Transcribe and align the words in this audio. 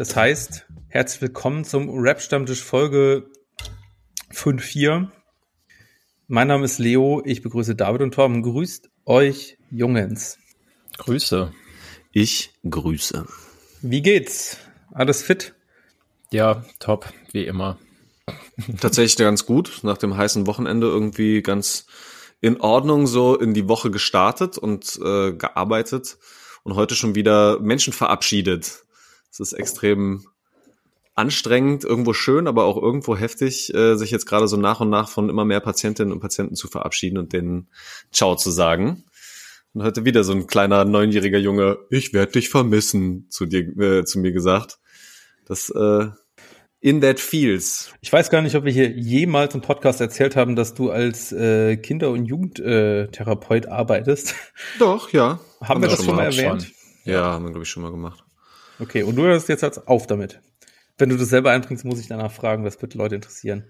Das 0.00 0.16
heißt, 0.16 0.64
herzlich 0.88 1.20
willkommen 1.20 1.62
zum 1.62 1.90
Rap-Stammtisch 1.90 2.64
Folge 2.64 3.28
5.4. 4.32 5.08
Mein 6.26 6.48
Name 6.48 6.64
ist 6.64 6.78
Leo, 6.78 7.20
ich 7.26 7.42
begrüße 7.42 7.76
David 7.76 8.00
und 8.00 8.14
Torben. 8.14 8.40
Grüßt 8.40 8.88
euch, 9.04 9.58
Jungens. 9.70 10.38
Grüße. 10.96 11.52
Ich 12.12 12.54
grüße. 12.66 13.26
Wie 13.82 14.00
geht's? 14.00 14.56
Alles 14.90 15.22
fit? 15.22 15.54
Ja, 16.30 16.64
top, 16.78 17.12
wie 17.32 17.44
immer. 17.44 17.78
Tatsächlich 18.80 19.16
ganz 19.18 19.44
gut. 19.44 19.80
Nach 19.82 19.98
dem 19.98 20.16
heißen 20.16 20.46
Wochenende 20.46 20.86
irgendwie 20.86 21.42
ganz 21.42 21.84
in 22.40 22.58
Ordnung 22.62 23.06
so 23.06 23.36
in 23.36 23.52
die 23.52 23.68
Woche 23.68 23.90
gestartet 23.90 24.56
und 24.56 24.98
äh, 25.04 25.34
gearbeitet 25.34 26.16
und 26.62 26.74
heute 26.74 26.94
schon 26.94 27.14
wieder 27.14 27.60
Menschen 27.60 27.92
verabschiedet. 27.92 28.86
Es 29.30 29.40
ist 29.40 29.52
extrem 29.52 30.26
anstrengend, 31.14 31.84
irgendwo 31.84 32.12
schön, 32.12 32.46
aber 32.46 32.64
auch 32.64 32.80
irgendwo 32.80 33.16
heftig, 33.16 33.72
äh, 33.74 33.96
sich 33.96 34.10
jetzt 34.10 34.26
gerade 34.26 34.48
so 34.48 34.56
nach 34.56 34.80
und 34.80 34.90
nach 34.90 35.08
von 35.08 35.28
immer 35.28 35.44
mehr 35.44 35.60
Patientinnen 35.60 36.12
und 36.12 36.20
Patienten 36.20 36.54
zu 36.54 36.68
verabschieden 36.68 37.18
und 37.18 37.32
denen 37.32 37.68
Ciao 38.12 38.36
zu 38.36 38.50
sagen. 38.50 39.04
Und 39.72 39.82
heute 39.82 40.04
wieder 40.04 40.24
so 40.24 40.32
ein 40.32 40.46
kleiner 40.46 40.84
neunjähriger 40.84 41.38
Junge, 41.38 41.78
ich 41.90 42.12
werde 42.12 42.32
dich 42.32 42.48
vermissen, 42.48 43.26
zu 43.28 43.46
dir, 43.46 43.60
äh, 43.78 44.04
zu 44.04 44.18
mir 44.18 44.32
gesagt. 44.32 44.78
Das 45.44 45.70
äh, 45.70 46.08
in 46.80 47.02
that 47.02 47.20
feels. 47.20 47.92
Ich 48.00 48.12
weiß 48.12 48.30
gar 48.30 48.40
nicht, 48.40 48.56
ob 48.56 48.64
wir 48.64 48.72
hier 48.72 48.90
jemals 48.90 49.54
im 49.54 49.60
Podcast 49.60 50.00
erzählt 50.00 50.34
haben, 50.34 50.56
dass 50.56 50.74
du 50.74 50.90
als 50.90 51.30
äh, 51.30 51.76
Kinder- 51.76 52.10
und 52.10 52.24
Jugendtherapeut 52.24 53.66
arbeitest. 53.66 54.34
Doch, 54.78 55.12
ja. 55.12 55.38
Haben, 55.60 55.68
haben 55.68 55.82
wir 55.82 55.88
das 55.90 56.04
schon 56.04 56.16
mal 56.16 56.24
erwähnt? 56.24 56.62
Schon. 56.62 57.12
Ja, 57.12 57.24
haben 57.32 57.44
wir, 57.44 57.50
glaube 57.50 57.64
ich, 57.64 57.70
schon 57.70 57.82
mal 57.82 57.90
gemacht. 57.90 58.24
Okay, 58.80 59.02
und 59.02 59.16
du 59.16 59.22
hörst 59.22 59.48
jetzt 59.48 59.64
als 59.64 59.86
auf 59.86 60.06
damit. 60.06 60.40
Wenn 60.98 61.08
du 61.08 61.16
das 61.16 61.28
selber 61.28 61.50
einbringst, 61.50 61.84
muss 61.84 62.00
ich 62.00 62.08
danach 62.08 62.32
fragen, 62.32 62.64
das 62.64 62.80
wird 62.80 62.94
Leute 62.94 63.14
interessieren. 63.14 63.64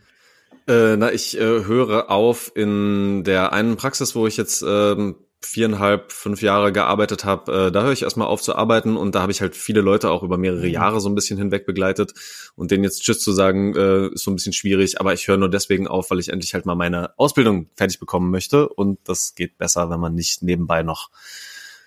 Äh, 0.67 0.97
na, 0.97 1.13
ich 1.13 1.39
äh, 1.39 1.41
höre 1.41 2.11
auf 2.11 2.53
in 2.55 3.25
der 3.25 3.53
einen 3.53 3.77
Praxis, 3.77 4.15
wo 4.15 4.27
ich 4.27 4.37
jetzt 4.37 4.65
ähm, 4.67 5.17
viereinhalb, 5.43 6.13
fünf 6.13 6.43
Jahre 6.43 6.71
gearbeitet 6.71 7.25
habe, 7.25 7.69
äh, 7.69 7.73
da 7.73 7.83
höre 7.83 7.93
ich 7.93 8.03
erstmal 8.03 8.29
auf 8.29 8.43
zu 8.43 8.55
arbeiten 8.55 8.97
und 8.97 9.15
da 9.15 9.23
habe 9.23 9.33
ich 9.33 9.41
halt 9.41 9.57
viele 9.57 9.81
Leute 9.81 10.11
auch 10.11 10.23
über 10.23 10.37
mehrere 10.37 10.67
mhm. 10.67 10.73
Jahre 10.73 11.01
so 11.01 11.09
ein 11.09 11.15
bisschen 11.15 11.39
hinweg 11.39 11.65
begleitet 11.65 12.13
und 12.57 12.71
denen 12.71 12.85
jetzt 12.85 13.03
Tschüss 13.03 13.21
zu 13.21 13.33
sagen, 13.33 13.75
äh, 13.75 14.09
ist 14.09 14.25
so 14.25 14.31
ein 14.31 14.35
bisschen 14.35 14.53
schwierig, 14.53 15.01
aber 15.01 15.15
ich 15.15 15.27
höre 15.27 15.39
nur 15.39 15.49
deswegen 15.49 15.89
auf, 15.89 16.11
weil 16.11 16.19
ich 16.19 16.29
endlich 16.29 16.53
halt 16.53 16.67
mal 16.67 16.75
meine 16.75 17.19
Ausbildung 17.19 17.71
fertig 17.75 17.99
bekommen 17.99 18.31
möchte 18.31 18.69
und 18.69 18.99
das 19.05 19.35
geht 19.35 19.57
besser, 19.57 19.89
wenn 19.89 20.01
man 20.01 20.15
nicht 20.15 20.43
nebenbei 20.43 20.83
noch 20.83 21.11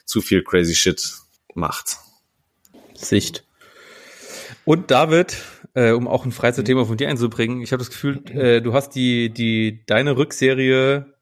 zu 0.06 0.22
viel 0.22 0.44
crazy 0.44 0.74
shit 0.74 1.14
macht. 1.54 1.98
Sicht. 2.96 3.46
Und 4.66 4.92
David, 4.92 5.38
äh, 5.74 5.92
um 5.92 6.08
auch 6.08 6.26
ein 6.26 6.32
Freizeitthema 6.32 6.86
von 6.86 6.98
dir 6.98 7.10
einzubringen, 7.10 7.62
ich 7.62 7.72
habe 7.72 7.80
das 7.80 7.90
Gefühl, 7.90 8.24
äh, 8.30 8.62
du 8.62 8.74
hast 8.74 8.92
die, 8.92 9.30
die 9.30 9.86
deine 9.86 10.18
Rückserie 10.18 11.14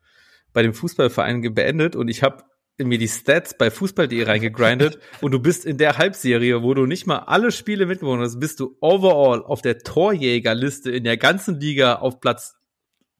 bei 0.53 0.61
dem 0.61 0.73
Fußballverein 0.73 1.53
beendet 1.53 1.95
und 1.95 2.07
ich 2.07 2.23
habe 2.23 2.43
mir 2.77 2.97
die 2.97 3.07
Stats 3.07 3.57
bei 3.57 3.69
Fußball.de 3.69 4.23
reingegrindet 4.23 4.99
und 5.21 5.31
du 5.31 5.39
bist 5.39 5.65
in 5.65 5.77
der 5.77 5.97
Halbserie, 5.97 6.63
wo 6.63 6.73
du 6.73 6.85
nicht 6.85 7.07
mal 7.07 7.19
alle 7.19 7.51
Spiele 7.51 7.85
mitgewonnen 7.85 8.25
hast, 8.25 8.39
bist 8.39 8.59
du 8.59 8.77
overall 8.79 9.43
auf 9.43 9.61
der 9.61 9.79
Torjägerliste 9.79 10.91
in 10.91 11.03
der 11.03 11.17
ganzen 11.17 11.59
Liga 11.59 11.95
auf 11.95 12.19
Platz 12.19 12.55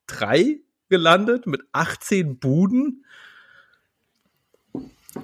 drei 0.08 0.60
gelandet 0.90 1.48
mit 1.48 1.62
18 1.72 2.38
Buden. 2.38 3.06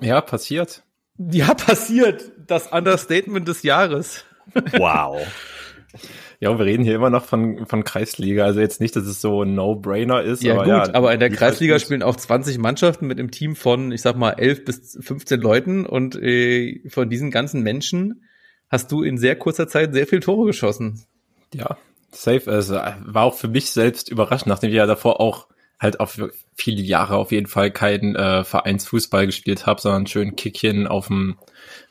Ja, 0.02 0.22
passiert. 0.22 0.84
Ja, 1.18 1.54
passiert. 1.54 2.32
Das 2.48 2.68
Understatement 2.72 3.48
des 3.48 3.64
Jahres. 3.64 4.26
Wow. 4.74 5.22
Ja, 6.40 6.58
wir 6.58 6.66
reden 6.66 6.84
hier 6.84 6.96
immer 6.96 7.10
noch 7.10 7.26
von, 7.26 7.66
von 7.66 7.84
Kreisliga. 7.84 8.46
Also 8.46 8.60
jetzt 8.60 8.80
nicht, 8.80 8.96
dass 8.96 9.06
es 9.06 9.22
so 9.22 9.42
ein 9.42 9.56
No-Brainer 9.56 10.22
ist. 10.22 10.44
Ja, 10.44 10.54
aber 10.54 10.64
gut, 10.64 10.88
ja, 10.88 10.94
aber 10.94 11.14
in 11.14 11.20
der 11.20 11.32
Kreisliga 11.32 11.80
spielen 11.80 12.04
auch 12.04 12.16
20 12.16 12.60
Mannschaften 12.60 13.08
mit 13.08 13.20
einem 13.20 13.32
Team 13.32 13.56
von, 13.56 13.92
ich 13.92 14.04
sag 14.04 14.18
mal, 14.18 14.32
11 14.32 14.66
bis 14.66 14.98
15 15.02 15.42
Leuten 15.42 15.86
und 15.86 16.16
äh, 16.16 16.88
von 16.90 17.10
diesen 17.10 17.32
ganzen 17.32 17.64
Menschen 17.64 18.24
hast 18.70 18.92
du 18.92 19.02
in 19.02 19.18
sehr 19.18 19.36
kurzer 19.36 19.68
Zeit 19.68 19.94
sehr 19.94 20.06
viel 20.06 20.20
Tore 20.20 20.46
geschossen. 20.46 21.02
Ja, 21.54 21.78
safe. 22.12 22.52
Also 22.52 22.76
war 22.76 23.24
auch 23.24 23.36
für 23.36 23.48
mich 23.48 23.72
selbst 23.72 24.10
überraschend, 24.10 24.48
nachdem 24.48 24.70
ich 24.70 24.76
ja 24.76 24.86
davor 24.86 25.20
auch 25.20 25.48
halt 25.80 26.00
auf 26.00 26.20
viele 26.56 26.82
Jahre 26.82 27.18
auf 27.18 27.32
jeden 27.32 27.48
Fall 27.48 27.72
keinen 27.72 28.16
äh, 28.16 28.44
Vereinsfußball 28.44 29.26
gespielt 29.28 29.66
habe, 29.66 29.80
sondern 29.80 30.08
schön 30.08 30.36
Kickchen 30.36 30.88
auf 30.88 31.08
dem 31.08 31.38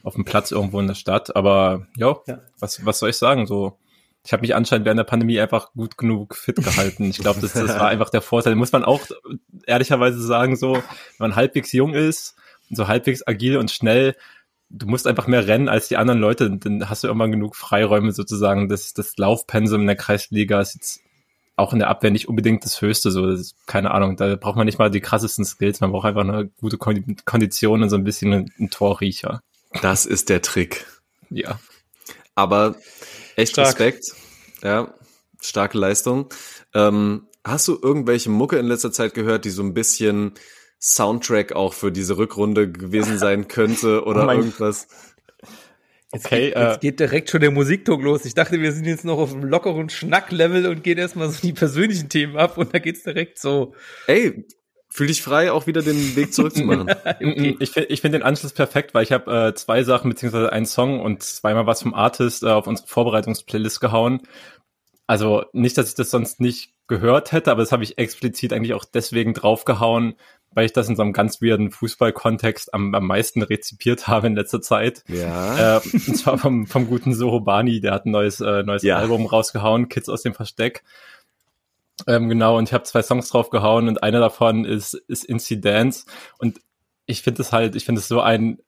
auf 0.03 0.15
dem 0.15 0.25
Platz 0.25 0.51
irgendwo 0.51 0.81
in 0.81 0.89
der 0.89 0.95
Stadt. 0.95 1.37
Aber 1.37 1.87
jo, 1.97 2.23
ja, 2.27 2.41
was 2.59 2.85
was 2.85 2.99
soll 2.99 3.11
ich 3.11 3.17
sagen? 3.17 3.47
So 3.47 3.79
ich 4.27 4.33
habe 4.33 4.41
mich 4.41 4.57
anscheinend 4.57 4.85
während 4.85 4.99
der 4.99 5.05
Pandemie 5.05 5.41
einfach 5.41 5.73
gut 5.73 5.97
genug 5.97 6.35
fit 6.35 6.57
gehalten. 6.57 7.05
Ich 7.11 7.19
glaube, 7.19 7.41
das, 7.41 7.53
das 7.53 7.79
war 7.79 7.89
einfach 7.89 8.11
der 8.11 8.23
Vorteil. 8.23 8.57
Muss 8.57 8.73
man 8.73 8.85
auch 8.85 9.01
ehrlicherweise 9.67 10.21
sagen, 10.21 10.57
so, 10.57 10.75
wenn 10.75 10.83
man 11.19 11.37
halbwegs 11.37 11.71
jung 11.71 11.95
ist, 11.95 12.35
so 12.69 12.89
halbwegs 12.89 13.25
agil 13.25 13.57
und 13.57 13.71
schnell, 13.71 14.17
du 14.69 14.87
musst 14.89 15.07
einfach 15.07 15.29
mehr 15.29 15.47
rennen 15.47 15.69
als 15.69 15.87
die 15.87 15.97
anderen 15.97 16.19
Leute, 16.19 16.51
dann 16.51 16.91
hast 16.91 17.05
du 17.05 17.07
irgendwann 17.07 17.31
genug 17.31 17.55
Freiräume 17.55 18.11
sozusagen. 18.11 18.69
Das, 18.69 18.95
das 18.95 19.17
Laufpensum 19.17 19.83
in 19.83 19.87
der 19.87 19.95
Kreisliga 19.95 20.61
ist 20.61 20.75
jetzt 20.75 21.01
auch 21.57 21.73
in 21.73 21.79
der 21.79 21.89
Abwehr 21.89 22.11
nicht 22.11 22.29
unbedingt 22.29 22.65
das 22.65 22.81
Höchste, 22.83 23.11
so, 23.11 23.27
das 23.27 23.41
ist, 23.41 23.67
keine 23.67 23.91
Ahnung, 23.91 24.17
da 24.17 24.37
braucht 24.37 24.57
man 24.57 24.67
nicht 24.67 24.79
mal 24.79 24.91
die 24.91 25.01
krassesten 25.01 25.45
Skills, 25.45 25.81
man 25.81 25.91
braucht 25.91 26.07
einfach 26.07 26.23
eine 26.23 26.51
gute 26.61 26.77
Kondition 26.77 27.83
und 27.83 27.91
so 27.91 27.97
ein 27.97 28.05
bisschen 28.05 28.53
einen 28.59 28.71
Torriecher. 28.71 29.41
Das 29.83 30.07
ist 30.07 30.29
der 30.29 30.43
Trick. 30.43 30.87
Ja. 31.31 31.59
Aber 32.35 32.77
Echt 33.37 33.53
Stark. 33.53 33.69
Respekt. 33.69 34.15
Ja, 34.63 34.95
starke 35.41 35.79
Leistung. 35.79 36.29
Ähm, 36.75 37.27
hast 37.45 37.69
du 37.69 37.79
irgendwelche 37.81 38.31
Mucke 38.31 38.59
in 38.59 38.67
letzter 38.67 38.93
Zeit 38.93 39.15
gehört, 39.15 39.45
die 39.45 39.51
so 39.51 39.63
ein 39.63 39.75
bisschen 39.75 40.33
Soundtrack 40.81 41.53
auch 41.53 41.73
für 41.73 41.93
diese 41.93 42.19
Rückrunde 42.19 42.71
gewesen 42.71 43.19
sein 43.19 43.49
könnte 43.49 44.05
oder 44.05 44.27
oh 44.27 44.31
irgendwas? 44.31 44.89
Jetzt, 46.13 46.27
okay, 46.27 46.49
geht, 46.49 46.57
jetzt 46.57 46.77
äh, 46.77 46.79
geht 46.81 47.01
direkt 47.01 47.31
schon 47.31 47.41
der 47.41 47.51
Musiktalk 47.51 48.01
los. 48.01 48.25
Ich 48.25 48.35
dachte, 48.35 48.61
wir 48.61 48.73
sind 48.73 48.87
jetzt 48.87 49.05
noch 49.05 49.19
auf 49.19 49.35
einem 49.35 49.45
lockeren 49.45 49.89
Schnacklevel 49.89 50.67
und 50.67 50.85
gehen 50.85 50.99
erstmal 50.99 51.29
so 51.31 51.41
die 51.43 51.53
persönlichen 51.53 52.09
Themen 52.09 52.37
ab 52.37 52.59
und 52.59 52.73
da 52.73 52.79
geht's 52.79 53.03
direkt 53.03 53.39
so. 53.41 53.75
Ey, 54.07 54.47
fühl 54.89 55.09
dich 55.09 55.21
frei, 55.21 55.51
auch 55.51 55.67
wieder 55.67 55.83
den 55.83 56.17
Weg 56.17 56.33
zurückzumachen. 56.33 56.89
okay. 57.05 57.57
Ich, 57.59 57.77
ich 57.77 58.01
finde 58.01 58.19
den 58.19 58.25
Anschluss 58.25 58.53
perfekt, 58.53 58.95
weil 58.95 59.03
ich 59.03 59.13
habe 59.13 59.49
äh, 59.49 59.55
zwei 59.55 59.83
Sachen 59.83 60.09
beziehungsweise 60.09 60.53
einen 60.53 60.67
Song 60.67 61.01
und 61.01 61.23
zweimal 61.23 61.67
was 61.67 61.83
vom 61.83 61.93
Artist 61.93 62.45
äh, 62.45 62.47
auf 62.47 62.67
unsere 62.67 62.89
Vorbereitungsplaylist 62.89 63.81
gehauen. 63.81 64.23
Also 65.09 65.45
nicht, 65.53 65.77
dass 65.77 65.89
ich 65.89 65.95
das 65.97 66.11
sonst 66.11 66.41
nicht 66.41 66.73
gehört 66.87 67.33
hätte, 67.33 67.51
aber 67.51 67.63
das 67.63 67.73
habe 67.73 67.83
ich 67.83 67.99
explizit 67.99 68.53
eigentlich 68.53 68.75
auch 68.75 68.85
deswegen 68.85 69.35
draufgehauen, 69.35 70.15
weil 70.57 70.65
ich 70.65 70.73
das 70.73 70.89
in 70.89 70.97
so 70.97 71.03
einem 71.03 71.13
ganz 71.13 71.43
weirden 71.43 71.71
Fußballkontext 71.71 72.73
am, 72.73 72.95
am 72.95 73.07
meisten 73.07 73.43
rezipiert 73.43 74.09
habe 74.09 74.29
in 74.29 74.35
letzter 74.35 74.63
Zeit. 74.63 75.05
Ja. 75.07 75.77
Äh, 75.77 75.81
und 75.93 76.17
zwar 76.17 76.39
vom, 76.39 76.67
vom 76.67 76.87
guten 76.89 77.13
Sohobani, 77.13 77.81
der 77.81 77.93
hat 77.93 78.07
ein 78.07 78.11
neues, 78.11 78.41
äh, 78.41 78.63
neues 78.63 78.83
ja. 78.83 78.97
Album 78.97 79.27
rausgehauen, 79.27 79.91
Kids 79.91 80.09
aus 80.09 80.23
dem 80.23 80.33
Versteck. 80.33 80.83
Ähm, 82.07 82.31
genau, 82.31 82.57
und 82.57 82.71
ich 82.71 82.73
habe 82.73 82.85
zwei 82.85 83.03
Songs 83.03 83.29
drauf 83.29 83.51
gehauen 83.51 83.87
und 83.87 84.03
einer 84.03 84.19
davon 84.19 84.65
ist, 84.65 84.95
ist 84.95 85.25
Incidence. 85.25 86.07
Und 86.39 86.59
ich 87.05 87.21
finde 87.21 87.43
es 87.43 87.53
halt, 87.53 87.77
ich 87.77 87.85
finde 87.85 88.01
es 88.01 88.09
so 88.09 88.23
ein, 88.23 88.59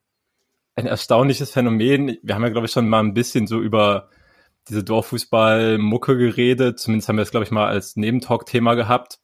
ein 0.76 0.84
erstaunliches 0.84 1.52
Phänomen. 1.52 2.18
Wir 2.22 2.34
haben 2.34 2.42
ja, 2.42 2.50
glaube 2.50 2.66
ich, 2.66 2.72
schon 2.72 2.86
mal 2.86 3.00
ein 3.00 3.14
bisschen 3.14 3.46
so 3.46 3.60
über 3.60 4.10
diese 4.68 4.84
Dorffußball-Mucke 4.84 6.18
geredet. 6.18 6.80
Zumindest 6.80 7.08
haben 7.08 7.16
wir 7.16 7.22
es, 7.22 7.30
glaube 7.30 7.44
ich, 7.44 7.50
mal 7.50 7.66
als 7.66 7.96
Nebentalk-Thema 7.96 8.74
gehabt, 8.74 9.20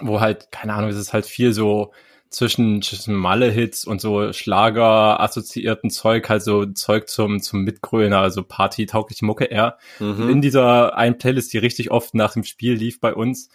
wo 0.00 0.20
halt, 0.20 0.50
keine 0.50 0.74
Ahnung, 0.74 0.90
es 0.90 0.96
ist 0.96 1.12
halt 1.12 1.26
viel 1.26 1.52
so 1.52 1.92
zwischen, 2.28 2.82
zwischen 2.82 3.14
Malle-Hits 3.14 3.84
und 3.84 4.00
so 4.00 4.32
Schlager-assoziierten 4.32 5.90
Zeug, 5.90 6.28
halt 6.28 6.42
so 6.42 6.66
Zeug 6.66 7.08
zum, 7.08 7.40
zum 7.40 7.62
Mitgröner, 7.62 8.18
also 8.18 8.42
Party-taugliche 8.42 9.24
Mucke 9.24 9.44
eher. 9.44 9.78
Mhm. 10.00 10.28
In 10.28 10.40
dieser 10.42 10.96
einen 10.96 11.18
Playlist, 11.18 11.52
die 11.52 11.58
richtig 11.58 11.90
oft 11.90 12.14
nach 12.14 12.32
dem 12.32 12.44
Spiel 12.44 12.74
lief 12.74 13.00
bei 13.00 13.14
uns, 13.14 13.48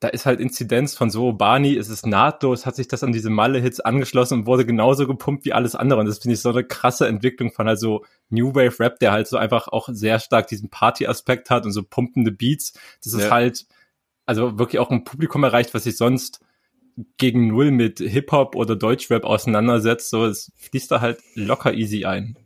da 0.00 0.08
ist 0.08 0.26
halt 0.26 0.38
Inzidenz 0.38 0.94
von 0.94 1.10
so 1.10 1.32
Barney, 1.32 1.72
ist 1.72 1.88
es 1.88 2.06
nahtlos, 2.06 2.66
hat 2.66 2.76
sich 2.76 2.86
das 2.86 3.02
an 3.02 3.10
diese 3.10 3.30
Malle-Hits 3.30 3.80
angeschlossen 3.80 4.40
und 4.40 4.46
wurde 4.46 4.64
genauso 4.64 5.08
gepumpt 5.08 5.44
wie 5.44 5.52
alles 5.52 5.74
andere. 5.74 5.98
Und 5.98 6.06
das 6.06 6.20
finde 6.20 6.34
ich 6.34 6.40
so 6.40 6.50
eine 6.50 6.62
krasse 6.62 7.08
Entwicklung 7.08 7.50
von 7.50 7.66
halt 7.66 7.80
so 7.80 8.04
New 8.28 8.54
Wave 8.54 8.78
Rap, 8.78 9.00
der 9.00 9.10
halt 9.10 9.26
so 9.26 9.36
einfach 9.36 9.66
auch 9.66 9.88
sehr 9.90 10.20
stark 10.20 10.46
diesen 10.46 10.70
Party-Aspekt 10.70 11.50
hat 11.50 11.64
und 11.66 11.72
so 11.72 11.82
pumpende 11.82 12.30
Beats. 12.30 12.74
Das 13.02 13.12
ist 13.12 13.24
ja. 13.24 13.30
halt, 13.30 13.66
also 14.28 14.58
wirklich 14.58 14.78
auch 14.78 14.90
ein 14.90 15.04
Publikum 15.04 15.42
erreicht, 15.42 15.72
was 15.72 15.84
sich 15.84 15.96
sonst 15.96 16.40
gegen 17.16 17.48
Null 17.48 17.70
mit 17.70 17.98
Hip-Hop 17.98 18.56
oder 18.56 18.76
Deutschrap 18.76 19.24
auseinandersetzt. 19.24 20.10
So, 20.10 20.26
es 20.26 20.52
fließt 20.56 20.90
da 20.90 21.00
halt 21.00 21.18
locker 21.34 21.72
easy 21.72 22.04
ein. 22.04 22.36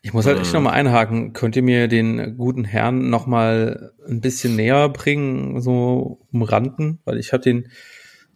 Ich 0.00 0.14
muss 0.14 0.24
halt 0.24 0.40
echt 0.40 0.54
nochmal 0.54 0.72
einhaken. 0.72 1.34
Könnt 1.34 1.54
ihr 1.54 1.62
mir 1.62 1.86
den 1.86 2.38
guten 2.38 2.64
Herrn 2.64 3.10
nochmal 3.10 3.92
ein 4.08 4.22
bisschen 4.22 4.56
näher 4.56 4.88
bringen, 4.88 5.60
so 5.60 6.26
umranden? 6.32 7.00
Weil 7.04 7.18
ich 7.18 7.34
habe 7.34 7.42
den 7.42 7.68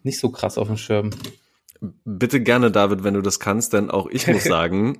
nicht 0.03 0.19
so 0.19 0.29
krass 0.29 0.59
auf 0.59 0.67
dem 0.67 0.77
Schirm. 0.77 1.09
Bitte 2.05 2.41
gerne, 2.41 2.69
David, 2.69 3.03
wenn 3.03 3.15
du 3.15 3.21
das 3.21 3.39
kannst, 3.39 3.73
denn 3.73 3.89
auch 3.89 4.07
ich 4.07 4.27
muss 4.27 4.43
sagen, 4.43 4.99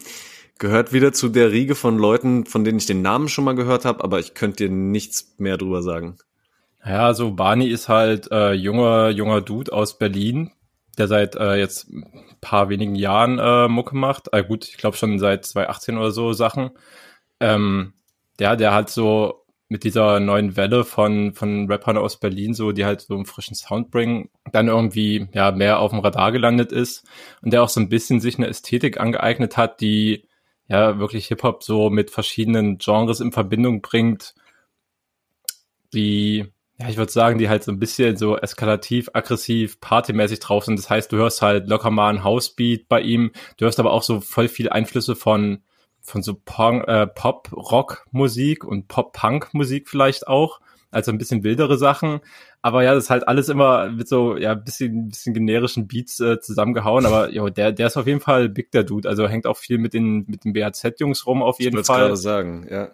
gehört 0.57 0.93
wieder 0.93 1.13
zu 1.13 1.29
der 1.29 1.51
Riege 1.51 1.75
von 1.75 1.99
Leuten, 1.99 2.45
von 2.45 2.63
denen 2.63 2.79
ich 2.79 2.87
den 2.87 3.03
Namen 3.03 3.29
schon 3.29 3.43
mal 3.43 3.55
gehört 3.55 3.85
habe, 3.85 4.03
aber 4.03 4.19
ich 4.19 4.33
könnte 4.33 4.65
dir 4.67 4.73
nichts 4.73 5.35
mehr 5.37 5.57
drüber 5.57 5.83
sagen. 5.83 6.17
Ja, 6.85 7.13
so 7.13 7.31
Barney 7.31 7.67
ist 7.67 7.89
halt 7.89 8.31
äh, 8.31 8.53
junger, 8.53 9.09
junger 9.09 9.41
Dude 9.41 9.73
aus 9.73 9.97
Berlin, 9.97 10.51
der 10.97 11.07
seit 11.07 11.35
äh, 11.35 11.55
jetzt 11.55 11.89
paar 12.41 12.69
wenigen 12.69 12.95
Jahren 12.95 13.39
äh, 13.39 13.67
Mucke 13.67 13.95
macht. 13.95 14.33
Äh, 14.33 14.43
gut, 14.43 14.65
ich 14.67 14.77
glaube 14.77 14.97
schon 14.97 15.19
seit 15.19 15.45
2018 15.45 15.97
oder 15.97 16.11
so 16.11 16.33
Sachen. 16.33 16.71
Ähm, 17.39 17.93
der, 18.39 18.55
der 18.55 18.73
hat 18.73 18.89
so 18.89 19.45
mit 19.69 19.83
dieser 19.83 20.19
neuen 20.19 20.55
Welle 20.55 20.85
von, 20.85 21.33
von 21.33 21.69
Rappern 21.69 21.97
aus 21.97 22.19
Berlin, 22.19 22.53
so, 22.53 22.71
die 22.71 22.85
halt 22.85 23.01
so 23.01 23.15
einen 23.15 23.25
frischen 23.25 23.55
Sound 23.55 23.91
bringen, 23.91 24.29
dann 24.51 24.69
irgendwie, 24.69 25.27
ja, 25.33 25.51
mehr 25.51 25.79
auf 25.79 25.91
dem 25.91 25.99
Radar 25.99 26.31
gelandet 26.31 26.71
ist 26.71 27.05
und 27.41 27.51
der 27.51 27.63
auch 27.63 27.69
so 27.69 27.81
ein 27.81 27.89
bisschen 27.89 28.21
sich 28.21 28.37
eine 28.37 28.47
Ästhetik 28.47 28.99
angeeignet 28.99 29.57
hat, 29.57 29.81
die 29.81 30.25
ja 30.69 30.99
wirklich 30.99 31.27
Hip-Hop 31.27 31.63
so 31.63 31.89
mit 31.89 32.11
verschiedenen 32.11 32.77
Genres 32.77 33.19
in 33.19 33.31
Verbindung 33.33 33.81
bringt, 33.81 34.35
die 35.93 36.45
ja, 36.79 36.89
ich 36.89 36.97
würde 36.97 37.11
sagen, 37.11 37.39
die 37.39 37.49
halt 37.49 37.63
so 37.63 37.71
ein 37.71 37.79
bisschen 37.79 38.17
so 38.17 38.37
eskalativ, 38.37 39.09
aggressiv, 39.13 39.79
partymäßig 39.81 40.39
drauf 40.39 40.65
sind. 40.65 40.77
Das 40.77 40.89
heißt, 40.89 41.11
du 41.11 41.17
hörst 41.17 41.41
halt 41.41 41.67
locker 41.67 41.89
mal 41.89 42.09
ein 42.09 42.23
Housebeat 42.23 42.87
bei 42.87 43.01
ihm. 43.01 43.31
Du 43.57 43.65
hörst 43.65 43.79
aber 43.79 43.91
auch 43.91 44.03
so 44.03 44.21
voll 44.21 44.47
viele 44.47 44.71
Einflüsse 44.71 45.15
von, 45.15 45.63
von 46.01 46.21
so 46.21 46.33
äh, 46.33 47.07
Pop-Rock-Musik 47.07 48.63
und 48.63 48.87
Pop-Punk-Musik 48.87 49.89
vielleicht 49.89 50.27
auch. 50.27 50.59
Also 50.91 51.11
ein 51.11 51.17
bisschen 51.17 51.43
wildere 51.43 51.79
Sachen. 51.79 52.19
Aber 52.61 52.83
ja, 52.83 52.93
das 52.93 53.05
ist 53.05 53.09
halt 53.09 53.27
alles 53.27 53.49
immer 53.49 53.89
mit 53.89 54.07
so, 54.07 54.37
ja, 54.37 54.53
bisschen, 54.53 55.09
bisschen 55.09 55.33
generischen 55.33 55.87
Beats 55.87 56.19
äh, 56.19 56.39
zusammengehauen. 56.39 57.07
Aber 57.07 57.31
jo, 57.31 57.49
der, 57.49 57.71
der 57.71 57.87
ist 57.87 57.97
auf 57.97 58.05
jeden 58.05 58.21
Fall 58.21 58.49
big, 58.49 58.71
der 58.71 58.83
Dude. 58.83 59.09
Also 59.09 59.27
hängt 59.27 59.47
auch 59.47 59.57
viel 59.57 59.79
mit 59.79 59.95
den, 59.95 60.25
mit 60.27 60.45
den 60.45 60.53
BAZ-Jungs 60.53 61.25
rum 61.25 61.41
auf 61.41 61.59
jeden 61.59 61.79
ich 61.79 61.87
Fall. 61.87 62.01
Ich 62.01 62.05
gerade 62.05 62.17
sagen, 62.17 62.67
ja. 62.69 62.91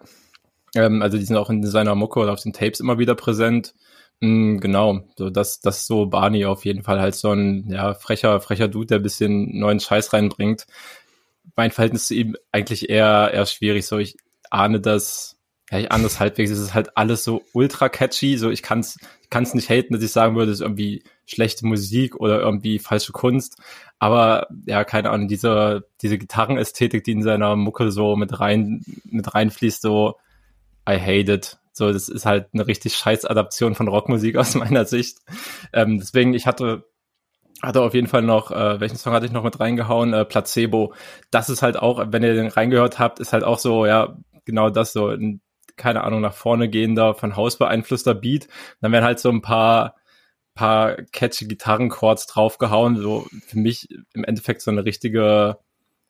Ähm, 0.75 1.02
also 1.02 1.18
die 1.18 1.25
sind 1.25 1.38
auch 1.38 1.50
in 1.50 1.66
seiner 1.66 1.96
Mucke 1.96 2.20
oder 2.20 2.34
auf 2.34 2.42
den 2.42 2.54
Tapes 2.54 2.80
immer 2.80 3.00
wieder 3.00 3.16
präsent. 3.16 3.74
Mm, 4.20 4.58
genau, 4.60 5.02
so 5.18 5.30
das, 5.30 5.60
das 5.60 5.86
so 5.86 6.06
Barney 6.06 6.46
auf 6.46 6.66
jeden 6.66 6.84
Fall 6.84 7.02
halt 7.02 7.16
so 7.16 7.31
ein 7.31 7.70
ja, 7.70 7.94
frecher, 7.94 8.40
frecher 8.42 8.68
Dude, 8.68 8.88
der 8.88 9.00
ein 9.00 9.04
bisschen 9.04 9.58
neuen 9.58 9.80
Scheiß 9.80 10.14
reinbringt. 10.14 10.66
Mein 11.56 11.72
Verhältnis 11.72 12.08
zu 12.08 12.16
ihm 12.16 12.36
eigentlich 12.52 12.90
eher, 12.90 13.31
eher 13.34 13.46
schwierig. 13.46 13.86
So, 13.86 13.98
ich 13.98 14.18
ahne 14.50 14.80
das, 14.80 15.38
ja, 15.72 15.80
ich 15.80 15.92
ahne 15.92 16.04
das 16.04 16.20
halbwegs. 16.20 16.52
Es 16.52 16.60
ist 16.60 16.74
halt 16.74 16.98
alles 16.98 17.24
so 17.24 17.44
ultra 17.54 17.90
catchy. 17.90 18.38
So, 18.38 18.50
ich 18.50 18.64
kann's, 18.64 18.98
ich 19.22 19.30
kann's 19.30 19.54
nicht 19.54 19.70
haten, 19.70 19.94
dass 19.94 20.04
ich 20.04 20.12
sagen 20.12 20.36
würde, 20.36 20.52
es 20.52 20.60
ist 20.60 20.64
irgendwie 20.64 21.04
schlechte 21.25 21.66
Musik 21.68 22.16
oder 22.16 22.40
irgendwie 22.40 22.80
falsche 22.80 23.12
Kunst. 23.12 23.58
Aber 24.00 24.48
ja, 24.66 24.84
keine 24.84 25.10
Ahnung, 25.12 25.28
diese, 25.28 25.86
diese 26.02 26.18
Gitarrenästhetik, 26.18 27.04
die 27.04 27.12
in 27.12 27.24
seiner 27.24 27.56
Mucke 27.56 27.92
so 27.92 28.16
mit 28.16 28.40
rein, 28.40 28.84
mit 29.06 29.34
reinfließt, 29.34 29.81
so, 29.81 30.16
I 30.88 31.00
hate 31.00 31.32
it. 31.32 31.58
So, 31.72 31.92
das 31.92 32.08
ist 32.08 32.26
halt 32.26 32.50
eine 32.54 32.68
richtig 32.68 32.96
scheiß 32.96 33.26
Adaption 33.26 33.76
von 33.76 33.88
Rockmusik 33.88 34.36
aus 34.38 34.56
meiner 34.56 34.86
Sicht. 34.86 35.20
Ähm, 35.74 36.00
deswegen, 36.00 36.34
ich 36.34 36.46
hatte 36.46 36.86
hatte 37.64 37.82
auf 37.82 37.94
jeden 37.94 38.08
Fall 38.08 38.24
noch, 38.24 38.52
äh, 38.52 38.80
welchen 38.82 38.98
Song 38.98 39.14
hatte 39.14 39.26
ich 39.26 39.32
noch 39.32 39.44
mit 39.44 39.60
reingehauen? 39.60 40.14
Äh, 40.14 40.26
Placebo. 40.26 40.94
Das 41.32 41.50
ist 41.50 41.62
halt 41.62 41.78
auch, 41.78 42.04
wenn 42.10 42.22
ihr 42.22 42.34
den 42.34 42.48
reingehört 42.48 43.00
habt, 43.00 43.22
ist 43.22 43.32
halt 43.32 43.46
auch 43.46 43.58
so, 43.58 43.86
ja, 43.86 44.18
genau 44.44 44.70
das 44.70 44.92
so, 44.92 45.08
ein, 45.08 45.42
keine 45.78 46.04
Ahnung, 46.04 46.20
nach 46.22 46.34
vorne 46.34 46.70
gehender, 46.70 47.16
von 47.16 47.38
Haus 47.38 47.58
beeinflusster 47.58 48.16
Beat. 48.16 48.50
Dann 48.82 48.92
werden 48.92 49.06
halt 49.06 49.20
so 49.20 49.30
ein 49.30 49.42
paar, 49.42 49.96
paar 50.56 50.96
catchy 51.14 51.48
Gitarrenchords 51.48 52.28
draufgehauen. 52.28 52.98
So 52.98 53.28
für 53.48 53.58
mich 53.58 53.88
im 54.14 54.26
Endeffekt 54.26 54.62
so 54.62 54.70
eine 54.70 54.84
richtige 54.84 55.58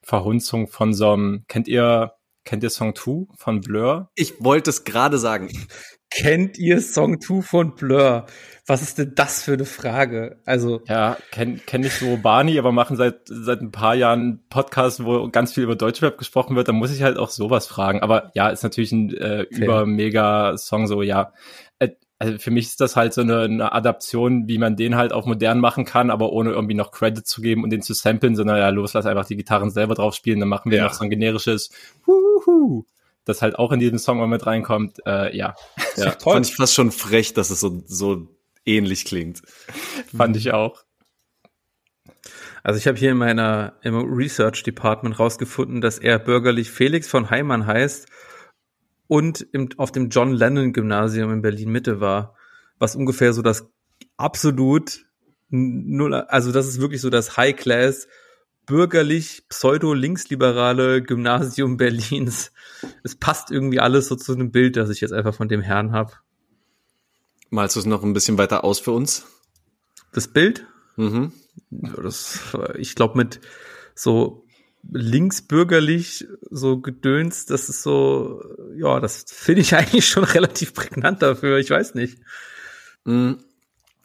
Verhunzung 0.02 0.68
von 0.68 0.94
so 0.94 1.12
einem, 1.14 1.46
kennt 1.48 1.68
ihr 1.68 2.14
Kennt 2.45 2.63
ihr 2.63 2.69
Song 2.69 2.95
2 2.95 3.34
von 3.38 3.62
Blur? 3.62 4.10
Ich 4.16 4.44
wollte 4.44 4.69
es 4.69 4.84
gerade 4.84 5.18
sagen. 5.18 5.50
Kennt 6.10 6.60
ihr 6.60 6.81
Song 6.81 7.22
2 7.22 7.42
von 7.42 7.75
Blur? 7.75 8.25
Was 8.66 8.81
ist 8.81 8.98
denn 8.98 9.13
das 9.16 9.44
für 9.44 9.54
eine 9.54 9.66
Frage? 9.66 10.42
Also 10.45 10.81
ja, 10.88 11.18
kenne 11.31 11.60
kenn 11.66 11.84
ich 11.84 11.94
so 11.94 12.18
Barney, 12.18 12.60
aber 12.60 12.72
machen 12.72 12.95
seit 12.95 13.22
seit 13.25 13.62
ein 13.62 13.72
paar 13.72 13.95
Jahren 13.95 14.44
Podcasts, 14.50 15.04
wo 15.04 15.28
ganz 15.30 15.54
viel 15.54 15.63
über 15.63 15.75
Deutschrap 15.75 16.18
gesprochen 16.18 16.56
wird. 16.56 16.68
Da 16.68 16.72
muss 16.72 16.94
ich 16.94 17.01
halt 17.01 17.18
auch 17.18 17.30
sowas 17.30 17.68
fragen. 17.68 18.01
Aber 18.01 18.31
ja, 18.36 18.50
ist 18.50 18.63
natürlich 18.63 18.92
ein 18.92 19.13
äh, 19.13 19.46
okay. 19.48 19.63
über 19.63 19.86
mega 19.86 20.56
Song 20.57 20.88
so. 20.88 21.01
Ja, 21.01 21.34
also 22.19 22.38
für 22.38 22.51
mich 22.51 22.65
ist 22.65 22.81
das 22.81 22.95
halt 22.95 23.13
so 23.13 23.21
eine, 23.21 23.42
eine, 23.42 23.71
Adaption, 23.74 24.48
wie 24.48 24.57
man 24.57 24.75
den 24.75 24.95
halt 24.95 25.12
auf 25.12 25.25
modern 25.25 25.60
machen 25.60 25.86
kann, 25.86 26.10
aber 26.10 26.31
ohne 26.31 26.51
irgendwie 26.51 26.75
noch 26.75 26.92
Credit 26.92 27.25
zu 27.25 27.42
geben 27.42 27.63
und 27.63 27.69
den 27.69 27.81
zu 27.81 27.94
samplen, 27.94 28.36
sondern 28.36 28.57
ja, 28.57 28.69
los, 28.69 28.94
lass 28.94 29.06
einfach 29.06 29.25
die 29.25 29.36
Gitarren 29.36 29.71
selber 29.71 29.95
drauf 29.95 30.15
spielen, 30.15 30.39
dann 30.39 30.50
machen 30.50 30.71
wir 30.71 30.77
ja. 30.77 30.86
noch 30.86 30.94
so 30.94 31.04
ein 31.04 31.10
generisches 31.10 31.69
Huhu, 32.07 32.86
das 33.25 33.42
halt 33.42 33.57
auch 33.60 33.71
in 33.71 33.80
diesem 33.80 33.98
Song 33.98 34.19
mal 34.19 34.27
mit 34.27 34.45
reinkommt. 34.45 35.00
Äh, 35.06 35.36
ja. 35.36 35.56
ja 35.98 36.12
toll. 36.12 36.33
Fand 36.33 36.48
ich 36.48 36.56
fast 36.56 36.74
schon 36.74 36.92
frech, 36.92 37.33
dass 37.33 37.50
es 37.50 37.60
so, 37.60 37.83
so 37.86 38.27
ähnlich 38.65 39.06
klingt. 39.06 39.42
Fand 40.15 40.38
ich 40.38 40.54
auch. 40.54 40.83
Also 42.63 42.77
ich 42.77 42.88
habe 42.88 42.98
hier 42.98 43.12
in 43.12 43.18
meiner 43.18 43.74
im 43.81 43.98
Research 43.98 44.63
Department 44.63 45.19
rausgefunden, 45.19 45.81
dass 45.81 46.00
er 46.00 46.19
bürgerlich 46.19 46.71
Felix 46.71 47.10
von 47.10 47.30
Heimann 47.30 47.68
heißt 47.68 48.07
und 49.13 49.45
im, 49.51 49.69
auf 49.77 49.92
dem 49.92 50.10
John 50.10 50.33
Lennon 50.33 50.74
Gymnasium 50.74 51.31
in 51.31 51.44
Berlin 51.44 51.69
Mitte 51.69 52.00
war, 52.00 52.33
was 52.80 52.95
ungefähr 52.95 53.31
so 53.31 53.44
das 53.44 53.69
absolut 54.18 55.06
null, 55.50 56.15
also 56.15 56.51
das 56.51 56.68
ist 56.68 56.81
wirklich 56.81 57.00
so 57.00 57.12
das 57.12 57.38
High 57.38 57.56
Class 57.56 58.08
bürgerlich 58.65 59.43
pseudo-linksliberale 59.50 61.03
Gymnasium 61.03 61.77
Berlins. 61.77 62.53
Es 63.03 63.15
passt 63.15 63.51
irgendwie 63.51 63.79
alles 63.79 64.08
so 64.08 64.15
zu 64.15 64.34
einem 64.34 64.50
Bild, 64.50 64.77
das 64.77 64.89
ich 64.89 65.01
jetzt 65.01 65.13
einfach 65.13 65.36
von 65.36 65.48
dem 65.48 65.62
Herrn 65.62 65.91
habe. 65.91 66.13
Malst 67.51 67.75
du 67.75 67.82
es 67.82 67.86
noch 67.86 68.01
ein 68.01 68.13
bisschen 68.13 68.39
weiter 68.39 68.63
aus 68.63 68.79
für 68.79 68.93
uns? 68.93 69.27
Das 70.12 70.27
Bild? 70.27 70.65
Mhm. 70.96 71.34
Das, 71.70 72.39
ich 72.79 72.96
glaube, 72.96 73.15
mit 73.20 73.41
so 73.93 74.42
linksbürgerlich 74.92 76.28
so 76.50 76.80
gedöns, 76.80 77.46
das 77.46 77.70
ist 77.70 77.84
so, 77.84 78.44
ja, 78.75 79.00
das 79.00 79.25
finde 79.28 79.62
ich 79.62 79.75
eigentlich 79.75 80.08
schon 80.08 80.24
relativ 80.24 80.74
prägnant 80.74 81.22
dafür, 81.22 81.58
ich 81.58 81.70
weiß 81.70 81.96
nicht. 81.96 82.20
Mm. 83.06 83.34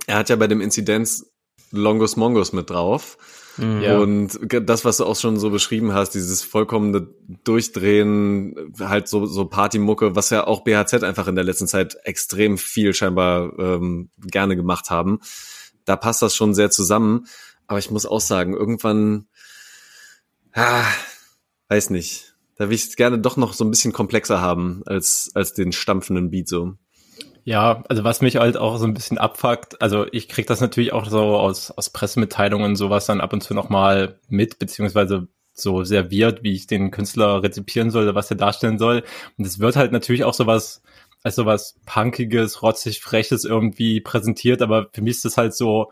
Er 0.06 0.16
hat 0.16 0.30
ja 0.30 0.36
bei 0.36 0.46
dem 0.46 0.60
Inzidenz 0.60 1.30
Longus 1.70 2.16
Mongus 2.16 2.52
mit 2.52 2.70
drauf. 2.70 3.18
Mhm. 3.58 3.82
Ja. 3.82 3.98
Und 3.98 4.38
das, 4.42 4.84
was 4.84 4.98
du 4.98 5.04
auch 5.04 5.16
schon 5.16 5.38
so 5.38 5.50
beschrieben 5.50 5.92
hast, 5.92 6.10
dieses 6.10 6.42
vollkommene 6.42 7.08
Durchdrehen, 7.44 8.72
halt 8.78 9.08
so, 9.08 9.26
so 9.26 9.46
Partymucke, 9.46 10.14
was 10.14 10.30
ja 10.30 10.46
auch 10.46 10.62
BHZ 10.62 11.02
einfach 11.02 11.26
in 11.26 11.34
der 11.34 11.44
letzten 11.44 11.66
Zeit 11.66 11.96
extrem 12.04 12.56
viel 12.56 12.94
scheinbar 12.94 13.58
ähm, 13.58 14.10
gerne 14.18 14.56
gemacht 14.56 14.90
haben. 14.90 15.18
Da 15.84 15.96
passt 15.96 16.22
das 16.22 16.36
schon 16.36 16.54
sehr 16.54 16.70
zusammen. 16.70 17.26
Aber 17.66 17.78
ich 17.78 17.90
muss 17.90 18.06
auch 18.06 18.20
sagen, 18.20 18.54
irgendwann 18.54 19.26
Ah, 20.52 20.86
weiß 21.68 21.90
nicht. 21.90 22.34
Da 22.56 22.68
will 22.68 22.74
ich 22.74 22.84
es 22.84 22.96
gerne 22.96 23.18
doch 23.18 23.36
noch 23.36 23.52
so 23.52 23.64
ein 23.64 23.70
bisschen 23.70 23.92
komplexer 23.92 24.40
haben 24.40 24.82
als, 24.86 25.30
als 25.34 25.54
den 25.54 25.72
stampfenden 25.72 26.30
Beat 26.30 26.48
so. 26.48 26.74
Ja, 27.44 27.82
also 27.88 28.04
was 28.04 28.20
mich 28.20 28.36
halt 28.36 28.56
auch 28.56 28.76
so 28.76 28.84
ein 28.84 28.94
bisschen 28.94 29.16
abfuckt, 29.16 29.80
also 29.80 30.06
ich 30.12 30.28
krieg 30.28 30.46
das 30.46 30.60
natürlich 30.60 30.92
auch 30.92 31.08
so 31.08 31.36
aus, 31.36 31.70
aus 31.70 31.90
Pressemitteilungen 31.90 32.76
sowas 32.76 33.06
dann 33.06 33.22
ab 33.22 33.32
und 33.32 33.42
zu 33.42 33.54
nochmal 33.54 34.18
mit, 34.28 34.58
beziehungsweise 34.58 35.28
so 35.54 35.82
serviert, 35.84 36.42
wie 36.42 36.52
ich 36.52 36.66
den 36.66 36.90
Künstler 36.90 37.42
rezipieren 37.42 37.90
soll, 37.90 38.14
was 38.14 38.30
er 38.30 38.36
darstellen 38.36 38.78
soll. 38.78 39.02
Und 39.38 39.46
es 39.46 39.60
wird 39.60 39.76
halt 39.76 39.92
natürlich 39.92 40.24
auch 40.24 40.34
sowas, 40.34 40.82
als 41.22 41.36
sowas 41.36 41.76
Punkiges, 41.86 42.62
rotzig, 42.62 43.00
Freches 43.00 43.44
irgendwie 43.44 44.00
präsentiert, 44.00 44.60
aber 44.60 44.88
für 44.92 45.02
mich 45.02 45.16
ist 45.16 45.24
das 45.24 45.36
halt 45.36 45.54
so, 45.54 45.90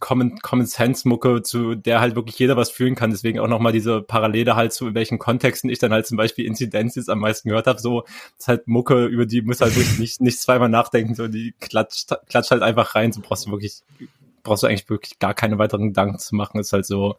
Common, 0.00 0.38
Common 0.40 0.66
Sense 0.66 1.08
Mucke, 1.08 1.42
zu 1.42 1.74
der 1.74 2.00
halt 2.00 2.16
wirklich 2.16 2.38
jeder 2.38 2.56
was 2.56 2.70
fühlen 2.70 2.94
kann. 2.94 3.10
Deswegen 3.10 3.38
auch 3.38 3.48
nochmal 3.48 3.72
diese 3.72 4.02
Parallele 4.02 4.56
halt 4.56 4.72
zu 4.72 4.88
in 4.88 4.94
welchen 4.94 5.18
Kontexten 5.18 5.70
ich 5.70 5.78
dann 5.78 5.92
halt 5.92 6.06
zum 6.06 6.16
Beispiel 6.16 6.46
Inzidenz 6.46 7.08
am 7.08 7.20
meisten 7.20 7.48
gehört 7.48 7.66
habe. 7.66 7.80
So, 7.80 8.02
das 8.02 8.10
ist 8.38 8.48
halt 8.48 8.68
Mucke, 8.68 9.06
über 9.06 9.26
die 9.26 9.42
muss 9.42 9.60
halt 9.60 9.76
wirklich 9.76 9.98
nicht, 9.98 10.20
nicht 10.20 10.40
zweimal 10.40 10.68
nachdenken. 10.68 11.14
So, 11.14 11.28
die 11.28 11.54
klatscht, 11.60 12.12
klatscht 12.28 12.50
halt 12.50 12.62
einfach 12.62 12.94
rein. 12.94 13.12
So 13.12 13.20
brauchst 13.20 13.46
du 13.46 13.50
wirklich, 13.50 13.82
brauchst 14.42 14.62
du 14.62 14.66
eigentlich 14.66 14.88
wirklich 14.88 15.18
gar 15.18 15.34
keine 15.34 15.58
weiteren 15.58 15.88
Gedanken 15.88 16.18
zu 16.18 16.34
machen. 16.34 16.60
ist 16.60 16.72
halt 16.72 16.86
so 16.86 17.16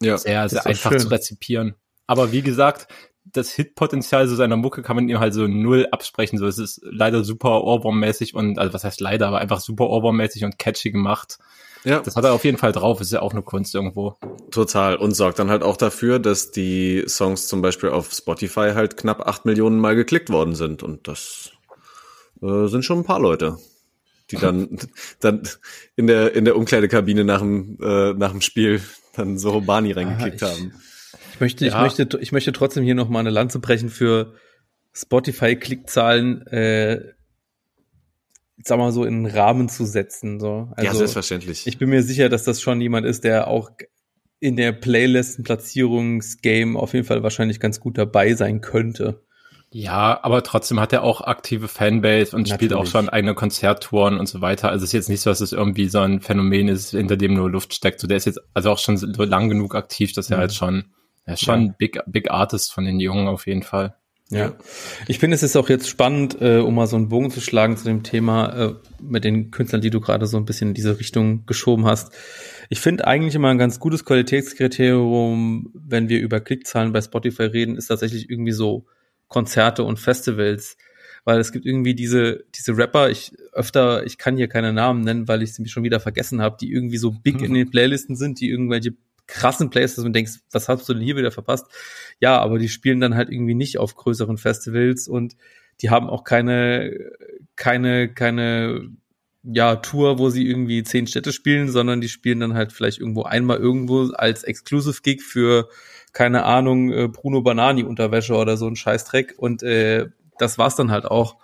ja, 0.00 0.16
sehr, 0.18 0.48
sehr 0.48 0.66
einfach 0.66 0.90
schön. 0.92 1.00
zu 1.00 1.08
rezipieren. 1.08 1.74
Aber 2.06 2.32
wie 2.32 2.42
gesagt, 2.42 2.88
das 3.32 3.52
Hitpotenzial 3.52 4.26
so 4.28 4.36
seiner 4.36 4.56
Mucke 4.56 4.82
kann 4.82 4.96
man 4.96 5.08
ihm 5.08 5.20
halt 5.20 5.34
so 5.34 5.46
null 5.46 5.86
absprechen. 5.90 6.38
So, 6.38 6.46
es 6.46 6.58
ist 6.58 6.80
leider 6.82 7.24
super 7.24 7.62
Ohrwurm-mäßig 7.64 8.34
und, 8.34 8.58
also 8.58 8.72
was 8.72 8.84
heißt 8.84 9.00
leider, 9.00 9.28
aber 9.28 9.38
einfach 9.38 9.60
super 9.60 9.84
Ohrwurm-mäßig 9.84 10.44
und 10.44 10.58
catchy 10.58 10.90
gemacht. 10.90 11.38
Ja. 11.84 12.00
Das 12.00 12.16
hat 12.16 12.24
er 12.24 12.32
auf 12.32 12.44
jeden 12.44 12.58
Fall 12.58 12.72
drauf. 12.72 13.00
Ist 13.00 13.12
ja 13.12 13.22
auch 13.22 13.32
eine 13.32 13.42
Kunst 13.42 13.74
irgendwo. 13.74 14.16
Total. 14.50 14.96
Und 14.96 15.14
sorgt 15.14 15.38
dann 15.38 15.50
halt 15.50 15.62
auch 15.62 15.76
dafür, 15.76 16.18
dass 16.18 16.50
die 16.50 17.04
Songs 17.06 17.48
zum 17.48 17.62
Beispiel 17.62 17.90
auf 17.90 18.12
Spotify 18.12 18.72
halt 18.74 18.96
knapp 18.96 19.26
acht 19.26 19.44
Millionen 19.44 19.78
Mal 19.78 19.94
geklickt 19.94 20.30
worden 20.30 20.54
sind. 20.54 20.82
Und 20.82 21.08
das 21.08 21.52
äh, 22.42 22.66
sind 22.66 22.84
schon 22.84 22.98
ein 22.98 23.04
paar 23.04 23.20
Leute, 23.20 23.58
die 24.30 24.36
dann, 24.36 24.78
dann 25.20 25.42
in 25.96 26.06
der, 26.06 26.34
in 26.34 26.44
der 26.44 26.56
Umkleidekabine 26.56 27.24
nach 27.24 27.40
dem, 27.40 27.78
äh, 27.82 28.12
nach 28.14 28.32
dem 28.32 28.40
Spiel 28.40 28.82
dann 29.14 29.38
so 29.38 29.60
Bani 29.60 29.92
reingekickt 29.92 30.42
ah, 30.42 30.50
haben. 30.50 30.72
Ich 31.34 31.40
möchte, 31.40 31.66
ja. 31.66 31.86
ich 31.86 31.98
möchte, 31.98 32.18
ich 32.18 32.32
möchte 32.32 32.52
trotzdem 32.52 32.84
hier 32.84 32.94
noch 32.94 33.08
mal 33.08 33.20
eine 33.20 33.30
Lanze 33.30 33.58
brechen 33.58 33.88
für 33.90 34.34
Spotify-Klickzahlen, 34.92 36.46
äh, 36.48 37.12
sag 38.62 38.78
mal 38.78 38.92
so 38.92 39.04
in 39.04 39.14
einen 39.14 39.26
Rahmen 39.26 39.68
zu 39.68 39.84
setzen. 39.84 40.40
So. 40.40 40.68
Also, 40.76 40.86
ja, 40.86 40.94
selbstverständlich. 40.94 41.66
Ich 41.66 41.78
bin 41.78 41.90
mir 41.90 42.02
sicher, 42.02 42.28
dass 42.28 42.44
das 42.44 42.60
schon 42.60 42.80
jemand 42.80 43.06
ist, 43.06 43.24
der 43.24 43.48
auch 43.48 43.70
in 44.40 44.56
der 44.56 44.72
Playlisten-Platzierungsgame 44.72 46.78
auf 46.78 46.94
jeden 46.94 47.06
Fall 47.06 47.22
wahrscheinlich 47.22 47.60
ganz 47.60 47.80
gut 47.80 47.98
dabei 47.98 48.34
sein 48.34 48.60
könnte. 48.60 49.22
Ja, 49.70 50.18
aber 50.22 50.42
trotzdem 50.42 50.80
hat 50.80 50.94
er 50.94 51.02
auch 51.02 51.20
aktive 51.20 51.68
Fanbase 51.68 52.34
und 52.34 52.42
Natürlich. 52.42 52.54
spielt 52.54 52.72
auch 52.72 52.86
schon 52.86 53.10
eigene 53.10 53.34
Konzerttouren 53.34 54.18
und 54.18 54.26
so 54.26 54.40
weiter. 54.40 54.70
Also 54.70 54.84
es 54.84 54.90
ist 54.90 54.94
jetzt 54.94 55.08
nicht 55.10 55.20
so, 55.20 55.30
dass 55.30 55.42
es 55.42 55.52
irgendwie 55.52 55.88
so 55.88 55.98
ein 55.98 56.20
Phänomen 56.20 56.68
ist, 56.68 56.92
hinter 56.92 57.18
dem 57.18 57.34
nur 57.34 57.50
Luft 57.50 57.74
steckt. 57.74 58.00
So, 58.00 58.06
der 58.06 58.16
ist 58.16 58.24
jetzt 58.24 58.40
also 58.54 58.70
auch 58.70 58.78
schon 58.78 58.96
so 58.96 59.24
lang 59.24 59.50
genug 59.50 59.74
aktiv, 59.74 60.14
dass 60.14 60.30
er 60.30 60.38
mhm. 60.38 60.40
halt 60.40 60.54
schon 60.54 60.84
er 61.28 61.34
ist 61.34 61.44
schon 61.44 61.66
ja. 61.66 61.74
Big, 61.76 62.00
Big 62.06 62.30
Artist 62.30 62.72
von 62.72 62.86
den 62.86 63.00
Jungen 63.00 63.28
auf 63.28 63.46
jeden 63.46 63.62
Fall. 63.62 63.94
Ja. 64.30 64.56
Ich 65.06 65.18
finde, 65.18 65.34
es 65.36 65.42
ist 65.42 65.56
auch 65.56 65.70
jetzt 65.70 65.88
spannend, 65.88 66.36
äh, 66.40 66.58
um 66.58 66.74
mal 66.74 66.86
so 66.86 66.96
einen 66.96 67.08
Bogen 67.08 67.30
zu 67.30 67.40
schlagen 67.40 67.78
zu 67.78 67.84
dem 67.84 68.02
Thema 68.02 68.48
äh, 68.48 68.74
mit 69.00 69.24
den 69.24 69.50
Künstlern, 69.50 69.80
die 69.80 69.88
du 69.88 70.00
gerade 70.00 70.26
so 70.26 70.36
ein 70.36 70.44
bisschen 70.44 70.68
in 70.68 70.74
diese 70.74 70.98
Richtung 70.98 71.46
geschoben 71.46 71.86
hast. 71.86 72.12
Ich 72.68 72.80
finde 72.80 73.06
eigentlich 73.06 73.34
immer 73.34 73.48
ein 73.48 73.58
ganz 73.58 73.80
gutes 73.80 74.04
Qualitätskriterium, 74.04 75.72
wenn 75.72 76.10
wir 76.10 76.20
über 76.20 76.40
Klickzahlen 76.40 76.92
bei 76.92 77.00
Spotify 77.00 77.44
reden, 77.44 77.76
ist 77.76 77.86
tatsächlich 77.86 78.28
irgendwie 78.28 78.52
so 78.52 78.84
Konzerte 79.28 79.84
und 79.84 79.98
Festivals. 79.98 80.76
Weil 81.24 81.40
es 81.40 81.52
gibt 81.52 81.64
irgendwie 81.66 81.94
diese, 81.94 82.44
diese 82.54 82.76
Rapper, 82.76 83.10
ich 83.10 83.32
öfter, 83.52 84.04
ich 84.06 84.18
kann 84.18 84.36
hier 84.36 84.48
keine 84.48 84.72
Namen 84.72 85.02
nennen, 85.02 85.28
weil 85.28 85.42
ich 85.42 85.54
sie 85.54 85.66
schon 85.68 85.84
wieder 85.84 86.00
vergessen 86.00 86.40
habe, 86.40 86.56
die 86.60 86.70
irgendwie 86.70 86.98
so 86.98 87.12
big 87.12 87.40
in 87.42 87.54
den 87.54 87.70
Playlisten 87.70 88.14
sind, 88.14 88.40
die 88.40 88.50
irgendwelche 88.50 88.94
krassen 89.28 89.70
Plays, 89.70 89.94
dass 89.94 90.04
du 90.04 90.10
denkst, 90.10 90.40
was 90.50 90.68
hast 90.68 90.88
du 90.88 90.94
denn 90.94 91.02
hier 91.02 91.16
wieder 91.16 91.30
verpasst? 91.30 91.66
Ja, 92.18 92.40
aber 92.40 92.58
die 92.58 92.68
spielen 92.68 93.00
dann 93.00 93.14
halt 93.14 93.30
irgendwie 93.30 93.54
nicht 93.54 93.78
auf 93.78 93.94
größeren 93.94 94.38
Festivals 94.38 95.06
und 95.06 95.36
die 95.80 95.90
haben 95.90 96.08
auch 96.08 96.24
keine, 96.24 97.12
keine, 97.54 98.12
keine, 98.12 98.90
ja, 99.44 99.76
Tour, 99.76 100.18
wo 100.18 100.30
sie 100.30 100.46
irgendwie 100.46 100.82
zehn 100.82 101.06
Städte 101.06 101.32
spielen, 101.32 101.70
sondern 101.70 102.00
die 102.00 102.08
spielen 102.08 102.40
dann 102.40 102.54
halt 102.54 102.72
vielleicht 102.72 102.98
irgendwo 102.98 103.22
einmal 103.22 103.58
irgendwo 103.58 104.10
als 104.10 104.42
Exclusive 104.42 105.00
Gig 105.02 105.22
für, 105.22 105.68
keine 106.12 106.44
Ahnung, 106.44 106.92
äh, 106.92 107.08
Bruno 107.08 107.42
Banani 107.42 107.84
Unterwäsche 107.84 108.34
oder 108.34 108.56
so 108.56 108.66
ein 108.66 108.76
Scheißdreck 108.76 109.34
und 109.38 109.62
äh, 109.62 110.08
das 110.38 110.58
war's 110.58 110.76
dann 110.76 110.90
halt 110.90 111.04
auch. 111.04 111.36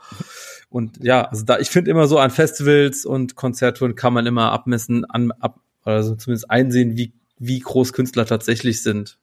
Und 0.69 1.03
ja, 1.05 1.23
also 1.23 1.45
da, 1.45 1.59
ich 1.59 1.69
finde 1.69 1.91
immer 1.91 2.09
so 2.09 2.19
an 2.19 2.31
Festivals 2.31 3.05
und 3.05 3.37
Konzerttouren 3.37 3.95
kann 3.95 4.13
man 4.13 4.27
immer 4.27 4.51
abmessen, 4.51 5.05
an, 5.05 5.31
ab, 5.33 5.61
also 5.85 6.17
zumindest 6.17 6.51
einsehen, 6.51 6.97
wie 6.97 7.13
wie 7.39 7.61
groß 7.61 7.93
Künstler 7.93 8.27
tatsächlich 8.27 8.83
sind. 8.83 9.19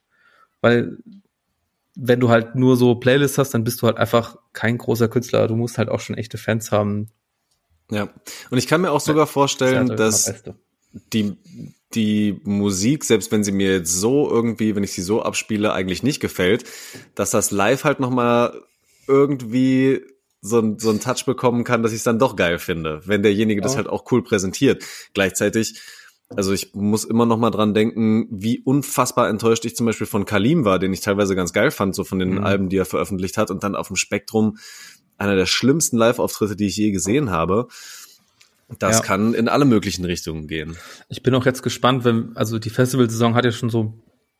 Weil 0.62 0.98
wenn 1.96 2.20
du 2.20 2.30
halt 2.30 2.56
nur 2.56 2.78
so 2.78 2.96
Playlists 2.96 3.38
hast, 3.38 3.54
dann 3.54 3.64
bist 3.64 3.82
du 3.82 3.88
halt 3.88 3.98
einfach 3.98 4.38
kein 4.54 4.78
großer 4.78 5.08
Künstler. 5.08 5.48
Du 5.48 5.56
musst 5.56 5.78
halt 5.78 5.90
auch 5.90 6.00
schon 6.00 6.18
echte 6.18 6.38
Fans 6.38 6.72
haben. 6.72 7.10
Ja, 7.90 8.10
und 8.50 8.58
ich 8.58 8.68
kann 8.68 8.82
mir 8.82 8.92
auch 8.92 9.02
sogar 9.02 9.28
vorstellen, 9.28 9.88
das 9.88 10.26
dass 10.26 10.44
die, 11.14 11.38
die 11.94 12.40
Musik, 12.44 13.04
selbst 13.04 13.32
wenn 13.32 13.44
sie 13.44 13.52
mir 13.52 13.74
jetzt 13.74 13.94
so 13.94 14.30
irgendwie, 14.30 14.76
wenn 14.76 14.84
ich 14.84 14.94
sie 14.94 15.02
so 15.02 15.22
abspiele, 15.22 15.74
eigentlich 15.74 16.04
nicht 16.04 16.22
gefällt, 16.22 16.64
dass 17.16 17.32
das 17.32 17.52
live 17.52 17.84
halt 17.84 18.00
nochmal 18.00 18.62
irgendwie 19.08 20.02
so, 20.42 20.76
so 20.78 20.90
einen 20.90 21.00
Touch 21.00 21.26
bekommen 21.26 21.64
kann, 21.64 21.84
dass 21.84 21.92
ich 21.92 22.00
es 22.00 22.04
dann 22.04 22.20
doch 22.20 22.36
geil 22.36 22.60
finde, 22.60 23.02
wenn 23.06 23.24
derjenige 23.24 23.62
ja. 23.62 23.64
das 23.64 23.76
halt 23.76 23.88
auch 23.88 24.12
cool 24.12 24.24
präsentiert. 24.24 24.84
Gleichzeitig 25.14 25.82
also 26.36 26.54
ich 26.54 26.74
muss 26.74 27.04
immer 27.04 27.26
noch 27.26 27.38
mal 27.38 27.52
dran 27.52 27.74
denken, 27.74 28.28
wie 28.32 28.60
unfassbar 28.60 29.30
enttäuscht 29.30 29.66
ich 29.66 29.76
zum 29.76 29.86
Beispiel 29.86 30.08
von 30.08 30.26
Kalim 30.26 30.66
war, 30.66 30.80
den 30.80 30.94
ich 30.94 31.02
teilweise 31.02 31.36
ganz 31.36 31.54
geil 31.54 31.72
fand, 31.72 31.96
so 31.96 32.04
von 32.04 32.20
den 32.20 32.36
mhm. 32.36 32.44
Alben, 32.44 32.70
die 32.70 32.78
er 32.78 32.86
veröffentlicht 32.86 33.38
hat, 33.38 33.52
und 33.52 33.64
dann 33.64 33.76
auf 33.76 33.88
dem 33.88 33.96
Spektrum 33.96 34.58
einer 35.18 35.36
der 35.36 35.46
schlimmsten 35.46 35.98
Live-Auftritte, 35.98 36.56
die 36.56 36.68
ich 36.68 36.78
je 36.78 36.92
gesehen 36.92 37.30
habe. 37.30 37.68
Das 38.80 39.00
ja. 39.00 39.04
kann 39.04 39.34
in 39.34 39.50
alle 39.50 39.66
möglichen 39.66 40.06
Richtungen 40.06 40.48
gehen. 40.48 40.78
Ich 41.10 41.24
bin 41.24 41.36
auch 41.36 41.46
jetzt 41.46 41.62
gespannt, 41.62 42.06
wenn, 42.06 42.36
also 42.36 42.58
die 42.58 42.70
Festivalsaison 42.70 43.36
hat 43.36 43.46
ja 43.46 43.52
schon 43.52 43.70
so, 43.70 43.94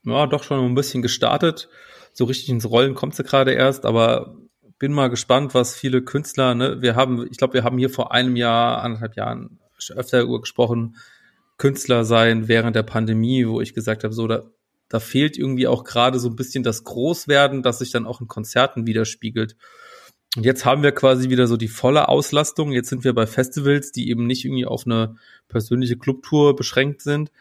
ja, 0.04 0.26
doch 0.28 0.44
schon 0.44 0.64
ein 0.64 0.76
bisschen 0.76 1.02
gestartet. 1.02 1.70
So 2.14 2.26
richtig 2.26 2.50
ins 2.50 2.70
Rollen 2.70 2.96
kommt 2.96 3.16
sie 3.16 3.24
gerade 3.24 3.52
erst, 3.52 3.86
aber 3.86 4.36
bin 4.80 4.94
mal 4.94 5.10
gespannt, 5.10 5.54
was 5.54 5.76
viele 5.76 6.02
Künstler, 6.02 6.56
ne, 6.56 6.82
wir 6.82 6.96
haben, 6.96 7.28
ich 7.30 7.38
glaube, 7.38 7.54
wir 7.54 7.64
haben 7.64 7.78
hier 7.78 7.90
vor 7.90 8.14
einem 8.14 8.36
Jahr, 8.36 8.82
anderthalb 8.82 9.16
Jahren 9.16 9.60
öfter 9.96 10.26
gesprochen, 10.40 10.96
Künstler 11.62 12.06
sein 12.06 12.48
während 12.48 12.76
der 12.76 12.82
Pandemie, 12.82 13.48
wo 13.48 13.62
ich 13.62 13.76
gesagt 13.76 14.04
habe, 14.04 14.16
so 14.16 14.26
da, 14.26 14.42
da 14.90 15.00
fehlt 15.00 15.38
irgendwie 15.38 15.68
auch 15.68 15.84
gerade 15.84 16.18
so 16.18 16.28
ein 16.28 16.36
bisschen 16.36 16.64
das 16.64 16.84
Großwerden, 16.84 17.62
das 17.62 17.78
sich 17.78 17.92
dann 17.92 18.08
auch 18.08 18.20
in 18.20 18.28
Konzerten 18.28 18.88
widerspiegelt. 18.88 19.56
Und 20.36 20.44
jetzt 20.44 20.66
haben 20.66 20.82
wir 20.82 20.92
quasi 20.92 21.30
wieder 21.30 21.46
so 21.46 21.58
die 21.58 21.68
volle 21.68 22.10
Auslastung. 22.10 22.72
Jetzt 22.72 22.90
sind 22.90 23.04
wir 23.04 23.14
bei 23.14 23.28
Festivals, 23.28 23.92
die 23.92 24.10
eben 24.10 24.26
nicht 24.26 24.44
irgendwie 24.44 24.66
auf 24.66 24.88
eine 24.88 25.18
persönliche 25.50 25.98
Clubtour 25.98 26.56
beschränkt 26.56 27.04
sind, 27.04 27.32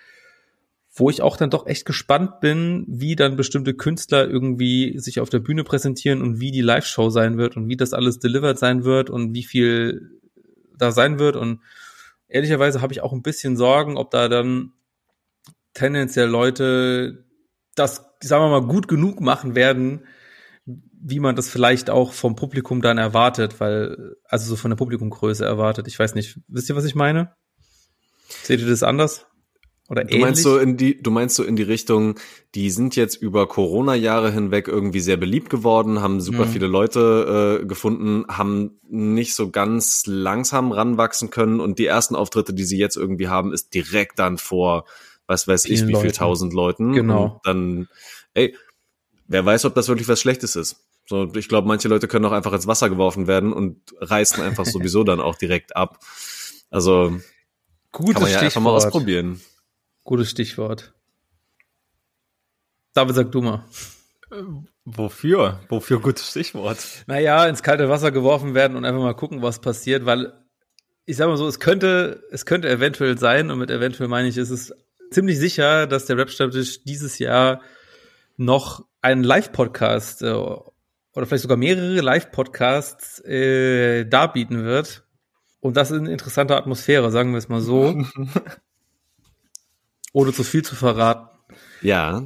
wo 0.93 1.09
ich 1.09 1.23
auch 1.23 1.39
dann 1.39 1.49
doch 1.49 1.67
echt 1.67 1.87
gespannt 1.87 2.41
bin, 2.41 2.85
wie 2.89 3.17
dann 3.17 3.37
bestimmte 3.37 3.73
Künstler 3.73 4.29
irgendwie 4.29 4.99
sich 4.99 5.21
auf 5.21 5.31
der 5.31 5.39
Bühne 5.39 5.65
präsentieren 5.65 6.21
und 6.21 6.41
wie 6.41 6.51
die 6.51 6.61
Live-Show 6.61 7.09
sein 7.09 7.39
wird 7.39 7.57
und 7.57 7.69
wie 7.69 7.77
das 7.79 7.95
alles 7.95 8.19
delivered 8.19 8.59
sein 8.59 8.85
wird 8.85 9.09
und 9.09 9.33
wie 9.33 9.45
viel 9.45 10.21
da 10.77 10.93
sein 10.93 11.19
wird 11.19 11.37
und 11.37 11.61
ehrlicherweise 12.31 12.81
habe 12.81 12.93
ich 12.93 13.03
auch 13.03 13.13
ein 13.13 13.23
bisschen 13.23 13.57
Sorgen, 13.57 13.97
ob 13.97 14.11
da 14.11 14.29
dann 14.29 14.73
tendenziell 15.75 16.29
Leute 16.29 17.25
das, 17.75 18.05
sagen 18.21 18.45
wir 18.45 18.61
mal, 18.61 18.67
gut 18.67 18.89
genug 18.89 19.21
machen 19.21 19.55
werden, 19.55 20.07
wie 21.03 21.21
man 21.21 21.37
das 21.37 21.49
vielleicht 21.49 21.91
auch 21.91 22.13
vom 22.13 22.37
Publikum 22.37 22.83
dann 22.83 22.99
erwartet, 22.99 23.61
weil, 23.61 24.17
also 24.25 24.47
so 24.47 24.57
von 24.57 24.71
der 24.71 24.77
Publikumgröße 24.77 25.45
erwartet. 25.45 25.89
Ich 25.89 25.99
weiß 25.99 26.15
nicht, 26.15 26.39
wisst 26.49 26.69
ihr, 26.69 26.77
was 26.77 26.85
ich 26.85 26.95
meine? 26.95 27.35
Seht 28.29 28.61
ihr 28.61 28.69
das 28.69 28.83
anders? 28.83 29.27
Oder 29.91 30.05
du 30.05 30.11
ähnlich? 30.11 30.25
meinst 30.25 30.43
so 30.45 30.57
in 30.57 30.77
die, 30.77 31.03
du 31.03 31.11
meinst 31.11 31.35
so 31.35 31.43
in 31.43 31.57
die 31.57 31.65
Richtung, 31.65 32.15
die 32.55 32.71
sind 32.71 32.95
jetzt 32.95 33.17
über 33.17 33.49
Corona-Jahre 33.49 34.31
hinweg 34.31 34.69
irgendwie 34.69 35.01
sehr 35.01 35.17
beliebt 35.17 35.51
geworden, 35.51 36.01
haben 36.01 36.21
super 36.21 36.47
mhm. 36.47 36.51
viele 36.51 36.69
Leute 36.69 37.61
äh, 37.61 37.67
gefunden, 37.67 38.25
haben 38.29 38.79
nicht 38.89 39.35
so 39.35 39.51
ganz 39.51 40.05
langsam 40.07 40.71
ranwachsen 40.71 41.31
können 41.31 41.59
und 41.59 41.81
die 41.81 41.87
ersten 41.87 42.15
Auftritte, 42.15 42.55
die 42.55 42.63
sie 42.63 42.79
jetzt 42.79 42.97
irgendwie 42.97 43.27
haben, 43.27 43.53
ist 43.53 43.75
direkt 43.75 44.21
dann 44.21 44.39
vor, 44.39 44.85
was 45.27 45.49
weiß 45.49 45.65
Vielen 45.65 45.75
ich, 45.75 45.87
wie 45.89 45.93
Leuten. 45.93 46.03
viel 46.05 46.13
tausend 46.13 46.55
Leuten. 46.55 46.93
Genau. 46.93 47.25
Und 47.25 47.41
dann, 47.43 47.89
ey, 48.35 48.55
wer 49.27 49.45
weiß, 49.45 49.65
ob 49.65 49.75
das 49.75 49.89
wirklich 49.89 50.09
was 50.09 50.21
Schlechtes 50.21 50.55
ist. 50.55 50.85
So, 51.07 51.33
ich 51.35 51.49
glaube, 51.49 51.67
manche 51.67 51.89
Leute 51.89 52.07
können 52.07 52.25
auch 52.27 52.33
einfach 52.33 52.53
ins 52.53 52.69
Wasser 52.69 52.89
geworfen 52.91 53.27
werden 53.27 53.53
und 53.53 53.81
reißen 54.01 54.41
einfach 54.41 54.67
sowieso 54.67 55.03
dann 55.03 55.21
auch 55.21 55.35
direkt 55.35 55.75
ab. 55.75 55.99
Also 56.71 57.19
Gutes 57.91 58.15
kann 58.15 58.23
man 58.23 58.31
ja 58.31 58.39
Stichwort. 58.39 58.45
einfach 58.45 58.61
mal 58.61 58.71
ausprobieren. 58.71 59.41
Gutes 60.11 60.31
Stichwort. 60.31 60.93
David, 62.95 63.15
sag 63.15 63.31
du 63.31 63.43
mal. 63.43 63.65
Wofür? 64.85 65.61
Wofür 65.69 66.01
gutes 66.01 66.31
Stichwort? 66.31 67.05
Naja, 67.07 67.47
ins 67.47 67.63
kalte 67.63 67.89
Wasser 67.89 68.11
geworfen 68.11 68.53
werden 68.53 68.77
und 68.77 68.85
einfach 68.85 69.01
mal 69.01 69.15
gucken, 69.15 69.41
was 69.41 69.61
passiert, 69.61 70.07
weil 70.07 70.33
ich 71.05 71.17
sag 71.17 71.29
mal 71.29 71.37
so, 71.37 71.47
es 71.47 71.61
könnte, 71.61 72.25
es 72.33 72.45
könnte 72.45 72.69
eventuell 72.69 73.19
sein, 73.19 73.53
und 73.53 73.61
mit 73.61 73.71
eventuell 73.71 74.09
meine 74.09 74.27
ich, 74.27 74.37
ist 74.37 74.51
es 74.51 74.75
ziemlich 75.13 75.39
sicher, 75.39 75.87
dass 75.87 76.07
der 76.07 76.19
Rap-Stammtisch 76.19 76.83
dieses 76.83 77.21
Jahr 77.21 77.61
noch 78.37 78.85
einen 79.03 79.23
Live-Podcast 79.23 80.23
äh, 80.23 80.33
oder 80.33 81.27
vielleicht 81.27 81.43
sogar 81.43 81.57
mehrere 81.57 82.01
Live-Podcasts 82.01 83.21
äh, 83.25 84.07
darbieten 84.07 84.65
wird. 84.65 85.05
Und 85.61 85.77
das 85.77 85.93
in 85.93 86.07
interessanter 86.07 86.57
Atmosphäre, 86.57 87.13
sagen 87.13 87.31
wir 87.31 87.39
es 87.39 87.49
mal 87.49 87.61
so. 87.61 87.95
Ohne 90.13 90.33
zu 90.33 90.45
viel 90.45 90.63
zu 90.63 90.75
verraten. 90.75 91.29
Ja, 91.83 92.23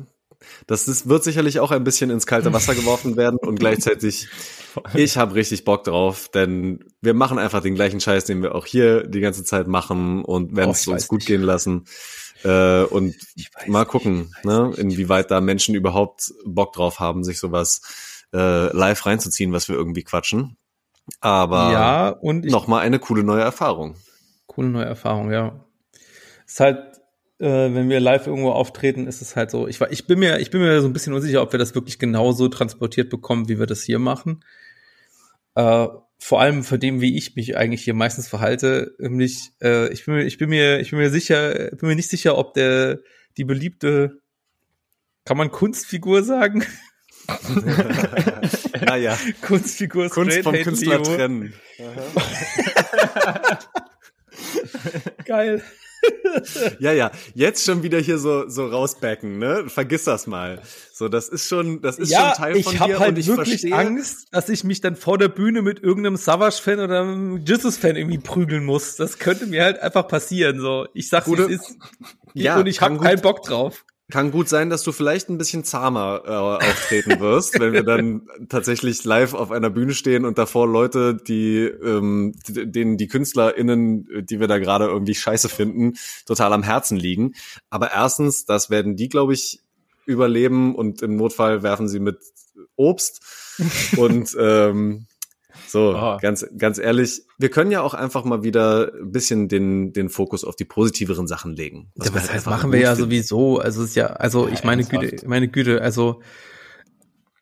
das 0.67 0.89
ist, 0.89 1.09
wird 1.09 1.25
sicherlich 1.25 1.61
auch 1.61 1.71
ein 1.71 1.85
bisschen 1.85 2.11
ins 2.11 2.27
kalte 2.27 2.53
Wasser 2.53 2.75
geworfen 2.75 3.17
werden 3.17 3.39
und 3.41 3.59
gleichzeitig, 3.59 4.29
ich 4.95 5.17
habe 5.17 5.35
richtig 5.35 5.65
Bock 5.65 5.85
drauf, 5.85 6.29
denn 6.29 6.85
wir 7.01 7.15
machen 7.15 7.39
einfach 7.39 7.63
den 7.63 7.75
gleichen 7.75 8.01
Scheiß, 8.01 8.25
den 8.25 8.43
wir 8.43 8.55
auch 8.55 8.67
hier 8.67 9.07
die 9.07 9.21
ganze 9.21 9.45
Zeit 9.45 9.67
machen 9.69 10.25
und 10.25 10.57
werden 10.57 10.71
Oh, 10.71 10.73
es 10.73 10.83
ich 10.83 10.89
uns 10.89 11.09
gut 11.09 11.21
nicht. 11.21 11.29
gehen 11.29 11.43
lassen. 11.43 11.85
Äh, 12.43 12.83
und 12.85 13.15
mal 13.67 13.87
gucken, 13.87 14.35
ne, 14.43 14.73
inwieweit 14.77 15.31
da 15.31 15.41
Menschen 15.41 15.75
überhaupt 15.75 16.33
Bock 16.45 16.75
drauf 16.75 17.01
haben, 17.01 17.25
sich 17.25 17.39
sowas 17.39 18.25
äh, 18.35 18.71
live 18.77 19.07
reinzuziehen, 19.07 19.53
was 19.53 19.69
wir 19.69 19.77
irgendwie 19.77 20.03
quatschen. 20.05 20.57
Aber 21.21 21.73
ja, 21.73 22.09
und 22.11 22.45
nochmal 22.47 22.81
eine 22.81 22.99
coole 22.99 23.25
neue 23.25 23.43
Erfahrung. 23.43 23.97
Coole 24.47 24.69
neue 24.69 24.85
Erfahrung, 24.85 25.31
ja. 25.33 25.65
Ist 26.47 26.61
halt, 26.61 26.94
äh, 27.39 27.47
wenn 27.75 27.89
wir 27.89 28.01
live 28.01 28.27
irgendwo 28.27 28.51
auftreten, 28.53 29.07
ist 29.07 29.23
es 29.23 29.37
halt 29.37 29.51
so. 29.51 29.69
Ich, 29.69 29.81
war- 29.81 29.93
ich 29.93 30.07
bin 30.07 30.19
mir, 30.19 30.39
ich 30.41 30.51
bin 30.51 30.61
mir 30.61 30.81
so 30.81 30.89
ein 30.89 30.93
bisschen 30.93 31.13
unsicher, 31.13 31.43
ob 31.43 31.53
wir 31.53 31.59
das 31.59 31.75
wirklich 31.75 31.99
genauso 31.99 32.49
transportiert 32.49 33.11
bekommen, 33.11 33.49
wie 33.49 33.59
wir 33.59 33.67
das 33.67 33.83
hier 33.83 33.99
machen. 33.99 34.45
Äh, 35.57 35.87
vor 36.19 36.41
allem 36.41 36.65
für 36.65 36.79
dem, 36.79 37.01
wie 37.01 37.17
ich 37.19 37.37
mich 37.37 37.57
eigentlich 37.57 37.85
hier 37.85 37.95
meistens 37.95 38.29
verhalte, 38.29 38.95
nämlich, 38.99 39.51
äh, 39.63 39.93
ich 39.93 40.05
bin 40.07 40.15
mir, 40.15 40.25
ich 40.25 40.39
bin 40.39 40.49
mir, 40.49 40.81
ich 40.81 40.91
bin 40.91 40.99
mir 41.01 41.11
sicher, 41.11 41.71
bin 41.73 41.89
mir 41.89 41.97
nicht 41.97 42.09
sicher, 42.09 42.39
ob 42.39 42.55
der, 42.55 43.01
die 43.37 43.45
beliebte, 43.45 44.21
kann 45.25 45.37
man 45.37 45.51
Kunstfigur 45.51 46.23
sagen? 46.23 46.65
naja, 48.87 49.19
Kunstfigur 49.43 50.09
Kunst 50.11 50.39
vom 50.41 50.55
Künstler 50.55 51.03
trennen. 51.03 51.55
Geil. 55.25 55.63
Ja, 56.79 56.93
ja, 56.93 57.11
jetzt 57.35 57.65
schon 57.65 57.83
wieder 57.83 57.99
hier 58.01 58.19
so, 58.19 58.49
so 58.49 58.67
rausbacken, 58.67 59.39
ne? 59.39 59.65
Vergiss 59.69 60.05
das 60.05 60.27
mal. 60.27 60.61
So, 60.93 61.09
das 61.09 61.29
ist 61.29 61.49
schon, 61.49 61.81
das 61.81 61.99
ist 61.99 62.11
ja, 62.11 62.29
schon 62.35 62.45
Teil 62.45 62.57
ich 62.57 62.65
von 62.65 62.81
habe 62.81 62.93
dir 62.93 62.99
halt 62.99 63.09
und 63.11 63.19
ich 63.19 63.27
wirklich 63.29 63.49
verstehe. 63.63 63.75
Angst, 63.75 64.29
dass 64.33 64.49
ich 64.49 64.65
mich 64.65 64.81
dann 64.81 64.97
vor 64.97 65.19
der 65.19 65.29
Bühne 65.29 65.63
mit 65.63 65.83
irgendeinem 65.83 66.17
Savage-Fan 66.17 66.81
oder 66.81 67.03
einem 67.03 67.39
Jesus-Fan 67.39 67.97
irgendwie 67.97 68.19
prügeln 68.19 68.65
muss. 68.65 68.97
Das 68.97 69.19
könnte 69.19 69.47
mir 69.47 69.63
halt 69.65 69.79
einfach 69.81 70.09
passieren. 70.09 70.61
So, 70.61 70.87
ich 70.95 71.09
sag's, 71.09 71.27
Gute- 71.27 71.45
es 71.45 71.51
ist. 71.51 71.77
Ja, 72.35 72.59
und 72.59 72.67
ich 72.67 72.81
gut- 72.81 73.03
keinen 73.03 73.21
Bock 73.21 73.43
drauf. 73.43 73.85
Kann 74.11 74.31
gut 74.31 74.51
sein, 74.51 74.69
dass 74.69 74.83
du 74.83 74.93
vielleicht 74.93 75.31
ein 75.31 75.39
bisschen 75.39 75.65
zahmer 75.65 76.23
äh, 76.27 76.31
auftreten 76.31 77.21
wirst, 77.21 77.59
wenn 77.59 77.73
wir 77.73 77.85
dann 77.85 78.29
tatsächlich 78.51 79.03
live 79.05 79.33
auf 79.33 79.51
einer 79.51 79.71
Bühne 79.71 79.95
stehen 79.95 80.27
und 80.27 80.37
davor 80.37 80.69
Leute, 80.69 81.15
die 81.17 81.61
ähm, 81.65 82.35
denen 82.47 82.99
die 82.99 83.09
KünstlerInnen, 83.09 84.27
die 84.27 84.41
wir 84.41 84.47
da 84.47 84.59
gerade 84.59 84.87
irgendwie 84.87 85.15
scheiße 85.15 85.49
finden, 85.49 85.95
total 86.27 86.53
am 86.53 86.63
Herzen 86.63 86.99
liegen. 86.99 87.33
Aber 87.71 87.93
erstens, 87.93 88.45
das 88.45 88.69
werden 88.69 88.97
die, 88.97 89.09
glaube 89.09 89.33
ich, 89.33 89.61
überleben 90.05 90.75
und 90.75 91.01
im 91.01 91.17
Notfall 91.17 91.63
werfen 91.63 91.89
sie 91.89 92.01
mit 92.01 92.19
Obst. 92.77 93.23
und 93.97 94.37
ähm, 94.39 95.07
so, 95.69 95.95
Oh. 95.97 96.19
ganz, 96.21 96.47
ganz 96.59 96.79
ehrlich, 96.79 97.23
wir 97.39 97.51
können 97.51 97.71
ja 97.71 97.83
auch 97.83 97.95
einfach 97.95 98.25
mal 98.25 98.43
wieder 98.43 98.93
ein 98.95 99.13
bisschen 99.13 99.49
den, 99.49 99.93
den 99.93 100.09
Fokus 100.09 100.45
auf 100.45 100.57
die 100.57 100.65
positiveren 100.65 101.27
Sachen 101.27 101.55
legen. 101.55 101.91
Ja, 101.97 102.07
wir 102.07 102.15
was 102.15 102.23
halt 102.23 102.33
heißt, 102.35 102.47
machen 102.47 102.73
wir 102.73 102.81
ja 102.81 102.95
finden. 102.95 103.11
sowieso. 103.11 103.59
Also 103.59 103.83
es 103.83 103.91
ist 103.91 103.97
ja, 103.97 104.07
also 104.07 104.47
Ja, 104.49 104.55
ich 104.55 104.65
meine 104.65 104.83
ernsthaft. 104.83 105.11
Güte, 105.11 105.29
meine 105.29 105.49
Güte, 105.49 105.81
also 105.83 106.21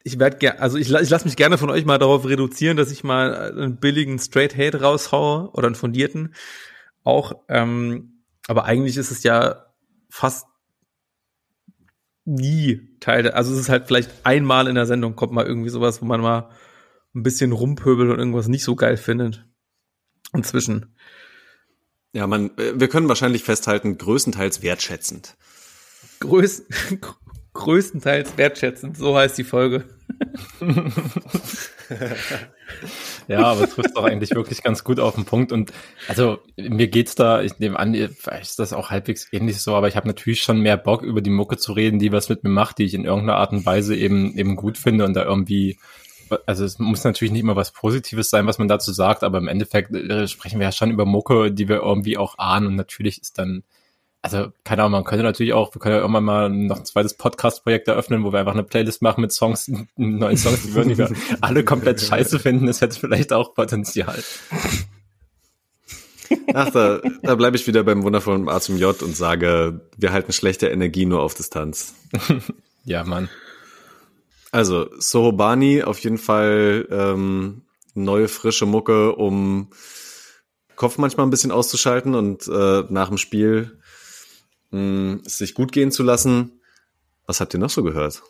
ich 0.04 0.18
werde 0.18 0.36
gerne, 0.38 0.60
also 0.60 0.78
ich, 0.78 0.90
ich 0.92 1.10
lasse 1.10 1.24
mich 1.26 1.36
gerne 1.36 1.58
von 1.58 1.70
euch 1.70 1.84
mal 1.84 1.98
darauf 1.98 2.26
reduzieren, 2.26 2.76
dass 2.76 2.90
ich 2.90 3.04
mal 3.04 3.52
einen 3.52 3.76
billigen 3.76 4.18
Straight 4.18 4.56
Hate 4.56 4.80
raushaue 4.80 5.50
oder 5.52 5.66
einen 5.68 5.76
fundierten 5.76 6.34
auch. 7.04 7.32
Ähm, 7.48 8.24
aber 8.48 8.64
eigentlich 8.64 8.96
ist 8.96 9.10
es 9.12 9.22
ja 9.22 9.66
fast 10.10 10.46
nie 12.24 12.96
Teil 13.00 13.24
der, 13.24 13.36
also 13.36 13.52
es 13.52 13.58
ist 13.60 13.68
halt 13.68 13.86
vielleicht 13.86 14.10
einmal 14.24 14.68
in 14.68 14.74
der 14.76 14.86
Sendung 14.86 15.16
kommt 15.16 15.32
mal 15.32 15.46
irgendwie 15.46 15.70
sowas, 15.70 16.00
wo 16.02 16.06
man 16.06 16.20
mal 16.20 16.50
ein 17.14 17.22
bisschen 17.22 17.52
rumpöbelt 17.52 18.10
und 18.10 18.18
irgendwas 18.18 18.48
nicht 18.48 18.64
so 18.64 18.74
geil 18.74 18.96
findet. 18.96 19.46
Inzwischen. 20.32 20.96
Ja, 22.12 22.26
man, 22.26 22.56
äh, 22.58 22.72
wir 22.78 22.88
können 22.88 23.08
wahrscheinlich 23.08 23.44
festhalten, 23.44 23.98
größtenteils 23.98 24.62
wertschätzend. 24.62 25.36
Größ 26.20 26.64
größtenteils 27.54 28.38
wertschätzend, 28.38 28.96
so 28.96 29.16
heißt 29.16 29.36
die 29.36 29.44
Folge. 29.44 29.84
Ja, 33.28 33.44
aber 33.44 33.64
es 33.64 33.74
trifft 33.74 33.96
doch 33.96 34.04
eigentlich 34.04 34.30
wirklich 34.34 34.62
ganz 34.62 34.84
gut 34.84 34.98
auf 34.98 35.14
den 35.14 35.24
Punkt. 35.24 35.52
Und 35.52 35.72
also 36.08 36.38
mir 36.56 36.88
geht's 36.88 37.14
da, 37.14 37.42
ich 37.42 37.58
nehme 37.58 37.78
an, 37.78 37.94
vielleicht 37.94 38.50
ist 38.50 38.58
das 38.58 38.72
auch 38.72 38.90
halbwegs 38.90 39.28
ähnlich 39.32 39.60
so, 39.60 39.74
aber 39.74 39.88
ich 39.88 39.96
habe 39.96 40.08
natürlich 40.08 40.42
schon 40.42 40.60
mehr 40.60 40.76
Bock, 40.76 41.02
über 41.02 41.20
die 41.20 41.30
Mucke 41.30 41.56
zu 41.56 41.72
reden, 41.72 41.98
die 41.98 42.12
was 42.12 42.28
mit 42.28 42.44
mir 42.44 42.50
macht, 42.50 42.78
die 42.78 42.84
ich 42.84 42.94
in 42.94 43.04
irgendeiner 43.04 43.38
Art 43.38 43.52
und 43.52 43.66
Weise 43.66 43.94
eben 43.94 44.36
eben 44.36 44.56
gut 44.56 44.78
finde 44.78 45.04
und 45.04 45.14
da 45.14 45.24
irgendwie, 45.24 45.78
also 46.46 46.64
es 46.64 46.78
muss 46.78 47.04
natürlich 47.04 47.32
nicht 47.32 47.42
immer 47.42 47.56
was 47.56 47.72
Positives 47.72 48.30
sein, 48.30 48.46
was 48.46 48.58
man 48.58 48.68
dazu 48.68 48.92
sagt, 48.92 49.24
aber 49.24 49.38
im 49.38 49.48
Endeffekt 49.48 49.94
äh, 49.94 50.26
sprechen 50.28 50.58
wir 50.58 50.66
ja 50.66 50.72
schon 50.72 50.90
über 50.90 51.04
Mucke, 51.04 51.52
die 51.52 51.68
wir 51.68 51.76
irgendwie 51.76 52.18
auch 52.18 52.38
ahnen 52.38 52.66
und 52.66 52.76
natürlich 52.76 53.20
ist 53.20 53.38
dann 53.38 53.62
also, 54.24 54.52
keine 54.62 54.82
Ahnung, 54.82 54.92
man 54.92 55.04
könnte 55.04 55.24
natürlich 55.24 55.52
auch, 55.52 55.74
wir 55.74 55.80
können 55.80 55.96
ja 55.96 56.00
irgendwann 56.00 56.22
mal 56.22 56.48
noch 56.48 56.78
ein 56.78 56.84
zweites 56.84 57.14
Podcast-Projekt 57.14 57.88
eröffnen, 57.88 58.22
wo 58.22 58.32
wir 58.32 58.38
einfach 58.38 58.52
eine 58.52 58.62
Playlist 58.62 59.02
machen 59.02 59.20
mit 59.20 59.32
Songs, 59.32 59.68
neuen 59.96 60.36
Songs, 60.36 60.62
die 60.62 60.74
würden 60.74 60.96
wir 60.96 61.10
alle 61.40 61.64
komplett 61.64 62.00
scheiße 62.00 62.38
finden. 62.38 62.66
Das 62.66 62.80
hätte 62.80 62.98
vielleicht 62.98 63.32
auch 63.32 63.52
Potenzial. 63.52 64.22
Ach, 66.54 66.70
da, 66.70 67.00
da 67.22 67.34
bleibe 67.34 67.56
ich 67.56 67.66
wieder 67.66 67.82
beim 67.82 68.04
wundervollen 68.04 68.48
A 68.48 68.60
zum 68.60 68.78
J 68.78 69.02
und 69.02 69.16
sage, 69.16 69.80
wir 69.96 70.12
halten 70.12 70.32
schlechte 70.32 70.68
Energie 70.68 71.04
nur 71.04 71.20
auf 71.20 71.34
Distanz. 71.34 71.94
Ja, 72.84 73.04
Mann. 73.04 73.28
Also, 74.52 74.88
Sohobani 74.98 75.82
auf 75.82 75.98
jeden 76.00 76.18
Fall 76.18 76.86
ähm, 76.90 77.62
neue, 77.94 78.28
frische 78.28 78.66
Mucke, 78.66 79.14
um 79.16 79.70
Kopf 80.76 80.98
manchmal 80.98 81.26
ein 81.26 81.30
bisschen 81.30 81.50
auszuschalten 81.52 82.14
und 82.14 82.46
äh, 82.48 82.84
nach 82.88 83.08
dem 83.08 83.18
Spiel 83.18 83.78
mh, 84.70 85.20
es 85.24 85.38
sich 85.38 85.54
gut 85.54 85.72
gehen 85.72 85.90
zu 85.90 86.02
lassen. 86.02 86.60
Was 87.26 87.40
habt 87.40 87.54
ihr 87.54 87.60
noch 87.60 87.70
so 87.70 87.82
gehört? 87.82 88.22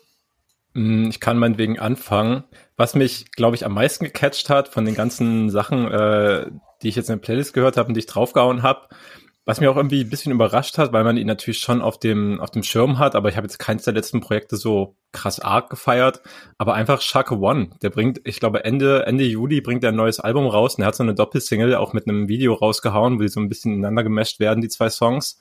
Mm, 0.73 1.09
Ich 1.09 1.19
kann 1.19 1.37
meinetwegen 1.37 1.79
anfangen. 1.79 2.43
Was 2.77 2.95
mich, 2.95 3.31
glaube 3.31 3.55
ich, 3.55 3.65
am 3.65 3.73
meisten 3.73 4.05
gecatcht 4.05 4.49
hat 4.49 4.69
von 4.69 4.85
den 4.85 4.95
ganzen 4.95 5.49
Sachen, 5.49 5.91
äh, 5.91 6.51
die 6.81 6.89
ich 6.89 6.95
jetzt 6.95 7.09
in 7.09 7.15
der 7.17 7.21
Playlist 7.21 7.53
gehört 7.53 7.75
habe 7.77 7.89
und 7.89 7.95
die 7.95 7.99
ich 7.99 8.05
draufgehauen 8.07 8.63
habe, 8.63 8.87
was 9.45 9.59
mir 9.59 9.69
auch 9.69 9.75
irgendwie 9.75 10.01
ein 10.01 10.09
bisschen 10.09 10.31
überrascht 10.31 10.77
hat, 10.77 10.93
weil 10.93 11.03
man 11.03 11.17
ihn 11.17 11.27
natürlich 11.27 11.59
schon 11.59 11.81
auf 11.81 11.99
dem, 11.99 12.39
auf 12.39 12.51
dem 12.51 12.63
Schirm 12.63 12.97
hat, 12.97 13.13
aber 13.15 13.27
ich 13.29 13.35
habe 13.35 13.45
jetzt 13.45 13.57
keins 13.59 13.83
der 13.83 13.93
letzten 13.93 14.21
Projekte 14.21 14.55
so 14.55 14.95
krass 15.11 15.39
arg 15.39 15.69
gefeiert, 15.69 16.21
aber 16.57 16.75
einfach 16.75 17.01
Shaka 17.01 17.35
One, 17.35 17.71
der 17.81 17.89
bringt, 17.89 18.21
ich 18.23 18.39
glaube 18.39 18.63
Ende, 18.63 19.05
Ende 19.05 19.25
Juli 19.25 19.59
bringt 19.59 19.83
er 19.83 19.89
ein 19.89 19.97
neues 19.97 20.21
Album 20.21 20.47
raus 20.47 20.75
und 20.75 20.83
er 20.83 20.87
hat 20.87 20.95
so 20.95 21.03
eine 21.03 21.13
Doppelsingle 21.13 21.77
auch 21.77 21.91
mit 21.93 22.07
einem 22.07 22.29
Video 22.29 22.53
rausgehauen, 22.53 23.19
wo 23.19 23.23
die 23.23 23.27
so 23.27 23.41
ein 23.41 23.49
bisschen 23.49 23.73
ineinander 23.73 24.03
gemescht 24.03 24.39
werden, 24.39 24.61
die 24.61 24.69
zwei 24.69 24.89
Songs. 24.89 25.39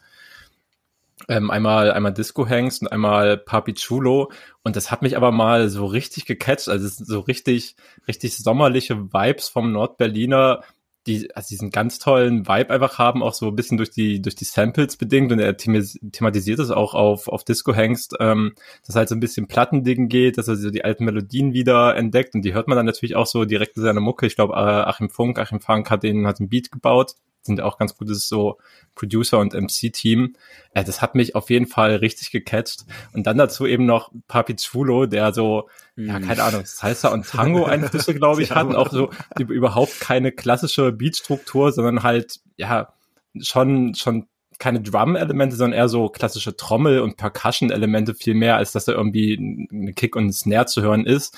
Ähm, 1.28 1.52
einmal, 1.52 1.92
einmal 1.92 2.12
Disco 2.12 2.48
Hanks 2.48 2.80
und 2.80 2.88
einmal 2.88 3.36
Papi 3.36 3.74
Chulo. 3.74 4.32
Und 4.64 4.74
das 4.74 4.90
hat 4.90 5.02
mich 5.02 5.16
aber 5.16 5.30
mal 5.30 5.68
so 5.68 5.86
richtig 5.86 6.24
gecatcht. 6.26 6.68
Also 6.68 6.88
so 6.88 7.20
richtig, 7.20 7.76
richtig 8.08 8.36
sommerliche 8.36 9.12
Vibes 9.12 9.48
vom 9.48 9.70
Nordberliner, 9.70 10.62
die, 11.06 11.34
also 11.34 11.48
diesen 11.48 11.70
ganz 11.70 11.98
tollen 11.98 12.46
Vibe 12.46 12.70
einfach 12.70 12.98
haben, 12.98 13.22
auch 13.22 13.34
so 13.34 13.48
ein 13.48 13.56
bisschen 13.56 13.76
durch 13.76 13.90
die, 13.90 14.22
durch 14.22 14.34
die 14.34 14.44
Samples 14.44 14.96
bedingt. 14.96 15.32
Und 15.32 15.40
er 15.40 15.56
thematisiert 15.56 16.58
es 16.58 16.70
auch 16.70 16.94
auf, 16.94 17.28
auf 17.28 17.44
Disco 17.44 17.74
Hengst, 17.74 18.14
ähm, 18.20 18.54
dass 18.86 18.96
halt 18.96 19.08
so 19.08 19.14
ein 19.14 19.20
bisschen 19.20 19.48
Plattending 19.48 20.08
geht, 20.08 20.38
dass 20.38 20.48
er 20.48 20.56
so 20.56 20.70
die 20.70 20.84
alten 20.84 21.04
Melodien 21.04 21.52
wieder 21.52 21.96
entdeckt. 21.96 22.34
Und 22.34 22.42
die 22.42 22.54
hört 22.54 22.68
man 22.68 22.76
dann 22.76 22.86
natürlich 22.86 23.16
auch 23.16 23.26
so 23.26 23.44
direkt 23.44 23.76
in 23.76 23.82
seiner 23.82 24.00
Mucke. 24.00 24.26
Ich 24.26 24.36
glaube, 24.36 24.56
Achim 24.56 25.10
Funk, 25.10 25.38
Achim 25.38 25.60
Funk 25.60 25.90
hat 25.90 26.02
den, 26.02 26.26
hat 26.26 26.38
den 26.38 26.48
Beat 26.48 26.70
gebaut. 26.70 27.14
Sind 27.42 27.61
auch 27.61 27.76
ganz 27.78 27.96
gutes 27.96 28.28
so 28.28 28.59
Producer 28.94 29.38
und 29.38 29.52
MC-Team. 29.55 30.35
Äh, 30.74 30.85
das 30.85 31.02
hat 31.02 31.14
mich 31.14 31.35
auf 31.35 31.50
jeden 31.50 31.66
Fall 31.66 31.96
richtig 31.96 32.31
gecatcht. 32.31 32.85
Und 33.12 33.26
dann 33.26 33.37
dazu 33.37 33.66
eben 33.66 33.85
noch 33.87 34.12
Papi 34.28 34.57
Chulo, 34.57 35.07
der 35.07 35.33
so, 35.35 35.68
ja, 35.96 36.20
keine 36.20 36.42
Ahnung, 36.42 36.62
Salsa 36.64 37.09
und 37.09 37.26
Tango-Einflüsse, 37.26 38.14
glaube 38.14 38.42
ich, 38.42 38.48
Ja, 38.50 38.57
hat 38.57 38.66
und 38.66 38.76
auch 38.76 38.90
so 38.90 39.11
über- 39.38 39.52
überhaupt 39.55 40.00
keine 40.00 40.31
klassische 40.33 40.92
Beatstruktur, 40.92 41.72
sondern 41.72 42.02
halt, 42.02 42.40
ja, 42.57 42.94
schon, 43.40 43.94
schon 43.94 44.26
keine 44.59 44.81
Drum-Elemente, 44.81 45.57
sondern 45.57 45.76
eher 45.76 45.88
so 45.88 46.09
klassische 46.09 46.57
Trommel- 46.57 47.00
und 47.00 47.16
Percussion-Elemente 47.16 48.14
viel 48.14 48.35
mehr, 48.35 48.57
als 48.57 48.70
dass 48.70 48.85
da 48.85 48.92
irgendwie 48.92 49.66
eine 49.72 49.92
Kick 49.94 50.14
und 50.14 50.26
ein 50.26 50.33
Snare 50.33 50.66
zu 50.66 50.83
hören 50.83 51.05
ist. 51.05 51.37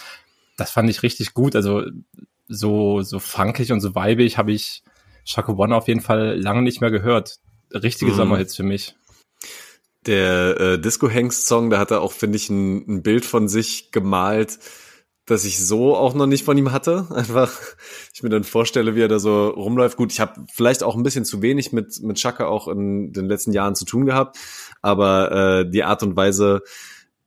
Das 0.59 0.71
fand 0.71 0.91
ich 0.91 1.03
richtig 1.03 1.33
gut. 1.33 1.57
Also 1.57 1.85
so, 2.49 3.01
so 3.01 3.19
funkig 3.21 3.73
und 3.73 3.81
so 3.81 3.95
weibig 3.95 4.37
habe 4.37 4.53
ich 4.53 4.83
Shaka 5.25 5.53
One 5.53 5.75
auf 5.75 5.89
jeden 5.89 6.01
Fall 6.01 6.39
lange 6.41 6.63
nicht 6.63 6.81
mehr 6.81 6.91
gehört. 6.91 7.39
Richtige 7.73 8.13
Mhm. 8.13 8.17
Sommerhits 8.17 8.57
für 8.57 8.63
mich. 8.63 8.95
Der 10.07 10.61
äh, 10.61 10.79
Disco 10.79 11.09
Hengst 11.09 11.47
Song, 11.47 11.71
da 11.71 11.79
hat 11.79 11.91
er 11.91 12.03
auch, 12.03 12.13
finde 12.13 12.37
ich, 12.37 12.51
ein, 12.51 12.85
ein 12.89 13.03
Bild 13.03 13.25
von 13.25 13.49
sich 13.49 13.91
gemalt, 13.91 14.59
das 15.25 15.47
ich 15.47 15.65
so 15.65 15.97
auch 15.97 16.13
noch 16.13 16.27
nicht 16.27 16.45
von 16.45 16.59
ihm 16.59 16.73
hatte. 16.73 17.07
Einfach, 17.15 17.51
ich 18.13 18.23
mir 18.23 18.29
dann 18.29 18.45
vorstelle, 18.45 18.95
wie 18.95 19.01
er 19.01 19.09
da 19.09 19.19
so 19.19 19.49
rumläuft. 19.49 19.97
Gut, 19.97 20.13
ich 20.13 20.21
habe 20.21 20.45
vielleicht 20.53 20.83
auch 20.83 20.95
ein 20.95 21.03
bisschen 21.03 21.25
zu 21.25 21.41
wenig 21.41 21.73
mit 21.73 22.03
mit 22.03 22.19
Chaka 22.19 22.47
auch 22.47 22.69
in 22.69 23.13
den 23.13 23.27
letzten 23.27 23.53
Jahren 23.53 23.75
zu 23.75 23.87
tun 23.87 24.05
gehabt, 24.05 24.37
aber 24.83 25.33
äh, 25.61 25.71
die 25.71 25.85
Art 25.85 26.03
und 26.03 26.17
Weise, 26.17 26.63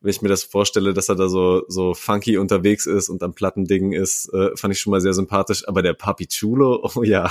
wenn 0.08 0.12
ich 0.12 0.22
mir 0.22 0.30
das 0.30 0.46
vorstelle, 0.46 0.94
dass 0.94 1.10
er 1.10 1.16
da 1.16 1.28
so 1.28 1.64
so 1.68 1.94
funky 1.94 2.38
unterwegs 2.38 2.86
ist 2.86 3.10
und 3.10 3.22
am 3.24 3.34
Plattending 3.34 3.92
ist, 3.92 4.34
äh, 4.34 4.56
fand 4.56 4.74
ich 4.74 4.80
schon 4.80 4.92
mal 4.92 5.02
sehr 5.02 5.14
sympathisch. 5.14 5.68
Aber 5.68 5.82
der 5.82 5.92
Papi 5.92 6.28
Chulo, 6.28 6.90
oh 6.96 7.04
ja, 7.04 7.30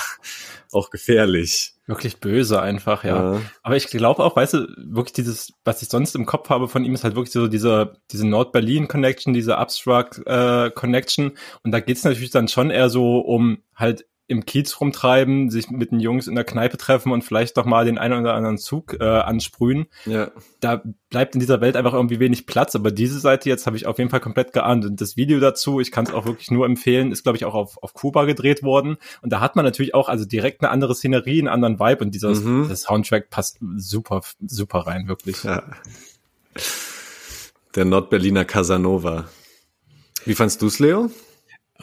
auch 0.72 0.90
gefährlich. 0.90 1.72
Wirklich 1.86 2.18
böse 2.18 2.60
einfach, 2.60 3.02
ja. 3.02 3.36
ja. 3.36 3.40
Aber 3.62 3.76
ich 3.76 3.86
glaube 3.86 4.22
auch, 4.22 4.36
weißt 4.36 4.52
du, 4.52 4.66
wirklich 4.76 5.14
dieses, 5.14 5.54
was 5.64 5.80
ich 5.80 5.88
sonst 5.88 6.14
im 6.16 6.26
Kopf 6.26 6.50
habe 6.50 6.68
von 6.68 6.84
ihm, 6.84 6.92
ist 6.92 7.02
halt 7.04 7.16
wirklich 7.16 7.32
so 7.32 7.48
diese, 7.48 7.96
diese 8.12 8.26
Nord-Berlin-Connection, 8.26 9.32
diese 9.32 9.56
Abstract-Connection. 9.56 11.28
Äh, 11.28 11.34
und 11.62 11.72
da 11.72 11.80
geht's 11.80 12.04
natürlich 12.04 12.30
dann 12.30 12.48
schon 12.48 12.68
eher 12.68 12.90
so 12.90 13.20
um 13.20 13.62
halt 13.74 14.04
im 14.28 14.44
Kiez 14.44 14.80
rumtreiben, 14.80 15.50
sich 15.50 15.70
mit 15.70 15.92
den 15.92 16.00
Jungs 16.00 16.26
in 16.26 16.34
der 16.34 16.44
Kneipe 16.44 16.76
treffen 16.76 17.12
und 17.12 17.22
vielleicht 17.22 17.56
doch 17.56 17.64
mal 17.64 17.84
den 17.84 17.96
einen 17.96 18.20
oder 18.20 18.34
anderen 18.34 18.58
Zug 18.58 18.96
äh, 18.98 19.04
ansprühen. 19.04 19.86
Ja. 20.04 20.32
Da 20.58 20.82
bleibt 21.10 21.34
in 21.34 21.40
dieser 21.40 21.60
Welt 21.60 21.76
einfach 21.76 21.92
irgendwie 21.92 22.18
wenig 22.18 22.46
Platz. 22.46 22.74
Aber 22.74 22.90
diese 22.90 23.20
Seite 23.20 23.48
jetzt 23.48 23.66
habe 23.66 23.76
ich 23.76 23.86
auf 23.86 23.98
jeden 23.98 24.10
Fall 24.10 24.20
komplett 24.20 24.52
geahnt. 24.52 24.84
Und 24.84 25.00
das 25.00 25.16
Video 25.16 25.38
dazu, 25.38 25.78
ich 25.80 25.92
kann 25.92 26.06
es 26.06 26.12
auch 26.12 26.26
wirklich 26.26 26.50
nur 26.50 26.66
empfehlen, 26.66 27.12
ist, 27.12 27.22
glaube 27.22 27.38
ich, 27.38 27.44
auch 27.44 27.54
auf, 27.54 27.80
auf 27.82 27.94
Kuba 27.94 28.24
gedreht 28.24 28.64
worden. 28.64 28.96
Und 29.22 29.32
da 29.32 29.40
hat 29.40 29.54
man 29.54 29.64
natürlich 29.64 29.94
auch 29.94 30.08
also 30.08 30.24
direkt 30.24 30.60
eine 30.60 30.70
andere 30.70 30.96
Szenerie, 30.96 31.38
einen 31.38 31.48
anderen 31.48 31.78
Vibe. 31.78 32.04
Und 32.04 32.14
dieser 32.14 32.34
mhm. 32.34 32.74
Soundtrack 32.74 33.30
passt 33.30 33.58
super, 33.76 34.22
super 34.44 34.80
rein, 34.80 35.06
wirklich. 35.06 35.44
Ja. 35.44 35.62
Der 37.76 37.84
Nordberliner 37.84 38.44
Casanova. 38.44 39.28
Wie 40.24 40.34
fandst 40.34 40.62
du's, 40.62 40.80
Leo? 40.80 41.10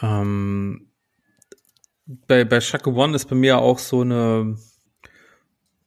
Ähm 0.02 0.88
bei, 2.06 2.44
bei 2.44 2.60
Shaka 2.60 2.90
One 2.90 3.16
ist 3.16 3.26
bei 3.26 3.36
mir 3.36 3.58
auch 3.58 3.78
so 3.78 4.02
eine, 4.02 4.56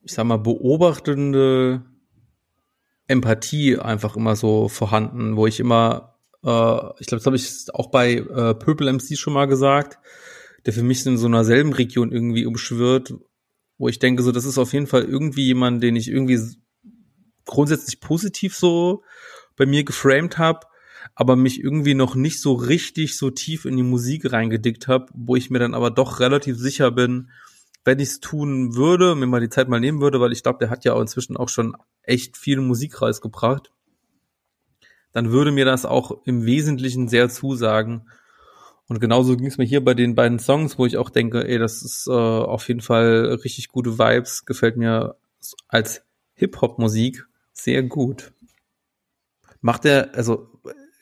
ich 0.03 0.13
sag 0.13 0.25
mal, 0.25 0.38
beobachtende 0.38 1.84
Empathie 3.08 3.77
einfach 3.77 4.15
immer 4.15 4.36
so 4.36 4.67
vorhanden, 4.67 5.36
wo 5.36 5.47
ich 5.47 5.60
immer, 5.60 6.15
äh, 6.43 6.80
ich 6.99 7.08
glaube, 7.08 7.19
das 7.19 7.25
habe 7.25 7.36
ich 7.36 7.65
auch 7.73 7.89
bei 7.89 8.15
äh, 8.15 8.56
Purple 8.56 8.91
MC 8.91 9.17
schon 9.17 9.34
mal 9.34 9.45
gesagt, 9.45 9.99
der 10.65 10.73
für 10.73 10.84
mich 10.84 11.06
in 11.06 11.17
so 11.17 11.27
einer 11.27 11.45
selben 11.45 11.73
Region 11.73 12.12
irgendwie 12.12 12.45
umschwirrt, 12.45 13.13
wo 13.77 13.88
ich 13.88 13.99
denke, 13.99 14.23
so, 14.23 14.32
das 14.32 14.45
ist 14.45 14.58
auf 14.58 14.73
jeden 14.73 14.88
Fall 14.88 15.03
irgendwie 15.03 15.45
jemand, 15.45 15.84
den 15.84 15.95
ich 15.95 16.10
irgendwie 16.10 16.39
grundsätzlich 17.45 18.01
positiv 18.01 18.56
so 18.56 19.03
bei 19.56 19.65
mir 19.65 19.84
geframed 19.84 20.38
habe 20.38 20.67
aber 21.19 21.36
mich 21.36 21.63
irgendwie 21.63 21.95
noch 21.95 22.13
nicht 22.13 22.39
so 22.39 22.53
richtig 22.53 23.17
so 23.17 23.32
tief 23.32 23.65
in 23.65 23.75
die 23.75 23.82
Musik 23.82 24.32
reingedickt 24.32 24.88
habe, 24.88 25.08
wo 25.15 25.36
ich 25.36 25.49
mir 25.49 25.58
dann 25.58 25.73
aber 25.73 25.89
doch 25.89 26.19
relativ 26.19 26.58
sicher 26.60 26.91
bin, 26.91 27.32
wenn 27.84 27.97
ich 27.97 28.10
es 28.10 28.19
tun 28.19 28.75
würde, 28.75 29.15
mir 29.15 29.25
mal 29.25 29.41
die 29.41 29.49
Zeit 29.49 29.67
mal 29.67 29.80
nehmen 29.80 29.99
würde, 29.99 30.21
weil 30.21 30.32
ich 30.32 30.43
glaube, 30.43 30.60
der 30.60 30.69
hat 30.69 30.86
ja 30.86 30.93
auch 30.93 31.01
inzwischen 31.01 31.36
auch 31.36 31.49
schon 31.49 31.75
echt 32.03 32.38
viel 32.38 32.62
Musik 32.62 33.01
rausgebracht, 33.01 33.71
dann 35.12 35.32
würde 35.32 35.51
mir 35.51 35.65
das 35.65 35.88
auch 35.88 36.12
im 36.25 36.45
Wesentlichen 36.45 37.08
sehr 37.08 37.30
zusagen. 37.30 38.08
Und 38.88 38.99
genauso 38.99 39.36
ging 39.36 39.47
es 39.47 39.58
mir 39.58 39.65
hier 39.65 39.84
bei 39.84 39.95
den 39.95 40.13
beiden 40.13 40.38
Songs, 40.38 40.77
wo 40.77 40.86
ich 40.86 40.97
auch 40.97 41.10
denke, 41.10 41.47
ey, 41.47 41.58
das 41.58 41.82
ist 41.82 42.06
äh, 42.08 42.12
auf 42.12 42.67
jeden 42.67 42.82
Fall 42.82 43.39
richtig 43.43 43.69
gute 43.69 43.97
Vibes, 43.97 44.45
gefällt 44.45 44.77
mir 44.77 45.15
als 45.67 46.03
Hip-Hop-Musik 46.36 47.25
sehr 47.53 47.82
gut. 47.82 48.34
Macht 49.62 49.86
er, 49.86 50.13
also 50.13 50.51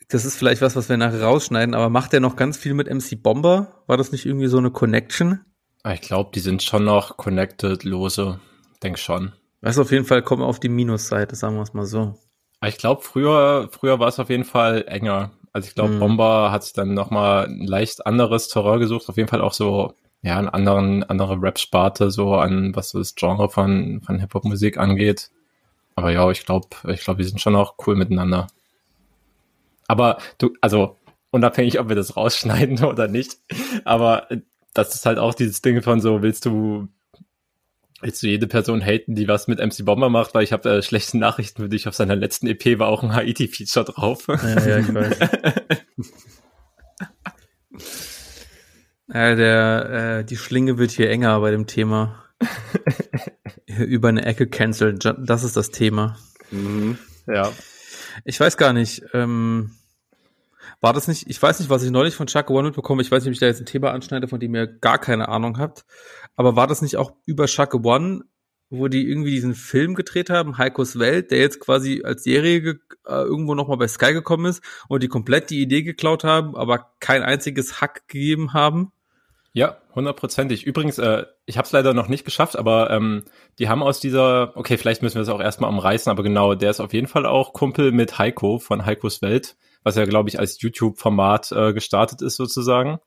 das 0.07 0.25
ist 0.25 0.37
vielleicht 0.37 0.61
was, 0.61 0.75
was 0.75 0.89
wir 0.89 0.97
nachher 0.97 1.23
rausschneiden, 1.23 1.73
aber 1.73 1.89
macht 1.89 2.13
er 2.13 2.19
noch 2.19 2.35
ganz 2.35 2.57
viel 2.57 2.73
mit 2.73 2.87
MC 2.87 3.21
Bomber? 3.21 3.83
War 3.87 3.97
das 3.97 4.11
nicht 4.11 4.25
irgendwie 4.25 4.47
so 4.47 4.57
eine 4.57 4.71
Connection? 4.71 5.41
Ah, 5.83 5.93
ich 5.93 6.01
glaube, 6.01 6.31
die 6.33 6.39
sind 6.39 6.63
schon 6.63 6.83
noch 6.83 7.17
connected, 7.17 7.83
lose. 7.83 8.39
Denk 8.83 8.99
schon. 8.99 9.33
Was 9.61 9.79
auf 9.79 9.91
jeden 9.91 10.05
Fall 10.05 10.21
kommen 10.21 10.43
auf 10.43 10.59
die 10.59 10.69
Minusseite, 10.69 11.35
sagen 11.35 11.55
wir 11.55 11.63
es 11.63 11.73
mal 11.73 11.85
so. 11.85 12.15
Ah, 12.59 12.67
ich 12.67 12.77
glaube, 12.77 13.01
früher, 13.01 13.69
früher 13.71 13.99
war 13.99 14.07
es 14.07 14.19
auf 14.19 14.29
jeden 14.29 14.45
Fall 14.45 14.85
enger. 14.87 15.31
Also 15.53 15.67
ich 15.67 15.75
glaube, 15.75 15.93
hm. 15.93 15.99
Bomber 15.99 16.51
hat 16.51 16.63
sich 16.63 16.73
dann 16.73 16.93
nochmal 16.93 17.45
ein 17.45 17.65
leicht 17.65 18.05
anderes 18.05 18.47
Terror 18.47 18.79
gesucht. 18.79 19.07
Auf 19.09 19.17
jeden 19.17 19.29
Fall 19.29 19.41
auch 19.41 19.53
so, 19.53 19.93
ja, 20.21 20.37
einen 20.37 20.49
anderen, 20.49 21.03
andere 21.03 21.41
Rap-Sparte, 21.41 22.11
so 22.11 22.35
an, 22.35 22.75
was 22.75 22.91
das 22.91 23.15
Genre 23.15 23.49
von, 23.49 24.01
von 24.05 24.19
Hip-Hop-Musik 24.19 24.77
angeht. 24.77 25.29
Aber 25.95 26.11
ja, 26.11 26.29
ich 26.29 26.45
glaube, 26.45 26.67
ich 26.89 27.01
glaube, 27.01 27.21
die 27.21 27.27
sind 27.27 27.39
schon 27.39 27.55
auch 27.55 27.75
cool 27.85 27.95
miteinander. 27.95 28.47
Aber 29.87 30.17
du, 30.37 30.53
also 30.61 30.97
unabhängig, 31.31 31.79
ob 31.79 31.89
wir 31.89 31.95
das 31.95 32.15
rausschneiden 32.15 32.83
oder 32.83 33.07
nicht, 33.07 33.37
aber 33.83 34.27
das 34.73 34.95
ist 34.95 35.05
halt 35.05 35.19
auch 35.19 35.33
dieses 35.33 35.61
Ding 35.61 35.81
von 35.81 36.01
so, 36.01 36.21
willst 36.21 36.45
du 36.45 36.89
Willst 38.01 38.21
du 38.21 38.27
jede 38.27 38.45
Person 38.45 38.81
haten, 38.81 39.15
die 39.15 39.27
was 39.27 39.47
mit 39.47 39.59
MC 39.59 39.85
Bomber 39.85 40.09
macht, 40.09 40.35
weil 40.35 40.43
ich 40.43 40.51
habe 40.51 40.69
äh, 40.69 40.81
schlechte 40.83 41.17
Nachrichten 41.17 41.61
für 41.63 41.69
dich. 41.69 41.87
Auf 41.87 41.95
seiner 41.95 42.15
letzten 42.15 42.45
EP 42.45 42.77
war 42.77 42.89
auch 42.89 43.03
ein 43.03 43.15
Haiti-Feature 43.15 43.85
drauf. 43.85 44.27
Ja, 44.27 44.67
ja, 44.67 44.77
ich 44.79 44.93
weiß. 44.93 45.19
ja, 49.07 49.35
der, 49.35 50.19
äh, 50.19 50.25
die 50.25 50.35
Schlinge 50.35 50.77
wird 50.77 50.91
hier 50.91 51.09
enger 51.09 51.39
bei 51.39 51.51
dem 51.51 51.67
Thema. 51.67 52.25
Über 53.65 54.09
eine 54.09 54.25
Ecke 54.25 54.45
cancelled. 54.45 55.15
Das 55.17 55.43
ist 55.43 55.55
das 55.55 55.71
Thema. 55.71 56.17
Mhm. 56.51 56.97
Ja. 57.27 57.51
Ich 58.25 58.39
weiß 58.39 58.57
gar 58.57 58.73
nicht. 58.73 59.03
Ähm, 59.13 59.71
war 60.81 60.93
das 60.93 61.07
nicht, 61.07 61.29
ich 61.29 61.41
weiß 61.41 61.59
nicht, 61.59 61.69
was 61.69 61.83
ich 61.83 61.91
neulich 61.91 62.15
von 62.15 62.27
Chuck 62.27 62.49
One 62.49 62.63
mitbekomme, 62.67 63.01
ich 63.03 63.11
weiß 63.11 63.23
nicht, 63.23 63.29
ob 63.29 63.33
ich 63.33 63.39
da 63.39 63.45
jetzt 63.45 63.61
ein 63.61 63.67
Thema 63.67 63.91
anschneide, 63.91 64.27
von 64.27 64.39
dem 64.39 64.55
ihr 64.55 64.67
gar 64.67 64.97
keine 64.99 65.29
Ahnung 65.29 65.59
habt, 65.59 65.85
aber 66.35 66.55
war 66.55 66.67
das 66.67 66.81
nicht 66.81 66.97
auch 66.97 67.13
über 67.25 67.45
Chuck 67.45 67.75
One, 67.85 68.23
wo 68.71 68.87
die 68.87 69.07
irgendwie 69.07 69.29
diesen 69.29 69.53
Film 69.53 69.93
gedreht 69.93 70.31
haben, 70.31 70.57
Heikos 70.57 70.97
Welt, 70.97 71.29
der 71.29 71.39
jetzt 71.39 71.59
quasi 71.59 72.01
als 72.03 72.23
Serie 72.23 72.79
äh, 73.05 73.13
irgendwo 73.13 73.53
nochmal 73.53 73.77
bei 73.77 73.87
Sky 73.87 74.11
gekommen 74.11 74.47
ist 74.47 74.63
und 74.87 75.03
die 75.03 75.07
komplett 75.07 75.51
die 75.51 75.61
Idee 75.61 75.83
geklaut 75.83 76.23
haben, 76.23 76.55
aber 76.55 76.93
kein 76.99 77.21
einziges 77.21 77.79
Hack 77.79 78.07
gegeben 78.07 78.53
haben? 78.53 78.91
Ja, 79.55 79.77
hundertprozentig. 79.95 80.65
Übrigens, 80.65 80.97
äh, 80.97 81.23
ich 81.45 81.57
habe 81.57 81.65
es 81.65 81.71
leider 81.71 81.93
noch 81.93 82.09
nicht 82.09 82.25
geschafft, 82.25 82.57
aber 82.57 82.89
ähm, 82.89 83.23
die 83.57 83.69
haben 83.69 83.83
aus 83.83 84.01
dieser, 84.01 84.51
okay, 84.57 84.77
vielleicht 84.77 85.01
müssen 85.01 85.15
wir 85.15 85.21
das 85.21 85.29
auch 85.29 85.39
erstmal 85.39 85.69
umreißen, 85.69 86.11
aber 86.11 86.23
genau, 86.23 86.55
der 86.55 86.71
ist 86.71 86.81
auf 86.81 86.91
jeden 86.91 87.07
Fall 87.07 87.25
auch 87.25 87.53
Kumpel 87.53 87.93
mit 87.93 88.19
Heiko 88.19 88.59
von 88.59 88.85
Heikos 88.85 89.21
Welt, 89.21 89.55
was 89.81 89.95
ja, 89.95 90.03
glaube 90.03 90.27
ich, 90.27 90.39
als 90.39 90.61
YouTube-Format 90.61 91.53
äh, 91.53 91.71
gestartet 91.71 92.21
ist 92.21 92.35
sozusagen. 92.35 92.99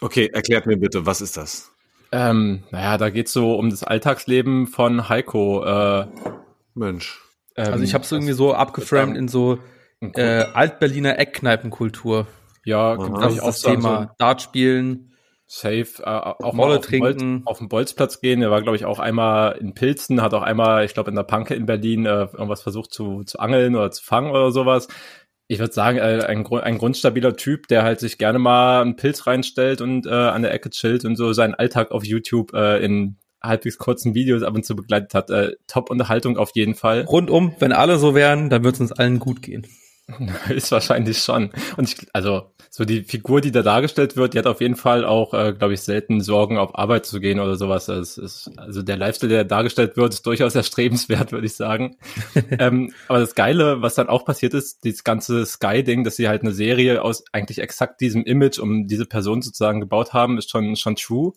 Okay, 0.00 0.30
erklärt 0.32 0.66
mir 0.66 0.76
bitte, 0.76 1.04
was 1.04 1.20
ist 1.20 1.36
das? 1.36 1.72
Ähm, 2.12 2.62
naja, 2.70 2.96
da 2.96 3.10
geht's 3.10 3.32
so 3.32 3.56
um 3.56 3.68
das 3.68 3.82
Alltagsleben 3.82 4.68
von 4.68 5.08
Heiko. 5.08 5.64
Äh, 5.64 6.06
Mensch. 6.74 7.20
Ähm, 7.56 7.72
also 7.72 7.82
ich 7.82 7.92
habe 7.92 8.04
es 8.04 8.12
irgendwie 8.12 8.34
so 8.34 8.54
abgeframed 8.54 9.16
in 9.16 9.26
so 9.26 9.58
äh, 10.00 10.44
Altberliner 10.44 11.18
Eckkneipenkultur. 11.18 12.28
Ja, 12.64 12.94
gibt 12.94 13.18
also 13.18 13.42
auch 13.42 13.46
das 13.46 13.62
Thema 13.62 14.02
so 14.02 14.14
Dart 14.18 14.42
spielen 14.42 15.10
Safe, 15.48 15.86
äh, 16.00 16.04
auch 16.04 16.54
Molle 16.54 16.70
mal 16.70 16.78
auf, 16.78 16.86
trinken. 16.86 17.44
Bolz, 17.44 17.46
auf 17.46 17.58
den 17.58 17.68
Bolzplatz 17.68 18.20
gehen. 18.20 18.42
Er 18.42 18.50
war, 18.50 18.62
glaube 18.62 18.76
ich, 18.76 18.84
auch 18.84 18.98
einmal 18.98 19.56
in 19.58 19.74
Pilzen, 19.74 20.20
hat 20.20 20.34
auch 20.34 20.42
einmal, 20.42 20.84
ich 20.84 20.94
glaube, 20.94 21.10
in 21.10 21.16
der 21.16 21.22
Panke 21.22 21.54
in 21.54 21.66
Berlin 21.66 22.04
äh, 22.04 22.26
irgendwas 22.32 22.62
versucht 22.62 22.92
zu, 22.92 23.22
zu 23.22 23.38
angeln 23.38 23.76
oder 23.76 23.92
zu 23.92 24.02
fangen 24.02 24.30
oder 24.30 24.50
sowas. 24.50 24.88
Ich 25.46 25.60
würde 25.60 25.72
sagen, 25.72 25.98
äh, 25.98 26.24
ein, 26.26 26.44
ein 26.44 26.78
grundstabiler 26.78 27.36
Typ, 27.36 27.68
der 27.68 27.84
halt 27.84 28.00
sich 28.00 28.18
gerne 28.18 28.40
mal 28.40 28.82
einen 28.82 28.96
Pilz 28.96 29.28
reinstellt 29.28 29.80
und 29.80 30.06
äh, 30.06 30.10
an 30.10 30.42
der 30.42 30.52
Ecke 30.52 30.70
chillt 30.70 31.04
und 31.04 31.14
so 31.14 31.32
seinen 31.32 31.54
Alltag 31.54 31.92
auf 31.92 32.04
YouTube 32.04 32.52
äh, 32.52 32.84
in 32.84 33.16
halbwegs 33.40 33.78
kurzen 33.78 34.14
Videos 34.14 34.42
ab 34.42 34.54
und 34.56 34.64
zu 34.64 34.74
begleitet 34.74 35.14
hat. 35.14 35.30
Äh, 35.30 35.52
Top-Unterhaltung 35.68 36.38
auf 36.38 36.50
jeden 36.54 36.74
Fall. 36.74 37.02
Rundum, 37.02 37.54
wenn 37.60 37.72
alle 37.72 37.98
so 37.98 38.16
wären, 38.16 38.50
dann 38.50 38.64
würde 38.64 38.74
es 38.74 38.80
uns 38.80 38.92
allen 38.92 39.20
gut 39.20 39.42
gehen. 39.42 39.64
Ist 40.48 40.70
wahrscheinlich 40.70 41.18
schon. 41.18 41.50
Und 41.76 41.88
ich, 41.88 42.06
also 42.12 42.50
so 42.70 42.84
die 42.84 43.02
Figur, 43.02 43.40
die 43.40 43.50
da 43.50 43.62
dargestellt 43.62 44.16
wird, 44.16 44.34
die 44.34 44.38
hat 44.38 44.46
auf 44.46 44.60
jeden 44.60 44.76
Fall 44.76 45.04
auch, 45.04 45.34
äh, 45.34 45.52
glaube 45.52 45.74
ich, 45.74 45.80
selten 45.80 46.20
Sorgen, 46.20 46.58
auf 46.58 46.78
Arbeit 46.78 47.06
zu 47.06 47.20
gehen 47.20 47.40
oder 47.40 47.56
sowas. 47.56 47.88
Es 47.88 48.16
ist, 48.16 48.50
also 48.56 48.82
der 48.82 48.96
Lifestyle, 48.96 49.32
der 49.32 49.44
dargestellt 49.44 49.96
wird, 49.96 50.14
ist 50.14 50.26
durchaus 50.26 50.54
erstrebenswert, 50.54 51.32
würde 51.32 51.46
ich 51.46 51.54
sagen. 51.54 51.96
ähm, 52.58 52.92
aber 53.08 53.18
das 53.18 53.34
Geile, 53.34 53.82
was 53.82 53.94
dann 53.94 54.08
auch 54.08 54.24
passiert 54.24 54.54
ist, 54.54 54.84
dieses 54.84 55.02
ganze 55.02 55.44
Sky-Ding, 55.44 56.04
dass 56.04 56.16
sie 56.16 56.28
halt 56.28 56.42
eine 56.42 56.52
Serie 56.52 57.02
aus 57.02 57.24
eigentlich 57.32 57.60
exakt 57.60 58.00
diesem 58.00 58.22
Image 58.24 58.58
um 58.58 58.86
diese 58.86 59.06
Person 59.06 59.42
sozusagen 59.42 59.80
gebaut 59.80 60.12
haben, 60.12 60.38
ist 60.38 60.50
schon 60.50 60.76
schon 60.76 60.96
true 60.96 61.32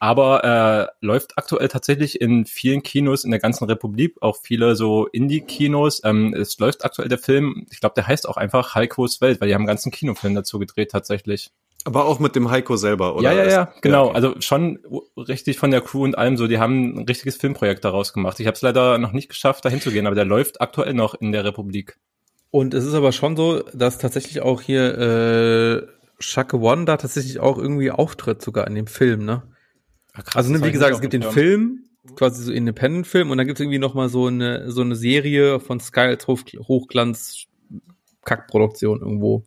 aber 0.00 0.44
äh, 0.44 1.06
läuft 1.06 1.36
aktuell 1.36 1.68
tatsächlich 1.68 2.20
in 2.20 2.46
vielen 2.46 2.82
Kinos 2.82 3.22
in 3.22 3.30
der 3.30 3.38
ganzen 3.38 3.64
Republik, 3.66 4.16
auch 4.22 4.38
viele 4.42 4.74
so 4.74 5.06
Indie-Kinos. 5.06 6.00
Ähm, 6.04 6.34
es 6.34 6.58
läuft 6.58 6.86
aktuell 6.86 7.08
der 7.08 7.18
Film, 7.18 7.66
ich 7.70 7.80
glaube, 7.80 7.94
der 7.94 8.06
heißt 8.06 8.26
auch 8.26 8.38
einfach 8.38 8.74
Heikos 8.74 9.20
Welt, 9.20 9.40
weil 9.40 9.48
die 9.48 9.54
haben 9.54 9.60
einen 9.60 9.68
ganzen 9.68 9.92
Kinofilm 9.92 10.34
dazu 10.34 10.58
gedreht 10.58 10.90
tatsächlich. 10.90 11.52
Aber 11.84 12.06
auch 12.06 12.18
mit 12.18 12.34
dem 12.34 12.50
Heiko 12.50 12.76
selber, 12.76 13.14
oder? 13.14 13.32
Ja, 13.32 13.44
ja, 13.44 13.50
ja, 13.50 13.72
genau. 13.82 14.08
Ja. 14.08 14.14
Also 14.14 14.34
schon 14.40 14.78
richtig 15.16 15.58
von 15.58 15.70
der 15.70 15.82
Crew 15.82 16.04
und 16.04 16.16
allem 16.16 16.36
so. 16.36 16.46
Die 16.46 16.58
haben 16.58 16.96
ein 16.96 17.04
richtiges 17.06 17.36
Filmprojekt 17.36 17.84
daraus 17.84 18.12
gemacht. 18.12 18.40
Ich 18.40 18.46
habe 18.46 18.54
es 18.54 18.62
leider 18.62 18.98
noch 18.98 19.12
nicht 19.12 19.28
geschafft, 19.28 19.64
dahin 19.64 19.80
zu 19.80 19.90
gehen, 19.90 20.06
aber 20.06 20.14
der 20.14 20.26
läuft 20.26 20.60
aktuell 20.60 20.94
noch 20.94 21.14
in 21.14 21.32
der 21.32 21.44
Republik. 21.44 21.98
Und 22.50 22.74
es 22.74 22.84
ist 22.84 22.94
aber 22.94 23.12
schon 23.12 23.36
so, 23.36 23.62
dass 23.74 23.98
tatsächlich 23.98 24.42
auch 24.42 24.60
hier 24.60 24.98
äh, 24.98 25.86
Shaka 26.18 26.56
One 26.56 26.84
da 26.84 26.96
tatsächlich 26.96 27.38
auch 27.40 27.58
irgendwie 27.58 27.90
auftritt, 27.90 28.42
sogar 28.42 28.66
in 28.66 28.74
dem 28.74 28.86
Film, 28.86 29.24
ne? 29.24 29.42
Ah, 30.14 30.22
krass, 30.22 30.36
Also, 30.36 30.52
ne, 30.52 30.64
wie 30.64 30.72
gesagt, 30.72 30.94
es 30.94 31.00
gibt 31.00 31.12
den 31.12 31.22
Film, 31.22 31.84
quasi 32.16 32.42
so 32.42 32.50
Independent-Film, 32.52 33.30
und 33.30 33.38
dann 33.38 33.46
gibt 33.46 33.58
es 33.58 33.62
irgendwie 33.62 33.78
noch 33.78 33.94
mal 33.94 34.08
so 34.08 34.26
eine, 34.26 34.70
so 34.70 34.80
eine 34.80 34.96
Serie 34.96 35.60
von 35.60 35.78
Sky 35.80 36.00
als 36.00 36.26
Hoch 36.26 36.40
Hochglanz-Kackproduktion 36.56 39.00
irgendwo 39.00 39.44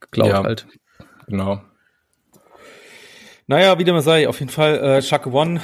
geklaut 0.00 0.30
Ja. 0.30 0.42
halt. 0.42 0.66
Genau. 1.28 1.62
Naja, 3.46 3.78
wie 3.78 3.84
dem 3.84 4.00
sei, 4.00 4.28
auf 4.28 4.40
jeden 4.40 4.50
Fall, 4.50 4.78
äh, 4.78 5.02
Shaka 5.02 5.30
One 5.30 5.60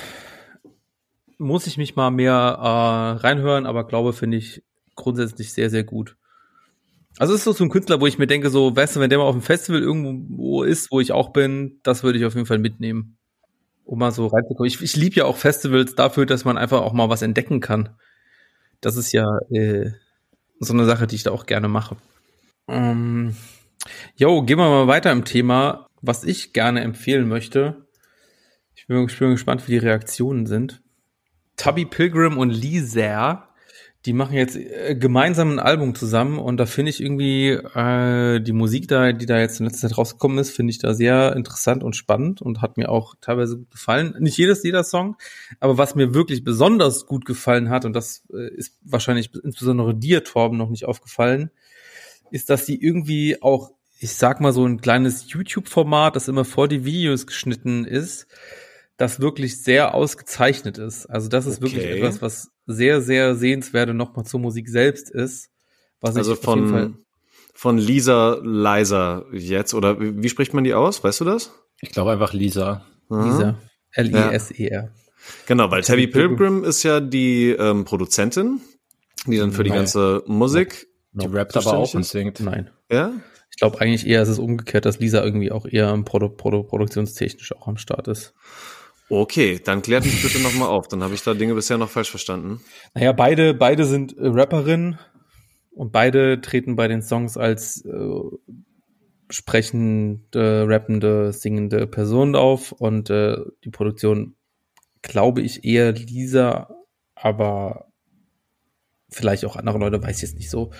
muss 1.38 1.66
ich 1.66 1.78
mich 1.78 1.96
mal 1.96 2.10
mehr 2.10 2.32
äh, 2.32 3.20
reinhören, 3.20 3.66
aber 3.66 3.86
glaube, 3.86 4.12
finde 4.12 4.36
ich 4.36 4.62
grundsätzlich 4.96 5.52
sehr, 5.52 5.70
sehr 5.70 5.84
gut. 5.84 6.16
Also 7.18 7.34
es 7.34 7.40
ist 7.40 7.44
so 7.44 7.52
so 7.52 7.64
ein 7.64 7.70
Künstler, 7.70 8.00
wo 8.00 8.06
ich 8.06 8.18
mir 8.18 8.26
denke, 8.26 8.50
so, 8.50 8.74
weißt 8.74 8.96
du, 8.96 9.00
wenn 9.00 9.10
der 9.10 9.18
mal 9.18 9.24
auf 9.24 9.34
dem 9.34 9.42
Festival 9.42 9.80
irgendwo 9.80 10.62
ist, 10.62 10.90
wo 10.90 11.00
ich 11.00 11.12
auch 11.12 11.32
bin, 11.32 11.80
das 11.82 12.02
würde 12.02 12.18
ich 12.18 12.24
auf 12.24 12.34
jeden 12.34 12.46
Fall 12.46 12.58
mitnehmen. 12.58 13.17
Um 13.88 14.00
mal 14.00 14.12
so 14.12 14.26
reinzukommen. 14.26 14.68
Ich, 14.68 14.82
ich 14.82 14.96
liebe 14.96 15.16
ja 15.16 15.24
auch 15.24 15.38
Festivals 15.38 15.94
dafür, 15.94 16.26
dass 16.26 16.44
man 16.44 16.58
einfach 16.58 16.82
auch 16.82 16.92
mal 16.92 17.08
was 17.08 17.22
entdecken 17.22 17.60
kann. 17.60 17.96
Das 18.82 18.96
ist 18.96 19.12
ja 19.12 19.24
äh, 19.50 19.92
so 20.60 20.74
eine 20.74 20.84
Sache, 20.84 21.06
die 21.06 21.16
ich 21.16 21.22
da 21.22 21.30
auch 21.30 21.46
gerne 21.46 21.68
mache. 21.68 21.96
Ähm, 22.68 23.34
jo, 24.14 24.42
gehen 24.42 24.58
wir 24.58 24.68
mal 24.68 24.88
weiter 24.88 25.10
im 25.10 25.24
Thema, 25.24 25.86
was 26.02 26.24
ich 26.24 26.52
gerne 26.52 26.82
empfehlen 26.82 27.28
möchte. 27.28 27.86
Ich 28.74 28.86
bin, 28.86 29.06
ich 29.08 29.18
bin 29.18 29.30
gespannt, 29.30 29.66
wie 29.66 29.72
die 29.72 29.78
Reaktionen 29.78 30.44
sind. 30.44 30.82
Tubby 31.56 31.86
Pilgrim 31.86 32.36
und 32.36 32.50
Lisa, 32.50 33.47
die 34.08 34.14
machen 34.14 34.34
jetzt 34.34 34.56
äh, 34.56 34.96
gemeinsam 34.98 35.50
ein 35.50 35.58
Album 35.58 35.94
zusammen 35.94 36.38
und 36.38 36.56
da 36.56 36.64
finde 36.64 36.88
ich 36.88 37.02
irgendwie 37.02 37.50
äh, 37.50 38.40
die 38.40 38.52
Musik 38.54 38.88
da, 38.88 39.12
die 39.12 39.26
da 39.26 39.38
jetzt 39.38 39.60
in 39.60 39.66
letzter 39.66 39.86
Zeit 39.86 39.98
rausgekommen 39.98 40.38
ist, 40.38 40.50
finde 40.50 40.70
ich 40.70 40.78
da 40.78 40.94
sehr 40.94 41.36
interessant 41.36 41.84
und 41.84 41.94
spannend 41.94 42.40
und 42.40 42.62
hat 42.62 42.78
mir 42.78 42.88
auch 42.88 43.16
teilweise 43.20 43.58
gut 43.58 43.70
gefallen. 43.70 44.14
Nicht 44.18 44.38
jedes 44.38 44.62
jeder 44.62 44.82
Song, 44.82 45.16
aber 45.60 45.76
was 45.76 45.94
mir 45.94 46.14
wirklich 46.14 46.42
besonders 46.42 47.04
gut 47.04 47.26
gefallen 47.26 47.68
hat 47.68 47.84
und 47.84 47.92
das 47.92 48.24
äh, 48.32 48.48
ist 48.54 48.78
wahrscheinlich 48.82 49.30
insbesondere 49.44 49.94
dir 49.94 50.24
Torben 50.24 50.56
noch 50.56 50.70
nicht 50.70 50.86
aufgefallen, 50.86 51.50
ist, 52.30 52.48
dass 52.48 52.64
sie 52.64 52.80
irgendwie 52.80 53.42
auch, 53.42 53.72
ich 53.98 54.14
sag 54.14 54.40
mal 54.40 54.54
so 54.54 54.64
ein 54.64 54.80
kleines 54.80 55.30
YouTube-Format, 55.30 56.16
das 56.16 56.28
immer 56.28 56.46
vor 56.46 56.66
die 56.66 56.86
Videos 56.86 57.26
geschnitten 57.26 57.84
ist, 57.84 58.26
das 58.98 59.20
wirklich 59.20 59.62
sehr 59.62 59.94
ausgezeichnet 59.94 60.76
ist. 60.76 61.06
Also 61.06 61.28
das 61.28 61.46
ist 61.46 61.62
wirklich 61.62 61.84
Okay. 61.84 61.96
etwas, 61.98 62.20
was 62.20 62.48
sehr, 62.66 63.00
sehr 63.00 63.34
sehenswert 63.36 63.88
und 63.88 63.96
nochmal 63.96 64.26
zur 64.26 64.40
Musik 64.40 64.68
selbst 64.68 65.08
ist. 65.10 65.48
Was 66.00 66.16
Also 66.16 66.32
ich 66.34 66.38
auf 66.38 66.54
jeden 66.54 66.68
Fall, 66.68 66.82
von, 66.90 67.04
von 67.54 67.78
Lisa 67.78 68.38
Leiser 68.42 69.24
jetzt, 69.32 69.72
oder 69.72 69.98
wie 70.00 70.22
wie 70.22 70.28
spricht 70.28 70.52
man 70.52 70.64
die 70.64 70.74
aus? 70.74 71.02
Weißt 71.02 71.20
du 71.20 71.24
das? 71.24 71.52
Ich 71.80 71.90
glaube 71.92 72.10
einfach 72.12 72.32
Lisa. 72.34 72.84
Aha. 73.08 73.24
Lisa, 73.24 73.58
L-I-S-E-R. 73.92 74.92
Genau, 75.46 75.70
weil 75.70 75.82
Tabby 75.82 76.06
Pilgrim 76.08 76.64
ist 76.64 76.82
ja 76.82 77.00
die 77.00 77.50
ähm, 77.50 77.84
Produzentin, 77.84 78.60
die 79.26 79.36
dann 79.38 79.52
für 79.52 79.62
die 79.64 79.70
Nein. 79.70 79.80
ganze 79.80 80.22
Musik, 80.26 80.86
Die 81.12 81.26
No, 81.26 81.32
rappt 81.32 81.56
aber 81.56 81.74
auch 81.74 81.94
und 81.94 82.04
singt. 82.04 82.40
Nein. 82.40 82.70
ja? 82.90 83.12
Ich 83.50 83.56
glaube 83.58 83.80
eigentlich 83.80 84.06
eher, 84.06 84.22
ist 84.22 84.28
es 84.28 84.38
umgekehrt, 84.38 84.84
dass 84.84 84.98
Lisa 85.00 85.22
irgendwie 85.24 85.50
auch 85.50 85.66
eher 85.66 85.90
im 85.92 86.04
Produ 86.04 86.28
Produ 86.28 86.62
produktionstechnisch 86.62 87.52
auch 87.56 87.66
am 87.66 87.76
Start 87.76 88.06
ist. 88.08 88.34
Okay, 89.10 89.60
dann 89.62 89.82
klärt 89.82 90.04
mich 90.04 90.22
bitte 90.22 90.40
nochmal 90.40 90.68
auf. 90.68 90.88
Dann 90.88 91.02
habe 91.02 91.14
ich 91.14 91.22
da 91.22 91.34
Dinge 91.34 91.54
bisher 91.54 91.78
noch 91.78 91.88
falsch 91.88 92.10
verstanden. 92.10 92.60
Naja, 92.94 93.12
beide, 93.12 93.54
beide 93.54 93.86
sind 93.86 94.16
äh, 94.16 94.26
Rapperinnen 94.26 94.98
und 95.70 95.92
beide 95.92 96.40
treten 96.40 96.76
bei 96.76 96.88
den 96.88 97.02
Songs 97.02 97.36
als 97.36 97.84
äh, 97.84 98.20
sprechende, 99.30 100.66
rappende, 100.68 101.32
singende 101.32 101.86
Person 101.86 102.34
auf 102.34 102.72
und 102.72 103.10
äh, 103.10 103.36
die 103.64 103.70
Produktion 103.70 104.36
glaube 105.02 105.42
ich 105.42 105.64
eher 105.64 105.92
Lisa, 105.92 106.74
aber 107.14 107.92
vielleicht 109.10 109.44
auch 109.44 109.56
andere 109.56 109.78
Leute, 109.78 110.02
weiß 110.02 110.16
ich 110.16 110.22
jetzt 110.22 110.36
nicht 110.36 110.50
so. 110.50 110.72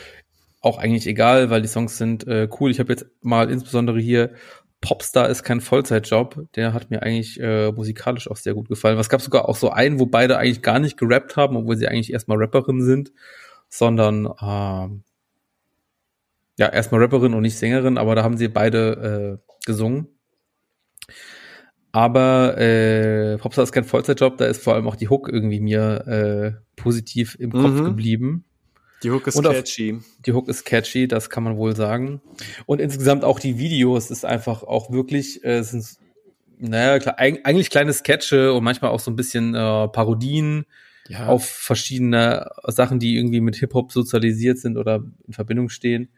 Auch 0.61 0.79
eigentlich 0.79 1.07
egal, 1.07 1.51
weil 1.51 1.63
die 1.63 1.69
Songs 1.69 1.99
sind 1.99 2.27
äh, 2.27 2.49
cool. 2.59 2.71
Ich 2.71 2.81
habe 2.81 2.93
jetzt 2.93 3.07
mal 3.23 3.51
insbesondere 3.51 4.01
hier 4.01 4.35
Popstar 4.81 5.29
ist 5.29 5.43
kein 5.43 5.61
Vollzeitjob. 5.61 6.47
Der 6.55 6.73
hat 6.73 6.91
mir 6.91 7.03
eigentlich 7.03 7.41
äh, 7.41 7.73
musikalisch 7.73 8.31
auch 8.31 8.37
sehr 8.37 8.55
gut 8.55 8.69
gefallen. 8.69 8.97
Was 8.97 9.09
gab 9.09 9.21
sogar 9.21 9.49
auch 9.49 9.57
so 9.57 9.71
einen, 9.71 9.99
wo 9.99 10.07
beide 10.07 10.39
eigentlich 10.39 10.63
gar 10.63 10.79
nicht 10.79 10.97
gerappt 10.97 11.37
haben, 11.37 11.57
obwohl 11.57 11.77
sie 11.77 11.89
eigentlich 11.89 12.13
erstmal 12.13 12.39
Rapperin 12.39 12.83
sind, 12.83 13.13
sondern 13.69 14.27
ähm, 14.41 15.03
ja, 16.59 16.69
erstmal 16.69 17.01
Rapperin 17.03 17.35
und 17.35 17.43
nicht 17.43 17.57
Sängerin, 17.57 17.99
aber 17.99 18.15
da 18.15 18.23
haben 18.23 18.37
sie 18.37 18.49
beide 18.49 19.39
äh, 19.41 19.55
gesungen. 19.67 20.09
Aber 21.93 22.59
äh, 22.59 23.39
Popstar 23.39 23.65
ist 23.65 23.73
kein 23.73 23.85
Vollzeitjob, 23.85 24.37
da 24.37 24.45
ist 24.47 24.63
vor 24.63 24.75
allem 24.75 24.87
auch 24.87 24.97
die 24.97 25.09
Hook 25.09 25.29
irgendwie 25.29 25.61
mir 25.61 26.07
äh, 26.07 26.53
positiv 26.77 27.37
im 27.41 27.51
Kopf 27.51 27.81
Mhm. 27.81 27.85
geblieben. 27.85 28.45
Die 29.03 29.11
Hook 29.11 29.27
ist 29.27 29.37
Und 29.37 29.47
auf- 29.47 29.55
catchy. 29.55 30.01
Die 30.27 30.33
Hook 30.33 30.49
ist 30.49 30.65
catchy, 30.65 31.07
das 31.07 31.31
kann 31.31 31.45
man 31.45 31.57
wohl 31.57 31.77
sagen. 31.77 32.21
Und 32.67 32.81
insgesamt 32.81 33.25
auch 33.25 33.39
die 33.39 33.59
Videos 33.59 34.11
ist 34.11 34.25
einfach 34.25 34.63
auch 34.65 34.91
wirklich, 34.91 35.45
äh, 35.45 35.63
sind, 35.63 35.87
naja, 36.59 36.99
klar, 36.99 37.15
eig 37.19 37.41
eigentlich 37.47 37.71
kleine 37.71 37.93
Sketche 37.93 38.53
und 38.53 38.65
manchmal 38.65 38.91
auch 38.91 39.01
so 39.01 39.11
ein 39.11 39.17
bisschen 39.17 39.55
äh, 39.55 39.89
Parodien 39.89 40.67
Ja, 41.09 41.27
auf 41.29 41.49
verschiedene 41.49 42.51
Sachen, 42.67 42.99
die 42.99 43.17
irgendwie 43.17 43.41
mit 43.41 43.57
Hip-Hop 43.57 43.93
sozialisiert 43.93 44.59
sind 44.59 44.77
oder 44.77 45.05
in 45.27 45.33
Verbindung 45.33 45.69
stehen. 45.69 46.09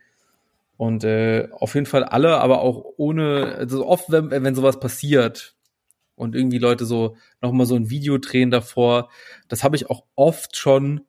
Und 0.79 1.05
äh, 1.05 1.49
auf 1.53 1.75
jeden 1.75 1.85
Fall 1.87 2.05
alle, 2.05 2.39
aber 2.39 2.63
auch 2.63 2.83
ohne, 2.97 3.55
also 3.59 3.87
oft, 3.87 4.07
wenn, 4.11 4.31
wenn 4.31 4.55
sowas 4.55 4.81
passiert 4.81 5.55
und 6.15 6.35
irgendwie 6.35 6.57
Leute 6.57 6.87
so 6.87 7.17
nochmal 7.43 7.67
so 7.67 7.75
ein 7.75 7.91
Video 7.91 8.17
drehen 8.17 8.51
davor, 8.51 9.11
das 9.49 9.63
habe 9.63 9.77
ich 9.77 9.91
auch 9.91 10.05
oft 10.17 10.57
schon 10.57 11.03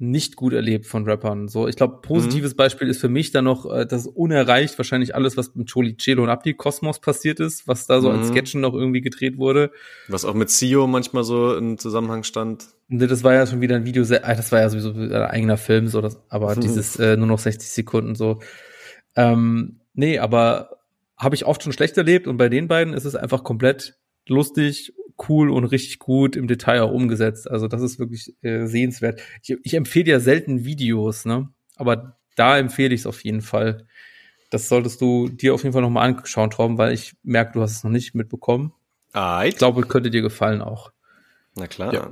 nicht 0.00 0.36
gut 0.36 0.52
erlebt 0.52 0.86
von 0.86 1.04
Rappern. 1.04 1.48
So, 1.48 1.66
ich 1.66 1.74
glaube, 1.74 2.00
positives 2.02 2.54
Beispiel 2.54 2.88
ist 2.88 3.00
für 3.00 3.08
mich 3.08 3.32
dann 3.32 3.44
noch 3.44 3.66
äh, 3.68 3.84
das 3.84 4.06
unerreicht 4.06 4.78
wahrscheinlich 4.78 5.14
alles, 5.16 5.36
was 5.36 5.56
mit 5.56 5.68
Choli 5.72 5.96
Chelo 5.96 6.22
und 6.22 6.28
Abdi 6.28 6.54
Kosmos 6.54 7.00
passiert 7.00 7.40
ist, 7.40 7.66
was 7.66 7.86
da 7.88 8.00
so 8.00 8.08
Mhm. 8.08 8.14
als 8.14 8.28
Sketchen 8.28 8.60
noch 8.60 8.74
irgendwie 8.74 9.00
gedreht 9.00 9.38
wurde. 9.38 9.72
Was 10.06 10.24
auch 10.24 10.34
mit 10.34 10.50
CEO 10.50 10.86
manchmal 10.86 11.24
so 11.24 11.56
im 11.56 11.78
Zusammenhang 11.78 12.22
stand. 12.22 12.66
Ne, 12.86 13.08
Das 13.08 13.24
war 13.24 13.34
ja 13.34 13.46
schon 13.46 13.60
wieder 13.60 13.74
ein 13.74 13.84
Video, 13.86 14.04
ah, 14.22 14.34
das 14.34 14.52
war 14.52 14.60
ja 14.60 14.68
sowieso 14.70 14.90
ein 14.92 15.12
eigener 15.12 15.56
Film, 15.56 15.88
so 15.88 16.00
das, 16.00 16.20
aber 16.28 16.54
Mhm. 16.54 16.60
dieses 16.60 16.96
äh, 16.96 17.16
nur 17.16 17.26
noch 17.26 17.40
60 17.40 17.68
Sekunden 17.68 18.14
so. 18.14 18.38
Ähm, 19.16 19.80
nee, 19.94 20.18
aber 20.18 20.78
habe 21.16 21.34
ich 21.34 21.44
oft 21.44 21.62
schon 21.62 21.72
schlecht 21.72 21.96
erlebt 21.96 22.28
und 22.28 22.36
bei 22.36 22.48
den 22.48 22.68
beiden 22.68 22.94
ist 22.94 23.04
es 23.04 23.16
einfach 23.16 23.42
komplett 23.42 23.96
lustig, 24.28 24.92
cool 25.28 25.50
und 25.50 25.64
richtig 25.64 25.98
gut 25.98 26.36
im 26.36 26.46
Detail 26.46 26.82
auch 26.82 26.92
umgesetzt. 26.92 27.50
Also 27.50 27.68
das 27.68 27.82
ist 27.82 27.98
wirklich 27.98 28.34
äh, 28.42 28.66
sehenswert. 28.66 29.20
Ich, 29.42 29.56
ich 29.62 29.74
empfehle 29.74 30.10
ja 30.10 30.20
selten 30.20 30.64
Videos, 30.64 31.24
ne? 31.24 31.48
Aber 31.76 32.18
da 32.36 32.58
empfehle 32.58 32.94
ich 32.94 33.02
es 33.02 33.06
auf 33.06 33.24
jeden 33.24 33.42
Fall. 33.42 33.86
Das 34.50 34.68
solltest 34.68 35.00
du 35.00 35.28
dir 35.28 35.54
auf 35.54 35.62
jeden 35.62 35.72
Fall 35.72 35.82
nochmal 35.82 36.08
anschauen, 36.08 36.50
Torben, 36.50 36.78
weil 36.78 36.92
ich 36.92 37.16
merke, 37.22 37.52
du 37.52 37.62
hast 37.62 37.72
es 37.72 37.84
noch 37.84 37.90
nicht 37.90 38.14
mitbekommen. 38.14 38.72
Ait. 39.12 39.54
Ich 39.54 39.58
glaube, 39.58 39.82
könnte 39.82 40.10
dir 40.10 40.22
gefallen 40.22 40.62
auch. 40.62 40.92
Na 41.54 41.66
klar. 41.66 41.92
Ja. 41.92 42.10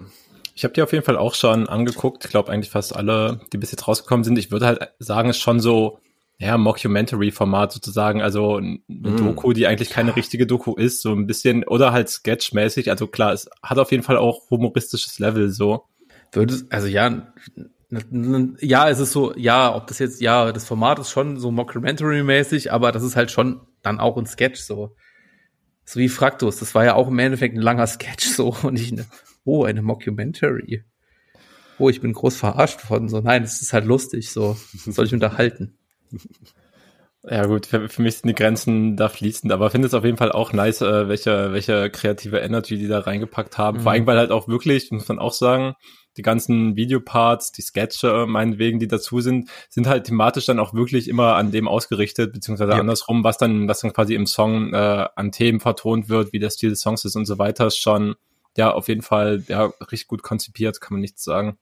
Ich 0.55 0.65
habe 0.65 0.75
die 0.75 0.83
auf 0.83 0.93
jeden 0.93 1.05
Fall 1.05 1.17
auch 1.17 1.35
schon 1.35 1.69
angeguckt. 1.69 2.25
Ich 2.25 2.31
glaube 2.31 2.51
eigentlich 2.51 2.71
fast 2.71 2.97
alle, 2.97 3.41
die 3.53 3.59
bis 3.59 3.73
jetzt 3.73 3.87
rausgekommen 3.87 4.25
sind. 4.25 4.39
Ich 4.39 4.51
würde 4.51 4.67
halt 4.67 4.91
sagen, 4.99 5.29
es 5.29 5.37
ist 5.37 5.43
schon 5.43 5.61
so, 5.61 6.01
ja, 6.39 6.59
Mockumentary-Format 6.59 7.73
sozusagen. 7.73 8.21
Also 8.21 8.57
eine 8.57 8.81
Mm. 8.89 9.17
Doku, 9.17 9.53
die 9.53 9.67
eigentlich 9.67 9.91
keine 9.91 10.17
richtige 10.17 10.47
Doku 10.47 10.75
ist, 10.75 11.01
so 11.01 11.13
ein 11.13 11.27
bisschen, 11.27 11.65
oder 11.65 11.93
halt 11.93 12.09
sketchmäßig. 12.09 12.91
Also 12.91 13.07
klar, 13.07 13.33
es 13.33 13.49
hat 13.63 13.79
auf 13.79 13.91
jeden 13.91 14.03
Fall 14.03 14.17
auch 14.17 14.51
humoristisches 14.51 15.19
Level 15.19 15.51
so. 15.51 15.85
Würde, 16.33 16.67
also 16.71 16.89
ja, 16.89 17.33
ja, 18.61 18.89
es 18.91 18.99
ist 18.99 19.13
so, 19.13 19.35
ja, 19.37 19.75
ob 19.75 19.87
das 19.87 19.99
jetzt, 19.99 20.21
ja, 20.21 20.53
das 20.53 20.67
Format 20.67 20.99
ist 20.99 21.11
schon 21.11 21.39
so 21.39 21.51
Mockumentary-mäßig, 21.51 22.73
aber 22.73 22.93
das 22.93 23.03
ist 23.03 23.17
halt 23.17 23.31
schon 23.31 23.61
dann 23.83 24.01
auch 24.01 24.17
ein 24.17 24.27
Sketch 24.27 24.61
so. 24.61 24.97
So 25.85 26.01
wie 26.01 26.09
Fraktus, 26.09 26.59
das 26.59 26.75
war 26.75 26.85
ja 26.85 26.95
auch 26.95 27.07
im 27.09 27.19
Endeffekt 27.19 27.55
ein 27.55 27.63
langer 27.63 27.87
Sketch 27.87 28.27
so 28.27 28.55
und 28.63 28.79
ich, 28.79 28.93
oh, 29.45 29.65
eine 29.65 29.83
Mockumentary. 29.83 30.85
Oh, 31.79 31.89
ich 31.89 32.01
bin 32.01 32.13
groß 32.13 32.37
verarscht 32.37 32.91
worden, 32.91 33.09
so, 33.09 33.21
nein, 33.21 33.45
es 33.45 33.63
ist 33.63 33.73
halt 33.73 33.85
lustig, 33.85 34.33
so, 34.33 34.57
soll 34.73 35.07
ich 35.07 35.15
unterhalten. 35.15 35.79
Ja 37.29 37.47
gut, 37.47 37.67
für, 37.67 37.89
für 37.89 38.03
mich 38.03 38.19
sind 38.19 38.29
die 38.29 38.35
Grenzen 38.35 38.97
da 38.97 39.09
fließend, 39.09 39.53
aber 39.53 39.71
finde 39.71 39.89
es 39.89 39.95
auf 39.95 40.05
jeden 40.05 40.17
Fall 40.17 40.31
auch 40.31 40.53
nice, 40.53 40.81
äh, 40.81 41.09
welche, 41.09 41.53
welche 41.53 41.91
kreative 41.91 42.39
Energy 42.39 42.79
die 42.79 42.87
da 42.87 43.01
reingepackt 43.01 43.59
haben. 43.59 43.79
Mhm. 43.79 43.83
Vor 43.83 43.93
allem, 43.93 44.07
weil 44.07 44.19
halt 44.19 44.31
auch 44.31 44.47
wirklich, 44.47 44.93
muss 44.93 45.09
man 45.09 45.19
auch 45.19 45.33
sagen, 45.33 45.75
die 46.17 46.23
ganzen 46.23 46.77
Videoparts, 46.77 47.51
die 47.51 47.63
Sketche, 47.63 48.27
meinetwegen, 48.29 48.79
die 48.79 48.87
dazu 48.87 49.21
sind, 49.21 49.51
sind 49.69 49.89
halt 49.89 50.05
thematisch 50.05 50.47
dann 50.47 50.61
auch 50.61 50.73
wirklich 50.73 51.09
immer 51.09 51.35
an 51.35 51.51
dem 51.51 51.67
ausgerichtet, 51.67 52.33
beziehungsweise 52.33 52.73
Ja. 52.73 52.79
andersrum, 52.79 53.25
was 53.25 53.39
dann, 53.39 53.67
was 53.69 53.81
dann 53.81 53.93
quasi 53.93 54.15
im 54.15 54.27
Song 54.27 54.73
äh, 54.73 55.09
an 55.17 55.33
Themen 55.33 55.59
vertont 55.59 56.09
wird, 56.09 56.33
wie 56.33 56.39
der 56.39 56.51
Stil 56.51 56.71
des 56.71 56.81
Songs 56.81 57.05
ist 57.05 57.17
und 57.17 57.27
so 57.27 57.39
weiter, 57.39 57.67
ist 57.67 57.79
schon, 57.79 58.15
ja, 58.57 58.73
auf 58.73 58.87
jeden 58.89 59.03
Fall, 59.03 59.43
ja, 59.49 59.73
richtig 59.81 60.07
gut 60.07 60.23
konzipiert, 60.23 60.81
kann 60.81 60.95
man 60.95 61.01
nichts 61.01 61.25
sagen. 61.25 61.59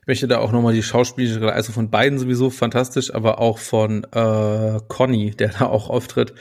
Ich 0.00 0.06
möchte 0.06 0.28
da 0.28 0.38
auch 0.38 0.52
nochmal 0.52 0.74
die 0.74 0.82
Schauspielerin, 0.82 1.48
also 1.50 1.72
von 1.72 1.90
beiden 1.90 2.18
sowieso 2.18 2.50
fantastisch, 2.50 3.14
aber 3.14 3.38
auch 3.40 3.58
von 3.58 4.04
äh, 4.12 4.80
Conny, 4.88 5.30
der 5.32 5.48
da 5.48 5.66
auch 5.66 5.90
auftritt, 5.90 6.34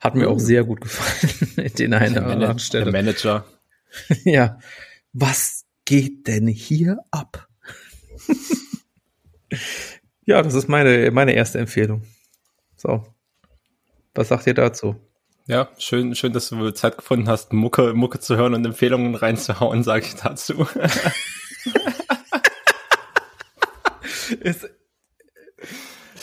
Hat 0.00 0.14
mir 0.14 0.28
auch 0.28 0.38
sehr 0.38 0.64
gut 0.64 0.80
gefallen, 0.80 1.72
den 1.78 1.94
einen 1.94 2.18
oder 2.18 2.26
anderen 2.26 2.56
Der 2.56 2.62
Stelle. 2.62 2.92
Manager. 2.92 3.44
Ja. 4.24 4.58
Was 5.12 5.64
geht 5.84 6.26
denn 6.26 6.48
hier 6.48 6.98
ab? 7.12 7.46
ja, 10.24 10.42
das 10.42 10.54
ist 10.54 10.68
meine, 10.68 11.10
meine 11.12 11.34
erste 11.34 11.58
Empfehlung. 11.58 12.02
So. 12.76 13.06
Was 14.14 14.28
sagt 14.28 14.46
ihr 14.46 14.54
dazu? 14.54 14.96
Ja, 15.46 15.68
schön, 15.78 16.14
schön, 16.14 16.32
dass 16.32 16.48
du 16.48 16.70
Zeit 16.70 16.96
gefunden 16.96 17.28
hast, 17.28 17.52
Mucke, 17.52 17.92
Mucke 17.92 18.18
zu 18.18 18.36
hören 18.36 18.54
und 18.54 18.64
Empfehlungen 18.64 19.14
reinzuhauen, 19.14 19.82
sage 19.82 20.06
ich 20.06 20.14
dazu. 20.14 20.66
Ist, 24.40 24.68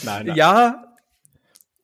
nein, 0.03 0.25
nein. 0.27 0.35
ja, 0.35 0.87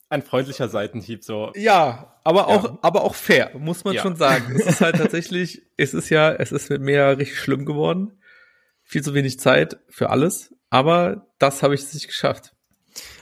Ein 0.09 0.21
freundlicher 0.21 0.69
Seitenhieb, 0.69 1.23
so. 1.23 1.51
Ja, 1.55 2.15
aber 2.23 2.47
auch, 2.47 2.79
aber 2.81 3.03
auch 3.03 3.13
fair, 3.15 3.51
muss 3.57 3.83
man 3.83 3.93
Ja. 3.93 4.01
schon 4.01 4.15
sagen. 4.15 4.55
Es 4.55 4.65
ist 4.65 4.81
halt 4.81 4.95
tatsächlich, 4.97 5.63
es 5.77 5.93
ist 5.93 6.09
ja, 6.09 6.31
es 6.33 6.51
ist 6.51 6.69
mit 6.69 6.81
mir 6.81 6.95
ja 6.95 7.09
richtig 7.09 7.39
schlimm 7.39 7.65
geworden. 7.65 8.21
Viel 8.83 9.03
zu 9.03 9.13
wenig 9.13 9.37
Zeit 9.39 9.77
für 9.89 10.09
alles, 10.09 10.53
aber 10.69 11.27
das 11.39 11.61
habe 11.61 11.75
ich 11.75 11.93
nicht 11.93 12.07
geschafft. 12.07 12.53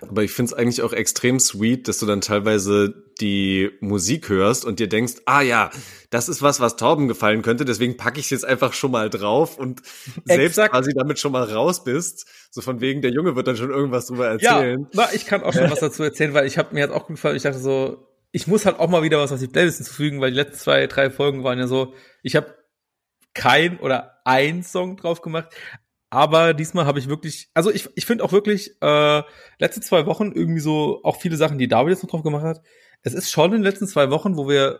Aber 0.02 0.24
ich 0.24 0.32
find's 0.32 0.54
eigentlich 0.54 0.82
auch 0.82 0.94
extrem 0.94 1.40
sweet, 1.40 1.88
dass 1.88 2.00
du 2.00 2.06
dann 2.06 2.22
teilweise 2.22 3.06
die 3.20 3.72
Musik 3.80 4.30
hörst 4.30 4.66
und 4.66 4.80
dir 4.80 4.90
denkst, 4.90 5.16
ah 5.26 5.42
ja, 5.42 5.72
das 6.10 6.30
ist 6.30 6.42
was, 6.42 6.60
was 6.60 6.76
Torben 6.76 7.08
gefallen 7.08 7.42
könnte, 7.42 7.66
deswegen 7.66 7.98
packe 7.98 8.20
ich 8.20 8.26
es 8.26 8.30
jetzt 8.32 8.46
einfach 8.46 8.74
schon 8.74 8.92
mal 8.92 9.10
drauf 9.10 9.58
und 9.58 9.82
selbst 10.26 10.58
Exakt. 10.58 10.74
quasi 10.74 10.94
damit 10.94 11.20
schon 11.20 11.32
mal 11.32 11.44
raus 11.44 11.84
bist. 11.84 12.28
So 12.52 12.62
von 12.62 12.82
wegen, 12.82 13.02
der 13.02 13.12
Junge 13.12 13.36
wird 13.36 13.48
dann 13.48 13.58
schon 13.58 13.72
irgendwas 13.72 14.08
drüber 14.08 14.28
erzählen. 14.28 14.82
Ja, 14.82 14.88
na, 14.94 15.14
ich 15.14 15.26
kann 15.26 15.44
auch 15.44 15.54
schon 15.54 15.70
was 15.70 15.80
dazu 15.80 16.04
erzählen, 16.04 16.34
weil 16.34 16.46
ich 16.46 16.58
habe 16.58 16.74
mir 16.74 16.82
jetzt 16.82 16.94
auch 16.94 17.08
gut 17.08 17.16
gefallen. 17.16 17.36
Ich 17.36 17.44
dachte 17.44 17.60
so, 17.60 18.08
ich 18.32 18.48
muss 18.48 18.66
halt 18.66 18.80
auch 18.80 18.90
mal 18.90 19.04
wieder 19.04 19.20
was 19.20 19.32
auf 19.32 19.40
die 19.40 19.48
Playlist 19.48 19.78
hinzufügen, 19.78 20.20
weil 20.20 20.32
die 20.32 20.38
letzten 20.38 20.58
zwei, 20.58 20.88
drei 20.88 21.10
Folgen 21.10 21.44
waren 21.44 21.58
ja 21.58 21.68
so, 21.68 21.94
ich 22.22 22.36
habe 22.36 22.54
kein 23.34 23.80
oder 23.80 24.22
ein 24.26 24.64
Song 24.64 24.98
drauf 24.98 25.22
gemacht. 25.22 25.50
Aber 26.16 26.54
diesmal 26.54 26.86
habe 26.86 26.98
ich 27.00 27.10
wirklich, 27.10 27.50
also 27.54 27.70
ich, 27.70 27.90
ich 27.96 28.06
finde 28.06 28.24
auch 28.24 28.32
wirklich, 28.32 28.82
äh, 28.82 29.22
letzte 29.60 29.82
zwei 29.82 30.06
Wochen 30.06 30.32
irgendwie 30.32 30.62
so 30.62 31.02
auch 31.04 31.18
viele 31.20 31.36
Sachen, 31.36 31.58
die 31.58 31.68
David 31.68 31.92
jetzt 31.92 32.04
noch 32.04 32.10
drauf 32.10 32.24
gemacht 32.24 32.44
hat. 32.44 32.62
Es 33.04 33.14
ist 33.14 33.30
schon 33.30 33.52
in 33.52 33.58
den 33.58 33.64
letzten 33.64 33.86
zwei 33.86 34.10
Wochen, 34.12 34.38
wo 34.38 34.48
wir 34.48 34.80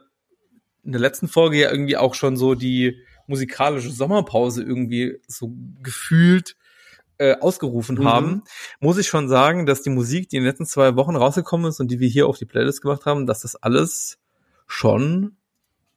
in 0.86 0.94
der 0.94 1.02
letzten 1.02 1.28
Folge 1.28 1.58
ja 1.58 1.70
irgendwie 1.72 1.98
auch 1.98 2.16
schon 2.16 2.38
so 2.38 2.56
die 2.56 3.02
musikalische 3.28 3.90
Sommerpause 3.92 4.64
irgendwie 4.64 5.20
so 5.28 5.52
gefühlt 5.84 6.56
äh, 7.18 7.36
ausgerufen 7.40 7.98
Mhm. 7.98 8.06
haben, 8.08 8.44
muss 8.80 8.98
ich 8.98 9.08
schon 9.08 9.28
sagen, 9.28 9.66
dass 9.66 9.82
die 9.82 9.90
Musik, 9.90 10.30
die 10.30 10.38
in 10.38 10.44
den 10.44 10.50
letzten 10.50 10.66
zwei 10.66 10.96
Wochen 10.96 11.18
rausgekommen 11.18 11.68
ist 11.68 11.82
und 11.82 11.90
die 11.92 12.00
wir 12.00 12.08
hier 12.08 12.28
auf 12.28 12.38
die 12.38 12.46
Playlist 12.46 12.82
gemacht 12.82 13.06
haben, 13.06 13.26
dass 13.26 13.42
das 13.42 13.58
alles 13.58 14.20
schon 14.68 15.36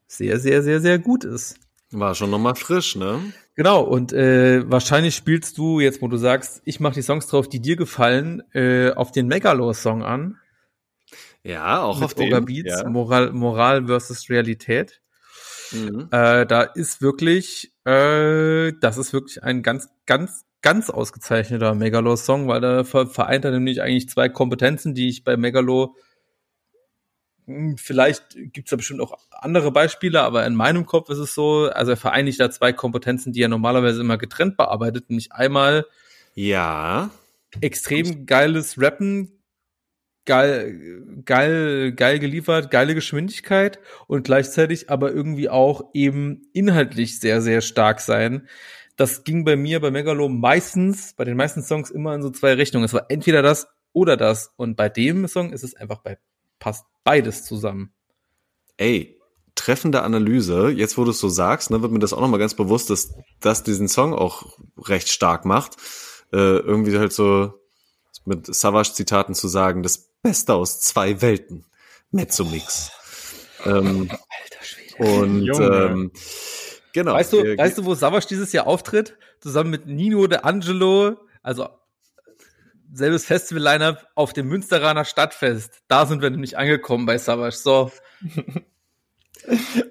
sehr, 0.08 0.40
sehr, 0.40 0.64
sehr, 0.64 0.80
sehr 0.80 0.98
gut 0.98 1.22
ist. 1.22 1.60
War 1.92 2.16
schon 2.16 2.30
nochmal 2.30 2.56
frisch, 2.56 2.96
ne? 2.96 3.20
Genau, 3.58 3.82
und 3.82 4.12
äh, 4.12 4.70
wahrscheinlich 4.70 5.16
spielst 5.16 5.58
du, 5.58 5.80
jetzt 5.80 6.00
wo 6.00 6.06
du 6.06 6.16
sagst, 6.16 6.62
ich 6.64 6.78
mache 6.78 6.94
die 6.94 7.02
Songs 7.02 7.26
drauf, 7.26 7.48
die 7.48 7.58
dir 7.58 7.74
gefallen, 7.74 8.40
äh, 8.54 8.92
auf 8.92 9.10
den 9.10 9.26
Megalo-Song 9.26 10.04
an. 10.04 10.36
Ja, 11.42 11.82
auch 11.82 12.00
auf 12.00 12.16
mit 12.16 12.18
den. 12.20 12.32
Oga 12.34 12.38
Beats, 12.38 12.82
Ja. 12.82 12.88
Moral, 12.88 13.32
Moral 13.32 13.86
versus 13.86 14.30
Realität. 14.30 15.00
Mhm. 15.72 16.06
Äh, 16.12 16.46
da 16.46 16.62
ist 16.62 17.02
wirklich, 17.02 17.74
äh, 17.84 18.74
das 18.80 18.96
ist 18.96 19.12
wirklich 19.12 19.42
ein 19.42 19.64
ganz, 19.64 19.88
ganz, 20.06 20.44
ganz 20.62 20.88
ausgezeichneter 20.88 21.74
Megalo-Song, 21.74 22.46
weil 22.46 22.60
da 22.60 22.84
ver 22.84 23.08
vereint 23.08 23.44
er 23.44 23.50
nämlich 23.50 23.82
eigentlich 23.82 24.08
zwei 24.08 24.28
Kompetenzen, 24.28 24.94
die 24.94 25.08
ich 25.08 25.24
bei 25.24 25.36
Megalo 25.36 25.96
Vielleicht 27.76 28.36
gibt's 28.52 28.70
da 28.70 28.76
bestimmt 28.76 29.00
auch 29.00 29.16
andere 29.30 29.72
Beispiele, 29.72 30.20
aber 30.22 30.46
in 30.46 30.54
meinem 30.54 30.84
Kopf 30.84 31.08
ist 31.08 31.18
es 31.18 31.34
so, 31.34 31.70
also 31.70 31.92
er 31.92 31.96
vereinigt 31.96 32.38
da 32.40 32.50
zwei 32.50 32.72
Kompetenzen, 32.74 33.32
die 33.32 33.40
er 33.42 33.48
normalerweise 33.48 34.00
immer 34.02 34.18
getrennt 34.18 34.56
bearbeitet, 34.58 35.08
nämlich 35.08 35.32
einmal 35.32 35.86
Ja. 36.34 37.10
extrem 37.60 38.26
geiles 38.26 38.78
Rappen, 38.80 39.32
geil, 40.26 41.04
geil, 41.24 41.92
geil 41.92 42.18
geliefert, 42.18 42.70
geile 42.70 42.94
Geschwindigkeit 42.94 43.78
und 44.08 44.24
gleichzeitig 44.24 44.90
aber 44.90 45.12
irgendwie 45.12 45.48
auch 45.48 45.90
eben 45.94 46.42
inhaltlich 46.52 47.18
sehr, 47.18 47.40
sehr 47.40 47.62
stark 47.62 48.00
sein. 48.00 48.46
Das 48.96 49.24
ging 49.24 49.44
bei 49.44 49.56
mir 49.56 49.80
bei 49.80 49.90
Megalo 49.90 50.28
meistens, 50.28 51.14
bei 51.14 51.24
den 51.24 51.36
meisten 51.36 51.62
Songs 51.62 51.90
immer 51.90 52.14
in 52.14 52.22
so 52.22 52.30
zwei 52.30 52.52
Richtungen. 52.54 52.84
Es 52.84 52.92
war 52.92 53.06
entweder 53.08 53.42
das 53.42 53.68
oder 53.92 54.16
das. 54.18 54.52
Und 54.56 54.76
bei 54.76 54.88
dem 54.88 55.26
Song 55.28 55.52
ist 55.52 55.64
es 55.64 55.74
einfach 55.74 55.98
bei, 56.02 56.18
passt 56.58 56.84
beides 57.04 57.44
zusammen. 57.44 57.92
Ey, 58.76 59.18
treffende 59.54 60.02
Analyse. 60.02 60.68
Jetzt, 60.70 60.98
wo 60.98 61.04
du 61.04 61.10
es 61.10 61.18
so 61.18 61.28
sagst, 61.28 61.70
ne, 61.70 61.82
wird 61.82 61.92
mir 61.92 61.98
das 61.98 62.12
auch 62.12 62.20
nochmal 62.20 62.38
ganz 62.40 62.54
bewusst, 62.54 62.90
dass 62.90 63.14
das 63.40 63.62
diesen 63.64 63.88
Song 63.88 64.14
auch 64.14 64.58
recht 64.78 65.08
stark 65.08 65.44
macht. 65.44 65.76
Äh, 66.32 66.36
irgendwie 66.58 66.96
halt 66.98 67.12
so 67.12 67.54
mit 68.24 68.52
Savage-Zitaten 68.54 69.34
zu 69.34 69.48
sagen, 69.48 69.82
das 69.82 70.10
Beste 70.22 70.54
aus 70.54 70.80
zwei 70.80 71.20
Welten. 71.22 71.64
Mezzomix. 72.10 72.90
Ähm, 73.64 74.08
Alter 74.10 74.64
Schwede. 74.64 75.20
und 75.22 75.42
Junge. 75.42 75.66
ähm, 75.66 76.12
genau. 76.92 77.14
Weißt 77.14 77.32
du, 77.32 77.42
wir- 77.42 77.58
weißt 77.58 77.78
du, 77.78 77.84
wo 77.84 77.94
Savage 77.94 78.26
dieses 78.28 78.52
Jahr 78.52 78.66
auftritt? 78.66 79.16
Zusammen 79.40 79.70
mit 79.70 79.86
Nino 79.86 80.26
de 80.26 80.38
Angelo, 80.40 81.16
also 81.42 81.68
selbes 82.92 83.24
Festival-Lineup 83.24 84.06
auf 84.14 84.32
dem 84.32 84.48
Münsteraner 84.48 85.04
Stadtfest. 85.04 85.80
Da 85.88 86.06
sind 86.06 86.22
wir 86.22 86.30
nämlich 86.30 86.58
angekommen 86.58 87.06
bei 87.06 87.18
Savage. 87.18 87.56
So, 87.56 87.90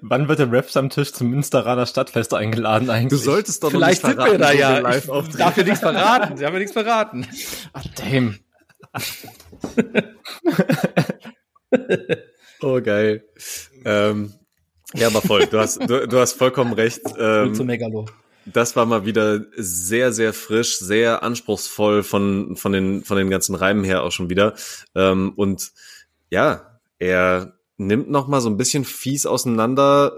Wann 0.02 0.28
wird 0.28 0.38
der 0.38 0.52
Raps 0.52 0.76
am 0.76 0.90
Tisch 0.90 1.12
zum 1.12 1.30
Münsteraner 1.30 1.86
Stadtfest 1.86 2.34
eingeladen 2.34 2.86
du 2.86 2.92
eigentlich? 2.92 3.22
solltest 3.22 3.62
doch 3.62 3.70
vielleicht 3.70 4.02
noch 4.02 4.10
sind 4.10 4.18
nicht 4.18 4.32
wir 4.32 4.38
da 4.38 4.50
verraten, 4.50 4.84
ja. 4.84 5.22
Ich 5.26 5.36
darf 5.36 5.56
ja 5.56 5.64
nichts 5.64 5.80
verraten. 5.80 6.36
Sie 6.36 6.46
haben 6.46 6.52
ja 6.52 6.58
nichts 6.58 6.72
verraten. 6.72 7.26
Ah, 7.72 7.82
damn. 7.96 8.38
Oh, 12.60 12.80
geil. 12.80 13.24
Ähm, 13.84 14.34
ja, 14.94 15.06
aber 15.06 15.22
voll. 15.22 15.46
Du 15.46 15.60
hast, 15.60 15.80
du, 15.80 16.08
du 16.08 16.18
hast 16.18 16.32
vollkommen 16.32 16.72
recht. 16.72 17.02
Ähm, 17.16 17.54
Zu 17.54 17.64
Megalo. 17.64 18.06
Das 18.52 18.76
war 18.76 18.86
mal 18.86 19.06
wieder 19.06 19.44
sehr, 19.56 20.12
sehr 20.12 20.32
frisch, 20.32 20.78
sehr 20.78 21.22
anspruchsvoll 21.22 22.02
von, 22.02 22.56
von, 22.56 22.72
den, 22.72 23.04
von 23.04 23.16
den 23.16 23.30
ganzen 23.30 23.54
Reimen 23.54 23.84
her 23.84 24.02
auch 24.02 24.12
schon 24.12 24.30
wieder. 24.30 24.54
Ähm, 24.94 25.32
und 25.36 25.72
ja, 26.30 26.80
er 26.98 27.58
nimmt 27.76 28.10
noch 28.10 28.28
mal 28.28 28.40
so 28.40 28.50
ein 28.50 28.56
bisschen 28.56 28.84
fies 28.84 29.26
auseinander, 29.26 30.12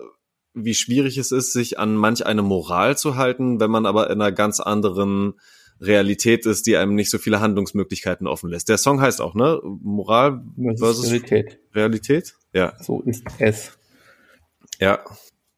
wie 0.55 0.75
schwierig 0.75 1.19
es 1.19 1.31
ist, 1.33 1.53
sich 1.53 1.79
an 1.79 1.95
manch 1.95 2.27
eine 2.27 2.43
Moral 2.43 2.97
zu 2.97 3.17
halten, 3.17 3.61
wenn 3.61 3.71
man 3.71 3.87
aber 3.87 4.11
in 4.11 4.21
einer 4.21 4.33
ganz 4.33 4.61
anderen 4.61 5.35
Realität 5.81 6.45
ist, 6.45 6.67
die 6.67 6.77
einem 6.77 6.95
nicht 6.95 7.11
so 7.11 7.19
viele 7.19 7.41
Handlungsmöglichkeiten 7.41 8.27
offen 8.27 8.51
lässt. 8.51 8.69
Der 8.69 8.79
Song 8.79 9.01
heißt 9.01 9.21
auch, 9.21 9.35
ne? 9.35 9.61
Moral 9.63 10.43
versus 10.77 11.07
Realität. 11.07 11.59
Realität? 11.75 12.35
Ja, 12.53 12.75
So 12.83 13.03
ist 13.03 13.25
es. 13.39 13.79
ja. 14.79 14.99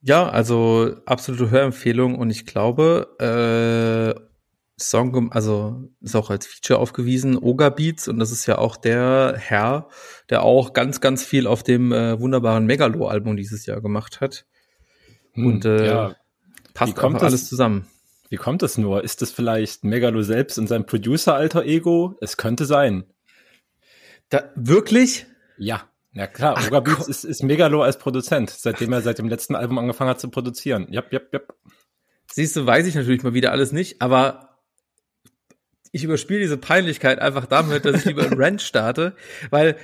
Ja, 0.02 0.28
also 0.28 0.96
absolute 1.06 1.50
Hörempfehlung 1.50 2.18
und 2.18 2.30
ich 2.30 2.44
glaube, 2.44 3.16
äh, 4.18 4.20
Song, 4.76 5.30
also 5.30 5.88
ist 6.00 6.16
auch 6.16 6.30
als 6.30 6.46
Feature 6.46 6.80
aufgewiesen, 6.80 7.38
Oga 7.38 7.68
Beats 7.68 8.08
und 8.08 8.18
das 8.18 8.32
ist 8.32 8.46
ja 8.46 8.58
auch 8.58 8.76
der 8.76 9.36
Herr, 9.38 9.88
der 10.28 10.42
auch 10.42 10.72
ganz, 10.72 11.00
ganz 11.00 11.24
viel 11.24 11.46
auf 11.46 11.62
dem 11.62 11.92
äh, 11.92 12.18
wunderbaren 12.18 12.66
Megalo-Album 12.66 13.36
dieses 13.36 13.64
Jahr 13.64 13.80
gemacht 13.80 14.20
hat. 14.20 14.44
Hm, 15.34 15.46
Und 15.46 15.64
äh, 15.64 15.86
ja. 15.86 16.16
passt 16.74 16.92
Wie 16.92 16.96
kommt 16.96 17.22
alles 17.22 17.48
zusammen. 17.48 17.86
Wie 18.28 18.36
kommt 18.36 18.62
das 18.62 18.78
nur? 18.78 19.04
Ist 19.04 19.22
das 19.22 19.30
vielleicht 19.30 19.84
Megalo 19.84 20.22
selbst 20.22 20.58
in 20.58 20.66
seinem 20.66 20.86
Producer-Alter-Ego? 20.86 22.16
Es 22.20 22.36
könnte 22.36 22.64
sein. 22.64 23.04
Da, 24.30 24.50
wirklich? 24.56 25.26
Ja. 25.58 25.91
Na 26.12 26.26
klar, 26.26 26.56
Ach, 26.58 26.66
Oga 26.66 26.80
Beats 26.80 27.08
ist, 27.08 27.24
ist 27.24 27.42
Megalo 27.42 27.82
als 27.82 27.98
Produzent, 27.98 28.50
seitdem 28.50 28.92
er 28.92 29.00
seit 29.00 29.18
dem 29.18 29.28
letzten 29.28 29.54
Album 29.54 29.78
angefangen 29.78 30.10
hat 30.10 30.20
zu 30.20 30.28
produzieren. 30.28 30.86
Jap, 30.90 31.10
jap, 31.12 31.32
jap. 31.32 31.54
Siehst 32.30 32.54
du, 32.56 32.66
weiß 32.66 32.86
ich 32.86 32.94
natürlich 32.94 33.22
mal 33.22 33.34
wieder 33.34 33.52
alles 33.52 33.72
nicht, 33.72 34.02
aber 34.02 34.58
ich 35.90 36.04
überspiele 36.04 36.40
diese 36.40 36.58
Peinlichkeit 36.58 37.18
einfach 37.18 37.46
damit, 37.46 37.84
dass 37.84 38.00
ich 38.00 38.04
lieber 38.04 38.24
einen 38.24 38.34
Rant 38.42 38.60
starte, 38.60 39.14
weil, 39.50 39.76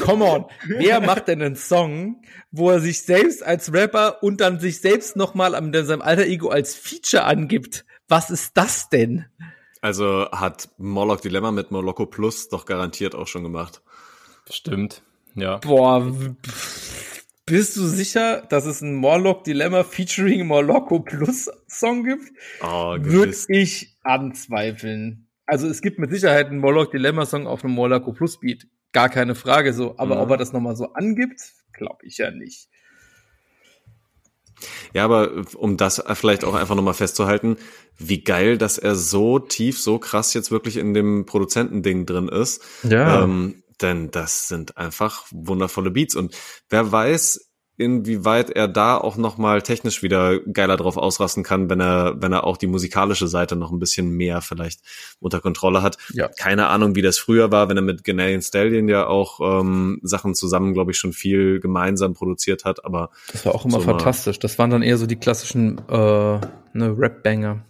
come 0.00 0.24
on, 0.24 0.44
wer 0.66 1.00
macht 1.00 1.28
denn 1.28 1.42
einen 1.42 1.56
Song, 1.56 2.22
wo 2.50 2.70
er 2.70 2.80
sich 2.80 3.02
selbst 3.02 3.42
als 3.42 3.72
Rapper 3.72 4.22
und 4.22 4.40
dann 4.40 4.60
sich 4.60 4.80
selbst 4.80 5.16
nochmal 5.16 5.54
an 5.54 5.72
seinem 5.72 6.02
alter 6.02 6.26
Ego 6.26 6.48
als 6.48 6.74
Feature 6.74 7.24
angibt? 7.24 7.84
Was 8.08 8.30
ist 8.30 8.56
das 8.56 8.88
denn? 8.88 9.26
Also 9.80 10.28
hat 10.32 10.70
Morlock 10.78 11.22
Dilemma 11.22 11.52
mit 11.52 11.70
Moloko 11.70 12.06
Plus 12.06 12.48
doch 12.48 12.66
garantiert 12.66 13.14
auch 13.14 13.28
schon 13.28 13.44
gemacht. 13.44 13.82
Stimmt. 14.50 15.02
Ja. 15.40 15.58
Boah, 15.58 16.12
bist 17.46 17.76
du 17.76 17.86
sicher, 17.86 18.42
dass 18.50 18.66
es 18.66 18.80
ein 18.82 18.94
Morlock 18.94 19.44
Dilemma 19.44 19.84
featuring 19.84 20.46
Morlocco 20.46 21.00
Plus 21.00 21.48
Song 21.66 22.04
gibt? 22.04 22.24
Oh, 22.62 22.96
Würde 22.98 23.34
ich 23.48 23.96
anzweifeln. 24.02 25.28
Also 25.46 25.66
es 25.66 25.80
gibt 25.80 25.98
mit 25.98 26.10
Sicherheit 26.10 26.48
einen 26.48 26.58
Morlock 26.58 26.90
Dilemma 26.90 27.24
Song 27.24 27.46
auf 27.46 27.64
einem 27.64 27.74
Morlock 27.74 28.14
Plus 28.14 28.38
Beat. 28.40 28.66
gar 28.92 29.08
keine 29.10 29.34
Frage 29.34 29.72
so. 29.74 29.94
Aber 29.98 30.16
Mhm. 30.16 30.20
ob 30.22 30.30
er 30.30 30.36
das 30.38 30.52
nochmal 30.52 30.74
so 30.76 30.92
angibt, 30.94 31.40
glaube 31.74 31.98
ich 32.04 32.16
ja 32.18 32.30
nicht. 32.30 32.68
Ja, 34.92 35.04
aber 35.04 35.44
um 35.56 35.76
das 35.76 36.02
vielleicht 36.14 36.42
auch 36.44 36.54
einfach 36.54 36.74
nochmal 36.74 36.94
festzuhalten, 36.94 37.56
wie 37.98 38.22
geil, 38.24 38.58
dass 38.58 38.76
er 38.78 38.94
so 38.96 39.38
tief, 39.38 39.78
so 39.78 39.98
krass 39.98 40.34
jetzt 40.34 40.50
wirklich 40.50 40.76
in 40.78 40.94
dem 40.94 41.26
Produzentending 41.26 42.06
drin 42.06 42.28
ist. 42.28 42.62
Ja. 42.82 43.22
Ähm, 43.22 43.62
denn 43.80 44.10
das 44.10 44.48
sind 44.48 44.76
einfach 44.76 45.26
wundervolle 45.30 45.90
Beats. 45.90 46.16
Und 46.16 46.36
wer 46.68 46.90
weiß, 46.90 47.48
inwieweit 47.78 48.50
er 48.50 48.66
da 48.66 48.98
auch 48.98 49.16
nochmal 49.16 49.62
technisch 49.62 50.02
wieder 50.02 50.40
geiler 50.40 50.76
drauf 50.76 50.96
ausrasten 50.96 51.44
kann, 51.44 51.70
wenn 51.70 51.80
er, 51.80 52.16
wenn 52.20 52.32
er 52.32 52.42
auch 52.42 52.56
die 52.56 52.66
musikalische 52.66 53.28
Seite 53.28 53.54
noch 53.54 53.70
ein 53.70 53.78
bisschen 53.78 54.10
mehr 54.10 54.40
vielleicht 54.40 54.80
unter 55.20 55.40
Kontrolle 55.40 55.80
hat. 55.80 55.96
ja. 56.12 56.28
Keine 56.28 56.66
Ahnung, 56.66 56.96
wie 56.96 57.02
das 57.02 57.18
früher 57.18 57.52
war, 57.52 57.68
wenn 57.68 57.76
er 57.76 57.82
mit 57.82 58.02
Ganalian 58.02 58.42
Stallion 58.42 58.88
ja 58.88 59.06
auch 59.06 59.38
ähm, 59.40 60.00
Sachen 60.02 60.34
zusammen, 60.34 60.74
glaube 60.74 60.90
ich, 60.90 60.98
schon 60.98 61.12
viel 61.12 61.60
gemeinsam 61.60 62.14
produziert 62.14 62.64
hat, 62.64 62.84
aber 62.84 63.10
Das 63.30 63.46
war 63.46 63.54
auch 63.54 63.64
immer 63.64 63.78
So 63.78 63.84
fantastisch. 63.84 64.40
Das 64.40 64.58
waren 64.58 64.70
dann 64.70 64.82
eher 64.82 64.98
so 64.98 65.06
die 65.06 65.16
klassischen 65.16 65.78
äh, 65.88 65.92
ne, 65.92 66.40
Rap-Banger. 66.98 67.64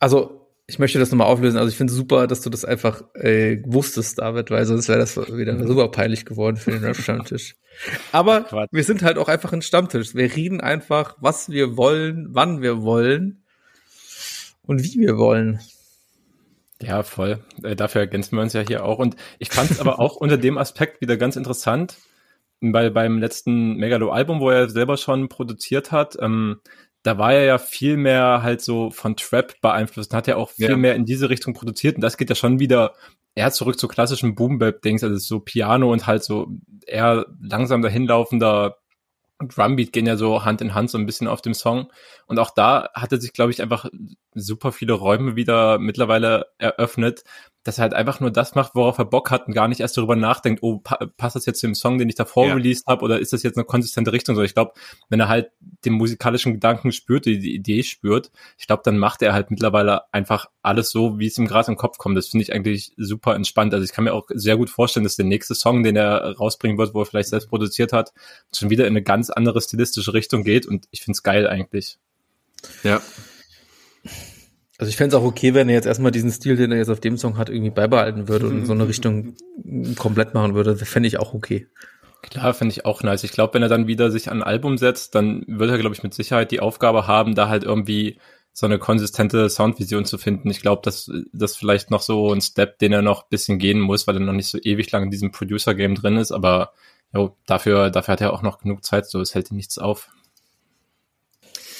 Also, 0.00 0.41
ich 0.72 0.78
möchte 0.78 0.98
das 0.98 1.10
nochmal 1.10 1.26
auflösen. 1.26 1.58
Also, 1.58 1.68
ich 1.68 1.76
finde 1.76 1.92
super, 1.92 2.26
dass 2.26 2.40
du 2.40 2.48
das 2.48 2.64
einfach 2.64 3.02
äh, 3.12 3.62
wusstest, 3.66 4.18
David, 4.18 4.50
weil 4.50 4.64
sonst 4.64 4.88
wäre 4.88 5.00
das 5.00 5.18
wieder 5.18 5.66
super 5.66 5.88
peinlich 5.90 6.24
geworden 6.24 6.56
für 6.56 6.70
den 6.70 6.82
Rap-Stammtisch. 6.82 7.56
Aber 8.10 8.44
Quatsch. 8.44 8.70
wir 8.72 8.82
sind 8.82 9.02
halt 9.02 9.18
auch 9.18 9.28
einfach 9.28 9.52
ein 9.52 9.60
Stammtisch. 9.60 10.14
Wir 10.14 10.34
reden 10.34 10.62
einfach, 10.62 11.16
was 11.20 11.50
wir 11.50 11.76
wollen, 11.76 12.28
wann 12.30 12.62
wir 12.62 12.80
wollen 12.80 13.44
und 14.62 14.82
wie 14.82 14.98
wir 14.98 15.18
wollen. 15.18 15.60
Ja, 16.80 17.02
voll. 17.02 17.40
Äh, 17.62 17.76
dafür 17.76 18.00
ergänzen 18.00 18.36
wir 18.36 18.42
uns 18.42 18.54
ja 18.54 18.62
hier 18.66 18.86
auch. 18.86 18.98
Und 18.98 19.16
ich 19.38 19.50
fand 19.50 19.70
es 19.70 19.78
aber 19.78 20.00
auch 20.00 20.16
unter 20.16 20.38
dem 20.38 20.56
Aspekt 20.56 21.02
wieder 21.02 21.18
ganz 21.18 21.36
interessant, 21.36 21.98
weil 22.62 22.90
beim 22.90 23.18
letzten 23.18 23.76
Megalo-Album, 23.76 24.40
wo 24.40 24.48
er 24.48 24.70
selber 24.70 24.96
schon 24.96 25.28
produziert 25.28 25.92
hat, 25.92 26.16
ähm, 26.18 26.60
da 27.02 27.18
war 27.18 27.32
er 27.32 27.44
ja 27.44 27.58
viel 27.58 27.96
mehr 27.96 28.42
halt 28.42 28.60
so 28.60 28.90
von 28.90 29.16
Trap 29.16 29.60
beeinflusst 29.60 30.12
und 30.12 30.16
hat 30.16 30.26
ja 30.28 30.36
auch 30.36 30.50
viel 30.50 30.70
Ja. 30.70 30.76
mehr 30.76 30.94
in 30.94 31.04
diese 31.04 31.30
Richtung 31.30 31.52
produziert. 31.54 31.96
Und 31.96 32.00
das 32.02 32.16
geht 32.16 32.28
ja 32.28 32.36
schon 32.36 32.58
wieder 32.60 32.94
eher 33.34 33.50
zurück 33.50 33.78
zu 33.78 33.88
klassischen 33.88 34.34
Boom-Bap-Dings, 34.34 35.02
also 35.02 35.16
so 35.16 35.40
Piano 35.40 35.90
und 35.92 36.06
halt 36.06 36.22
so 36.22 36.48
eher 36.86 37.26
langsam 37.40 37.82
dahinlaufender 37.82 38.76
Drumbeat 39.48 39.92
gehen 39.92 40.06
ja 40.06 40.16
so 40.16 40.44
Hand 40.44 40.60
in 40.60 40.74
Hand 40.74 40.90
so 40.90 40.98
ein 40.98 41.06
bisschen 41.06 41.26
auf 41.26 41.42
dem 41.42 41.54
Song. 41.54 41.90
Und 42.26 42.38
auch 42.38 42.50
da 42.50 42.90
hat 42.94 43.10
er 43.10 43.20
sich, 43.20 43.32
glaube 43.32 43.50
ich, 43.50 43.60
einfach 43.60 43.86
super 44.34 44.70
viele 44.70 44.92
Räume 44.92 45.34
wieder 45.34 45.78
mittlerweile 45.78 46.46
eröffnet, 46.58 47.24
dass 47.64 47.78
er 47.78 47.82
halt 47.82 47.94
einfach 47.94 48.18
nur 48.18 48.30
das 48.30 48.54
macht, 48.54 48.74
worauf 48.74 48.98
er 48.98 49.04
Bock 49.04 49.30
hat 49.30 49.46
und 49.46 49.54
gar 49.54 49.68
nicht 49.68 49.80
erst 49.80 49.96
darüber 49.96 50.16
nachdenkt, 50.16 50.62
oh, 50.62 50.78
pa 50.78 50.98
passt 51.16 51.36
das 51.36 51.46
jetzt 51.46 51.60
zu 51.60 51.66
dem 51.68 51.74
Song, 51.74 51.98
den 51.98 52.08
ich 52.08 52.16
davor 52.16 52.48
Ja. 52.48 52.54
released 52.54 52.86
habe, 52.86 53.04
oder 53.04 53.20
ist 53.20 53.32
das 53.32 53.42
jetzt 53.42 53.56
eine 53.56 53.64
konsistente 53.64 54.12
Richtung? 54.12 54.34
So, 54.34 54.42
ich 54.42 54.54
glaube, 54.54 54.72
wenn 55.08 55.20
er 55.20 55.28
halt 55.28 55.50
den 55.84 55.92
musikalischen 55.92 56.54
Gedanken 56.54 56.90
spürt, 56.90 57.24
die, 57.24 57.38
die 57.38 57.54
Idee 57.54 57.82
spürt, 57.84 58.30
ich 58.58 58.66
glaube, 58.66 58.82
dann 58.84 58.98
macht 58.98 59.22
er 59.22 59.32
halt 59.32 59.50
mittlerweile 59.50 60.12
einfach 60.12 60.46
alles 60.62 60.90
so, 60.90 61.18
wie 61.18 61.26
es 61.26 61.38
ihm 61.38 61.46
gerade 61.46 61.70
im 61.70 61.76
Kopf 61.76 61.98
kommt. 61.98 62.16
Das 62.16 62.28
finde 62.28 62.42
ich 62.42 62.52
eigentlich 62.52 62.92
super 62.96 63.34
entspannt. 63.34 63.74
Also 63.74 63.84
ich 63.84 63.92
kann 63.92 64.04
mir 64.04 64.14
auch 64.14 64.26
sehr 64.34 64.56
gut 64.56 64.70
vorstellen, 64.70 65.04
dass 65.04 65.16
der 65.16 65.26
nächste 65.26 65.54
Song, 65.54 65.82
den 65.82 65.96
er 65.96 66.36
rausbringen 66.36 66.78
wird, 66.78 66.94
wo 66.94 67.02
er 67.02 67.06
vielleicht 67.06 67.28
selbst 67.28 67.48
produziert 67.48 67.92
hat, 67.92 68.12
schon 68.54 68.70
wieder 68.70 68.86
in 68.86 68.92
eine 68.92 69.02
ganz 69.02 69.30
andere 69.30 69.60
stilistische 69.60 70.14
Richtung 70.14 70.42
geht 70.42 70.66
und 70.66 70.86
ich 70.90 71.02
finde 71.02 71.16
es 71.16 71.22
geil 71.22 71.46
eigentlich. 71.46 71.98
ja. 72.82 73.00
Also 74.78 74.88
ich 74.88 74.96
fände 74.96 75.14
es 75.14 75.22
auch 75.22 75.26
okay, 75.26 75.54
wenn 75.54 75.68
er 75.68 75.74
jetzt 75.74 75.86
erstmal 75.86 76.12
diesen 76.12 76.30
Stil, 76.30 76.56
den 76.56 76.72
er 76.72 76.78
jetzt 76.78 76.88
auf 76.88 77.00
dem 77.00 77.16
Song 77.16 77.36
hat, 77.36 77.50
irgendwie 77.50 77.70
beibehalten 77.70 78.28
würde 78.28 78.46
und 78.48 78.58
in 78.58 78.66
so 78.66 78.72
eine 78.72 78.88
Richtung 78.88 79.34
komplett 79.96 80.34
machen 80.34 80.54
würde. 80.54 80.74
Das 80.74 80.88
fände 80.88 81.06
ich 81.06 81.18
auch 81.18 81.34
okay. 81.34 81.68
Klar, 82.22 82.54
finde 82.54 82.72
ich 82.72 82.86
auch 82.86 83.02
nice. 83.02 83.24
Ich 83.24 83.32
glaube, 83.32 83.54
wenn 83.54 83.62
er 83.62 83.68
dann 83.68 83.88
wieder 83.88 84.10
sich 84.10 84.30
an 84.30 84.38
ein 84.38 84.46
Album 84.46 84.78
setzt, 84.78 85.14
dann 85.14 85.44
wird 85.46 85.70
er, 85.70 85.78
glaube 85.78 85.94
ich, 85.94 86.02
mit 86.02 86.14
Sicherheit 86.14 86.50
die 86.52 86.60
Aufgabe 86.60 87.06
haben, 87.06 87.34
da 87.34 87.48
halt 87.48 87.64
irgendwie 87.64 88.18
so 88.52 88.66
eine 88.66 88.78
konsistente 88.78 89.48
Soundvision 89.48 90.04
zu 90.04 90.18
finden. 90.18 90.50
Ich 90.50 90.60
glaube, 90.60 90.82
dass 90.84 91.10
das 91.32 91.56
vielleicht 91.56 91.90
noch 91.90 92.02
so 92.02 92.32
ein 92.32 92.40
Step, 92.40 92.78
den 92.78 92.92
er 92.92 93.02
noch 93.02 93.22
ein 93.22 93.30
bisschen 93.30 93.58
gehen 93.58 93.80
muss, 93.80 94.06
weil 94.06 94.16
er 94.16 94.20
noch 94.20 94.32
nicht 94.34 94.48
so 94.48 94.58
ewig 94.58 94.90
lang 94.92 95.04
in 95.04 95.10
diesem 95.10 95.32
Producer-Game 95.32 95.94
drin 95.94 96.16
ist, 96.16 96.32
aber 96.32 96.72
jo, 97.14 97.36
dafür, 97.46 97.90
dafür 97.90 98.12
hat 98.12 98.20
er 98.20 98.32
auch 98.32 98.42
noch 98.42 98.58
genug 98.58 98.84
Zeit, 98.84 99.06
so 99.06 99.20
es 99.20 99.34
hält 99.34 99.50
ihm 99.50 99.56
nichts 99.56 99.78
auf. 99.78 100.10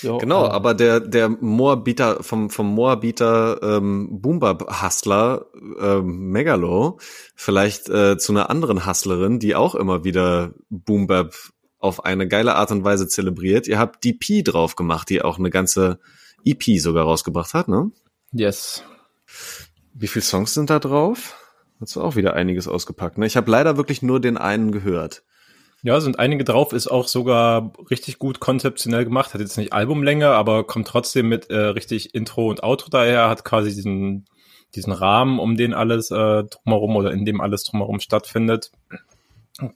Jo, 0.03 0.19
Genau, 0.19 0.47
äh, 0.47 0.51
aber 0.51 0.75
der, 0.75 1.01
der 1.01 1.29
Moabiter, 1.29 2.23
vom, 2.23 2.51
vom 2.51 2.75
Moabiter 2.75 3.61
ähm, 3.63 4.21
Boombap-Hustler 4.21 5.47
ähm, 5.81 6.31
Megalo 6.31 6.99
vielleicht 7.35 7.89
äh, 7.89 8.19
zu 8.19 8.33
einer 8.33 8.51
anderen 8.51 8.87
Hustlerin, 8.87 9.39
die 9.39 9.55
auch 9.55 9.75
immer 9.75 10.05
wieder 10.05 10.53
Boombap 10.71 11.35
auf 11.79 12.05
eine 12.05 12.29
geile 12.29 12.55
Art 12.55 12.71
und 12.71 12.85
Weise 12.85 13.09
zelebriert. 13.09 13.67
Ihr 13.67 13.79
habt 13.79 14.05
DP 14.05 14.45
drauf 14.45 14.77
gemacht, 14.77 15.11
die 15.11 15.23
auch 15.23 15.39
eine 15.39 15.51
ganze 15.51 15.99
EP 16.45 16.79
sogar 16.79 17.05
rausgebracht 17.05 17.55
hat, 17.55 17.69
ne? 17.69 17.91
Yes. 18.33 18.85
Wie 19.93 20.07
viele 20.07 20.25
Songs 20.25 20.55
sind 20.55 20.71
da 20.71 20.79
drauf? 20.79 21.37
Hast 21.81 21.97
du 21.97 22.01
auch 22.01 22.15
wieder 22.15 22.35
einiges 22.35 22.69
ausgepackt, 22.69 23.19
ne? 23.19 23.27
Ich 23.27 23.37
habe 23.37 23.51
leider 23.51 23.77
wirklich 23.77 24.03
nur 24.03 24.21
den 24.21 24.37
einen 24.37 24.71
gehört. 24.71 25.25
Ja, 25.85 26.01
sind 26.01 26.18
einige 26.20 26.45
drauf, 26.45 26.72
ist 26.72 26.87
auch 26.87 27.09
sogar 27.09 27.72
richtig 27.91 28.20
gut 28.20 28.39
konzeptionell 28.39 29.05
gemacht, 29.05 29.35
hat 29.35 29.41
jetzt 29.41 29.59
nicht 29.59 29.72
Albumlänge, 29.72 30.28
aber 30.28 30.64
kommt 30.64 30.87
trotzdem 30.87 31.28
mit 31.28 31.51
äh, 31.51 31.57
richtig 31.57 32.14
Intro 32.14 32.49
und 32.49 32.62
Outro 32.62 32.89
daher, 32.89 33.28
hat 33.28 33.45
quasi 33.45 33.74
diesen, 33.74 34.26
diesen 34.76 34.93
Rahmen, 34.93 35.41
um 35.41 35.57
den 35.57 35.74
alles 35.74 36.12
äh, 36.12 36.45
drumherum 36.45 36.95
oder 36.95 37.11
in 37.11 37.24
dem 37.24 37.41
alles 37.41 37.64
drumherum 37.64 37.99
stattfindet. 37.99 38.70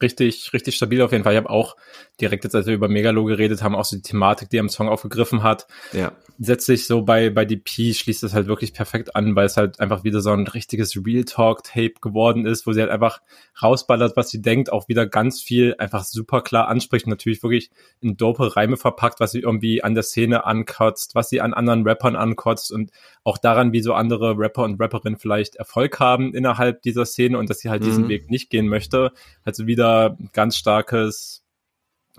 Richtig, 0.01 0.53
richtig 0.53 0.77
stabil 0.77 1.03
auf 1.03 1.11
jeden 1.11 1.25
Fall. 1.25 1.35
Ich 1.35 1.39
habe 1.39 1.51
auch 1.51 1.77
direkt 2.21 2.45
jetzt, 2.45 2.55
als 2.55 2.67
wir 2.67 2.75
über 2.75 2.89
Megalo 2.89 3.25
geredet 3.25 3.63
haben, 3.63 3.75
auch 3.75 3.85
so 3.85 3.97
die 3.97 4.03
Thematik, 4.03 4.49
die 4.51 4.57
er 4.59 4.61
im 4.61 4.69
Song 4.69 4.89
aufgegriffen 4.89 5.43
hat, 5.43 5.67
Ja. 5.93 6.13
setzt 6.39 6.67
sich 6.67 6.87
so 6.87 7.03
bei, 7.03 7.31
bei 7.31 7.45
DP, 7.45 7.95
schließt 7.95 8.23
es 8.25 8.33
halt 8.35 8.47
wirklich 8.47 8.73
perfekt 8.73 9.15
an, 9.17 9.37
weil 9.37 9.47
es 9.47 9.57
halt 9.57 9.81
einfach 9.81 10.05
wieder 10.05 10.21
so 10.21 10.31
ein 10.31 10.47
richtiges 10.47 10.97
Real 10.97 11.25
Talk-Tape 11.25 11.95
geworden 12.01 12.47
ist, 12.47 12.67
wo 12.67 12.73
sie 12.73 12.81
halt 12.81 12.91
einfach 12.91 13.21
rausballert, 13.63 14.17
was 14.17 14.31
sie 14.31 14.43
denkt, 14.43 14.73
auch 14.73 14.89
wieder 14.89 15.07
ganz 15.07 15.43
viel 15.43 15.75
einfach 15.79 16.05
super 16.05 16.43
klar 16.43 16.69
anspricht 16.69 17.07
natürlich 17.07 17.43
wirklich 17.43 17.71
in 18.01 18.17
dope 18.17 18.55
Reime 18.57 18.77
verpackt, 18.77 19.21
was 19.21 19.33
sie 19.33 19.41
irgendwie 19.41 19.83
an 19.83 19.95
der 19.95 20.03
Szene 20.03 20.45
ankotzt, 20.45 21.15
was 21.15 21.29
sie 21.29 21.41
an 21.41 21.55
anderen 21.55 21.87
Rappern 21.87 22.17
ankotzt 22.17 22.71
und 22.73 22.91
auch 23.25 23.39
daran, 23.39 23.73
wie 23.73 23.81
so 23.81 23.95
andere 23.95 24.37
Rapper 24.39 24.63
und 24.65 24.81
Rapperinnen 24.81 25.19
vielleicht 25.19 25.57
Erfolg 25.57 25.99
haben 26.01 26.35
innerhalb 26.35 26.83
dieser 26.83 27.07
Szene 27.07 27.39
und 27.39 27.51
dass 27.51 27.59
sie 27.61 27.71
halt 27.71 27.85
diesen 27.85 28.05
Mhm. 28.05 28.09
Weg 28.09 28.31
nicht 28.31 28.51
gehen 28.51 28.69
möchte. 28.69 29.13
Also 29.45 29.67
wieder 29.67 30.17
ganz 30.33 30.57
starkes, 30.57 31.43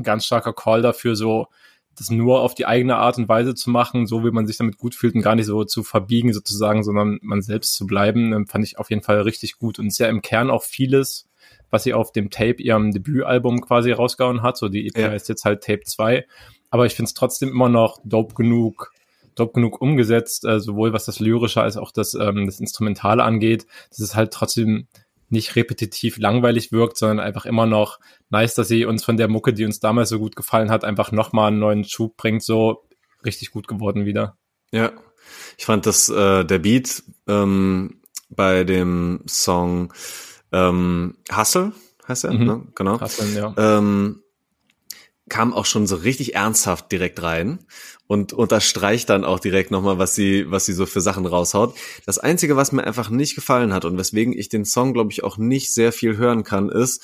ganz 0.03 0.25
starker 0.25 0.53
Call 0.53 0.81
dafür, 0.81 1.15
so 1.15 1.47
das 1.97 2.11
nur 2.11 2.41
auf 2.41 2.53
die 2.53 2.67
eigene 2.67 2.97
Art 2.97 3.17
und 3.17 3.27
Weise 3.27 3.55
zu 3.55 3.69
machen, 3.71 4.05
so 4.05 4.23
wie 4.23 4.31
man 4.31 4.45
sich 4.45 4.57
damit 4.57 4.77
gut 4.77 4.93
fühlt 4.93 5.15
und 5.15 5.21
gar 5.21 5.35
nicht 5.35 5.47
so 5.47 5.63
zu 5.63 5.83
verbiegen 5.83 6.31
sozusagen, 6.31 6.83
sondern 6.83 7.17
man 7.23 7.41
selbst 7.41 7.73
zu 7.73 7.87
bleiben, 7.87 8.33
ähm, 8.33 8.47
fand 8.47 8.63
ich 8.65 8.77
auf 8.77 8.89
jeden 8.89 9.01
Fall 9.01 9.21
richtig 9.21 9.57
gut 9.57 9.79
und 9.79 9.87
ist 9.87 9.97
ja 9.97 10.07
im 10.07 10.21
Kern 10.21 10.51
auch 10.51 10.63
vieles, 10.63 11.27
was 11.71 11.83
sie 11.83 11.93
auf 11.93 12.11
dem 12.11 12.29
Tape, 12.29 12.61
ihrem 12.61 12.91
Debütalbum 12.91 13.61
quasi 13.61 13.91
rausgehauen 13.91 14.43
hat, 14.43 14.57
so 14.57 14.69
die 14.69 14.87
EP 14.87 14.97
Ja. 14.97 15.09
heißt 15.09 15.27
jetzt 15.27 15.43
halt 15.43 15.63
Tape 15.63 15.83
2, 15.85 16.25
aber 16.69 16.85
ich 16.85 16.93
finde 16.93 17.07
es 17.07 17.13
trotzdem 17.13 17.49
immer 17.49 17.69
noch 17.69 17.97
dope 18.03 18.35
genug, 18.35 18.91
dope 19.35 19.53
genug 19.53 19.81
umgesetzt, 19.81 20.45
äh, 20.45 20.59
sowohl 20.59 20.93
was 20.93 21.05
das 21.05 21.19
Lyrische 21.19 21.61
als 21.61 21.77
auch 21.77 21.91
das, 21.91 22.13
ähm, 22.13 22.45
das 22.45 22.59
Instrumentale 22.59 23.23
angeht, 23.23 23.65
dass 23.89 23.99
es 23.99 24.15
halt 24.15 24.31
trotzdem 24.31 24.87
nicht 25.29 25.55
repetitiv 25.55 26.17
langweilig 26.17 26.71
wirkt, 26.71 26.97
sondern 26.97 27.19
einfach 27.19 27.45
immer 27.45 27.65
noch 27.65 27.99
nice, 28.29 28.55
dass 28.55 28.67
sie 28.67 28.85
uns 28.85 29.03
von 29.03 29.17
der 29.17 29.27
Mucke, 29.27 29.53
die 29.53 29.65
uns 29.65 29.79
damals 29.79 30.09
so 30.09 30.19
gut 30.19 30.35
gefallen 30.35 30.69
hat, 30.71 30.83
einfach 30.83 31.11
nochmal 31.11 31.47
einen 31.49 31.59
neuen 31.59 31.83
Schub 31.83 32.15
bringt, 32.17 32.43
so 32.43 32.83
richtig 33.25 33.51
gut 33.51 33.67
geworden 33.67 34.05
wieder. 34.05 34.37
Ja, 34.71 34.91
ich 35.57 35.65
fand, 35.65 35.85
dass 35.85 36.07
äh, 36.09 36.45
der 36.45 36.59
Beat 36.59 37.03
ähm, 37.27 38.01
bei 38.29 38.63
dem 38.63 39.23
Song 39.27 39.93
ähm, 40.51 41.17
Hustle 41.35 41.73
heißt 42.07 42.23
er, 42.25 42.33
Mhm. 42.33 42.45
ne? 42.45 42.67
genau, 42.75 42.99
Hasseln, 43.01 43.35
ja. 43.35 43.53
ähm, 43.57 44.21
kam 45.29 45.53
auch 45.53 45.65
schon 45.65 45.87
so 45.87 45.97
richtig 45.97 46.35
ernsthaft 46.35 46.89
direkt 46.91 47.21
rein 47.21 47.59
und 48.07 48.33
unterstreicht 48.33 49.09
dann 49.09 49.25
auch 49.25 49.39
direkt 49.39 49.69
nochmal, 49.69 49.97
was 49.97 50.15
sie, 50.15 50.49
was 50.49 50.65
sie 50.65 50.73
so 50.73 50.85
für 50.85 51.01
Sachen 51.01 51.25
raushaut. 51.25 51.75
Das 52.05 52.17
Einzige, 52.17 52.55
was 52.55 52.71
mir 52.71 52.85
einfach 52.85 53.09
nicht 53.09 53.35
gefallen 53.35 53.73
hat 53.73 53.85
und 53.85 53.97
weswegen 53.97 54.33
ich 54.33 54.49
den 54.49 54.65
Song, 54.65 54.93
glaube 54.93 55.11
ich, 55.11 55.23
auch 55.23 55.37
nicht 55.37 55.73
sehr 55.73 55.91
viel 55.91 56.17
hören 56.17 56.43
kann, 56.43 56.69
ist, 56.69 57.03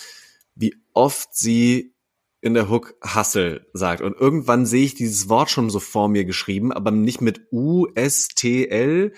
wie 0.56 0.76
oft 0.94 1.36
sie 1.36 1.94
in 2.42 2.54
der 2.54 2.70
Hook 2.70 2.96
Hustle 3.04 3.68
sagt. 3.74 4.02
Und 4.02 4.20
irgendwann 4.20 4.66
sehe 4.66 4.84
ich 4.84 4.96
dieses 4.96 5.30
Wort 5.30 5.50
schon 5.50 5.70
so 5.70 5.80
vor 5.80 6.10
mir 6.10 6.26
geschrieben, 6.26 6.74
aber 6.74 6.92
nicht 6.92 7.22
mit 7.22 7.48
U-S-T-L, 7.52 9.14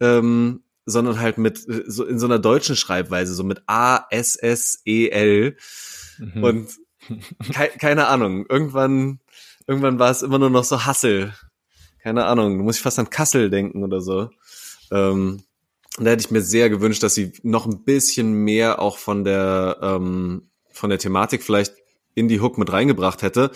ähm, 0.00 0.62
sondern 0.86 1.20
halt 1.20 1.38
mit 1.38 1.68
äh, 1.68 1.84
so 1.86 2.04
in 2.04 2.18
so 2.18 2.26
einer 2.26 2.38
deutschen 2.38 2.76
Schreibweise, 2.76 3.34
so 3.34 3.44
mit 3.44 3.62
A-S-S-E-L. 3.66 5.56
Mhm. 6.18 6.44
Und 6.44 6.68
kei 7.52 7.68
keine 7.68 8.08
Ahnung, 8.08 8.46
irgendwann, 8.48 9.20
irgendwann 9.66 9.98
war 9.98 10.10
es 10.10 10.22
immer 10.22 10.38
nur 10.38 10.50
noch 10.50 10.64
so 10.64 10.84
Hassel. 10.84 11.34
Keine 12.02 12.24
Ahnung, 12.26 12.58
du 12.58 12.64
musst 12.64 12.80
fast 12.80 12.98
an 12.98 13.10
Kassel 13.10 13.50
denken 13.50 13.84
oder 13.84 14.00
so. 14.00 14.30
Ähm, 14.90 15.42
da 15.98 16.10
hätte 16.10 16.24
ich 16.24 16.30
mir 16.30 16.42
sehr 16.42 16.70
gewünscht, 16.70 17.02
dass 17.02 17.14
sie 17.14 17.32
noch 17.42 17.66
ein 17.66 17.84
bisschen 17.84 18.32
mehr 18.32 18.80
auch 18.80 18.98
von 18.98 19.24
der 19.24 19.78
ähm, 19.82 20.50
von 20.70 20.90
der 20.90 20.98
Thematik 20.98 21.42
vielleicht 21.42 21.74
in 22.14 22.28
die 22.28 22.40
Hook 22.40 22.58
mit 22.58 22.72
reingebracht 22.72 23.22
hätte. 23.22 23.50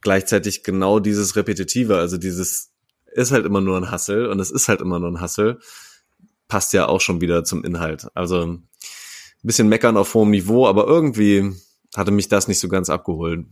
Gleichzeitig 0.00 0.64
genau 0.64 0.98
dieses 0.98 1.36
Repetitive, 1.36 1.96
also 1.96 2.18
dieses 2.18 2.72
ist 3.12 3.30
halt 3.30 3.46
immer 3.46 3.60
nur 3.60 3.76
ein 3.76 3.90
Hassel 3.90 4.26
und 4.26 4.40
es 4.40 4.50
ist 4.50 4.68
halt 4.68 4.80
immer 4.80 4.98
nur 4.98 5.10
ein 5.10 5.20
Hassel, 5.20 5.60
passt 6.48 6.72
ja 6.72 6.86
auch 6.88 7.00
schon 7.00 7.20
wieder 7.20 7.44
zum 7.44 7.62
Inhalt. 7.64 8.08
Also 8.14 8.42
ein 8.44 8.68
bisschen 9.42 9.68
meckern 9.68 9.96
auf 9.96 10.14
hohem 10.14 10.30
Niveau, 10.30 10.66
aber 10.66 10.86
irgendwie 10.86 11.52
hatte 11.94 12.10
mich 12.10 12.28
das 12.28 12.48
nicht 12.48 12.58
so 12.58 12.68
ganz 12.68 12.90
abgeholt. 12.90 13.46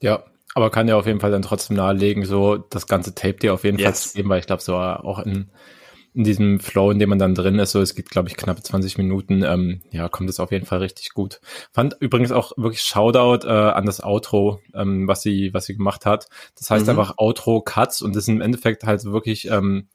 Ja, 0.00 0.24
aber 0.54 0.70
kann 0.70 0.88
ja 0.88 0.96
auf 0.96 1.06
jeden 1.06 1.20
Fall 1.20 1.30
dann 1.30 1.42
trotzdem 1.42 1.76
nahelegen, 1.76 2.24
so 2.24 2.56
das 2.56 2.86
ganze 2.86 3.14
Tape 3.14 3.34
dir 3.34 3.54
auf 3.54 3.64
jeden 3.64 3.78
yes. 3.78 3.84
Fall 3.84 3.94
zu 3.94 4.16
geben, 4.16 4.28
weil 4.28 4.40
ich 4.40 4.46
glaube, 4.46 4.62
so 4.62 4.76
auch 4.76 5.20
in 5.20 5.50
in 6.12 6.24
diesem 6.24 6.58
Flow, 6.58 6.90
in 6.90 6.98
dem 6.98 7.08
man 7.08 7.18
dann 7.18 7.34
drin 7.34 7.58
ist, 7.58 7.70
so 7.70 7.80
es 7.80 7.94
gibt, 7.94 8.10
glaube 8.10 8.28
ich, 8.28 8.36
knappe 8.36 8.62
20 8.62 8.98
Minuten, 8.98 9.44
ähm, 9.44 9.82
ja, 9.92 10.08
kommt 10.08 10.28
es 10.28 10.40
auf 10.40 10.50
jeden 10.50 10.66
Fall 10.66 10.80
richtig 10.80 11.10
gut. 11.14 11.40
Fand 11.72 11.96
übrigens 12.00 12.32
auch 12.32 12.52
wirklich 12.56 12.82
Shoutout 12.82 13.46
äh, 13.46 13.50
an 13.50 13.86
das 13.86 14.02
Outro, 14.02 14.60
ähm, 14.74 15.06
was 15.06 15.22
sie, 15.22 15.54
was 15.54 15.66
sie 15.66 15.76
gemacht 15.76 16.06
hat. 16.06 16.26
Das 16.58 16.68
heißt 16.70 16.86
mhm. 16.86 16.90
einfach 16.90 17.14
Outro 17.18 17.62
Cuts 17.62 18.02
und 18.02 18.16
das 18.16 18.24
sind 18.24 18.36
im 18.36 18.40
Endeffekt 18.40 18.82
halt 18.84 19.04
wirklich 19.04 19.48
ähm, 19.48 19.88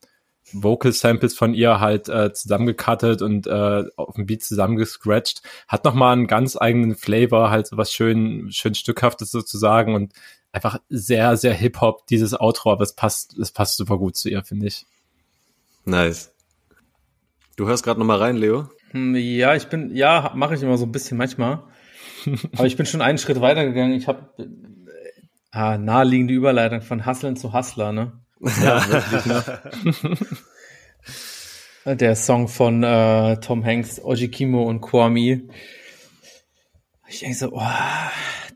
Vocal 0.54 0.91
Samples 0.91 1.36
von 1.36 1.54
ihr 1.54 1.80
halt 1.80 2.08
äh, 2.08 2.32
zusammengecuttet 2.34 3.22
und 3.22 3.48
äh, 3.48 3.84
auf 3.96 4.16
dem 4.16 4.26
Beat 4.26 4.43
zusammengescratcht. 4.43 5.41
Hat 5.68 5.86
nochmal 5.86 6.14
einen 6.14 6.28
ganz 6.28 6.56
eigenen 6.56 6.96
Flavor, 6.96 7.50
halt 7.50 7.68
so 7.68 7.78
was 7.78 7.91
schön, 7.91 8.52
schön 8.52 8.76
Stückhaftes 8.76 9.32
sozusagen 9.32 9.96
und 9.96 10.14
einfach 10.52 10.80
sehr, 10.89 11.36
sehr 11.36 11.54
Hip-Hop, 11.54 12.08
dieses 12.08 12.39
Outro, 12.39 12.72
aber 12.72 12.84
es 12.84 12.93
passt, 12.93 13.38
es 13.38 13.52
passt 13.52 13.78
super 13.78 13.98
gut 13.98 14.16
zu 14.16 14.30
ihr, 14.30 14.43
finde 14.43 14.68
ich. 14.68 14.86
Nice. 15.84 16.34
Du 17.58 17.68
hörst 17.68 17.84
gerade 17.84 18.00
noch 18.00 18.08
mal 18.08 18.18
rein, 18.18 18.38
Leo? 18.38 18.70
Hm, 18.91 19.16
ja, 19.16 19.56
ich 19.56 19.68
bin, 19.68 19.96
ja, 19.96 20.32
mache 20.36 20.56
ich 20.56 20.62
immer 20.62 20.78
so 20.78 20.86
ein 20.86 20.91
bisschen 20.91 21.18
manchmal. 21.18 21.64
Aber 22.54 22.66
ich 22.66 22.78
bin 22.78 22.86
schon 22.86 23.02
einen 23.02 23.18
Schritt 23.18 23.41
weitergegangen. 23.41 23.98
Ich 23.98 24.08
habe 24.08 24.30
äh, 24.38 24.48
ah, 25.52 25.78
naheliegende 25.78 26.34
Überleitung 26.34 26.82
von 26.82 27.06
Hustlen 27.06 27.36
zu 27.36 27.54
Hustler, 27.54 27.91
ne? 27.91 28.25
Ja, 28.40 28.90
wirklich, 28.90 29.26
ne? 29.26 29.62
Der 31.98 32.16
Song 32.16 32.48
von 32.48 32.84
äh, 32.84 33.40
Tom 33.42 33.64
Hanks, 33.64 34.00
Ojikimo 34.04 34.64
und 34.64 34.82
Kwame. 34.82 35.44
Ich 37.08 37.20
denke 37.20 37.36
so, 37.36 37.52
oh, 37.54 37.62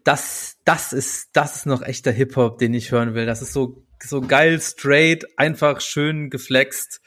das, 0.03 0.57
das 0.65 0.93
ist, 0.93 1.29
das 1.33 1.57
ist 1.57 1.65
noch 1.67 1.83
echter 1.83 2.11
Hip-Hop, 2.11 2.57
den 2.57 2.73
ich 2.73 2.91
hören 2.91 3.13
will. 3.13 3.27
Das 3.27 3.43
ist 3.43 3.53
so 3.53 3.83
so 4.03 4.21
geil, 4.21 4.61
straight, 4.61 5.25
einfach 5.37 5.81
schön 5.81 6.29
geflext. 6.29 7.01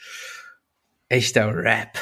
Echter 1.09 1.55
Rap. 1.55 1.99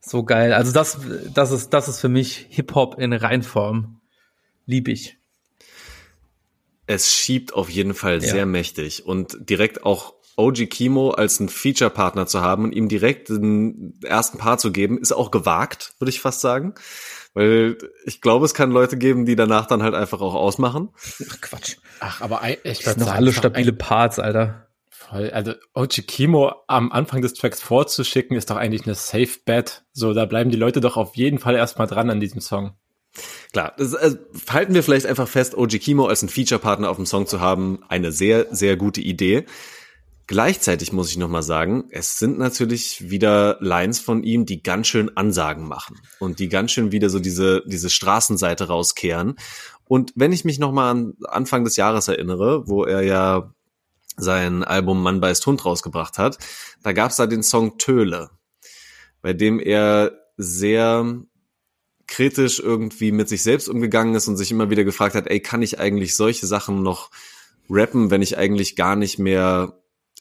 So 0.00 0.24
geil. 0.24 0.52
Also 0.52 0.72
das, 0.72 0.98
das 1.34 1.50
ist, 1.50 1.70
das 1.70 1.88
ist 1.88 2.00
für 2.00 2.08
mich 2.08 2.46
Hip-Hop 2.50 2.98
in 2.98 3.12
Reinform. 3.12 4.00
Lieb 4.66 4.88
ich. 4.88 5.17
Es 6.88 7.12
schiebt 7.12 7.52
auf 7.52 7.68
jeden 7.68 7.92
Fall 7.92 8.14
ja. 8.14 8.30
sehr 8.30 8.46
mächtig 8.46 9.04
und 9.04 9.36
direkt 9.40 9.84
auch 9.84 10.14
OG 10.38 10.70
Kimo 10.70 11.10
als 11.10 11.38
einen 11.38 11.48
Feature-Partner 11.48 12.26
zu 12.26 12.40
haben 12.40 12.64
und 12.64 12.72
ihm 12.72 12.88
direkt 12.88 13.28
den 13.28 13.98
ersten 14.02 14.38
Part 14.38 14.60
zu 14.60 14.72
geben, 14.72 14.96
ist 14.96 15.12
auch 15.12 15.30
gewagt, 15.30 15.94
würde 15.98 16.10
ich 16.10 16.20
fast 16.20 16.40
sagen. 16.40 16.74
Weil 17.34 17.76
ich 18.04 18.20
glaube, 18.20 18.46
es 18.46 18.54
kann 18.54 18.70
Leute 18.70 18.96
geben, 18.96 19.26
die 19.26 19.36
danach 19.36 19.66
dann 19.66 19.82
halt 19.82 19.94
einfach 19.94 20.20
auch 20.20 20.34
ausmachen. 20.34 20.88
Ach, 21.28 21.40
Quatsch. 21.40 21.76
Ach, 22.00 22.22
aber 22.22 22.40
ich 22.64 22.86
würde 22.86 23.00
noch 23.00 23.12
alle 23.12 23.32
stabile 23.32 23.72
Parts, 23.72 24.18
Alter. 24.18 24.68
Voll. 24.88 25.30
Also 25.30 25.54
Ochikimo 25.74 26.52
am 26.68 26.90
Anfang 26.90 27.20
des 27.20 27.34
Tracks 27.34 27.60
vorzuschicken, 27.60 28.36
ist 28.36 28.48
doch 28.50 28.56
eigentlich 28.56 28.86
eine 28.86 28.94
Safe 28.94 29.40
Bet. 29.44 29.84
So, 29.92 30.14
da 30.14 30.24
bleiben 30.24 30.50
die 30.50 30.56
Leute 30.56 30.80
doch 30.80 30.96
auf 30.96 31.16
jeden 31.16 31.38
Fall 31.38 31.56
erstmal 31.56 31.86
dran 31.86 32.10
an 32.10 32.20
diesem 32.20 32.40
Song. 32.40 32.76
Klar, 33.52 33.74
das, 33.76 33.94
also, 33.94 34.16
halten 34.48 34.74
wir 34.74 34.82
vielleicht 34.82 35.06
einfach 35.06 35.28
fest, 35.28 35.56
OG 35.56 35.78
Kimo 35.80 36.06
als 36.06 36.22
einen 36.22 36.28
Feature-Partner 36.28 36.88
auf 36.88 36.96
dem 36.96 37.06
Song 37.06 37.26
zu 37.26 37.40
haben, 37.40 37.80
eine 37.88 38.12
sehr, 38.12 38.46
sehr 38.50 38.76
gute 38.76 39.00
Idee. 39.00 39.46
Gleichzeitig 40.26 40.92
muss 40.92 41.10
ich 41.10 41.16
nochmal 41.16 41.42
sagen, 41.42 41.84
es 41.90 42.18
sind 42.18 42.38
natürlich 42.38 43.08
wieder 43.10 43.56
Lines 43.60 43.98
von 43.98 44.22
ihm, 44.22 44.44
die 44.44 44.62
ganz 44.62 44.86
schön 44.86 45.16
Ansagen 45.16 45.66
machen 45.66 45.96
und 46.20 46.38
die 46.38 46.50
ganz 46.50 46.70
schön 46.70 46.92
wieder 46.92 47.08
so 47.08 47.18
diese, 47.18 47.62
diese 47.66 47.88
Straßenseite 47.88 48.68
rauskehren. 48.68 49.36
Und 49.86 50.12
wenn 50.16 50.32
ich 50.32 50.44
mich 50.44 50.58
nochmal 50.58 50.90
an 50.90 51.14
Anfang 51.24 51.64
des 51.64 51.76
Jahres 51.76 52.08
erinnere, 52.08 52.68
wo 52.68 52.84
er 52.84 53.00
ja 53.00 53.54
sein 54.18 54.64
Album 54.64 55.02
Mann 55.02 55.22
beißt 55.22 55.46
Hund 55.46 55.64
rausgebracht 55.64 56.18
hat, 56.18 56.36
da 56.82 56.92
gab's 56.92 57.16
da 57.16 57.26
den 57.26 57.42
Song 57.42 57.78
Töle, 57.78 58.28
bei 59.22 59.32
dem 59.32 59.58
er 59.58 60.12
sehr 60.36 61.22
kritisch 62.08 62.58
irgendwie 62.58 63.12
mit 63.12 63.28
sich 63.28 63.42
selbst 63.42 63.68
umgegangen 63.68 64.14
ist 64.14 64.26
und 64.26 64.36
sich 64.36 64.50
immer 64.50 64.70
wieder 64.70 64.84
gefragt 64.84 65.14
hat, 65.14 65.28
ey, 65.28 65.40
kann 65.40 65.62
ich 65.62 65.78
eigentlich 65.78 66.16
solche 66.16 66.46
Sachen 66.46 66.82
noch 66.82 67.10
rappen, 67.70 68.10
wenn 68.10 68.22
ich 68.22 68.36
eigentlich 68.36 68.74
gar 68.74 68.96
nicht 68.96 69.18
mehr 69.18 69.78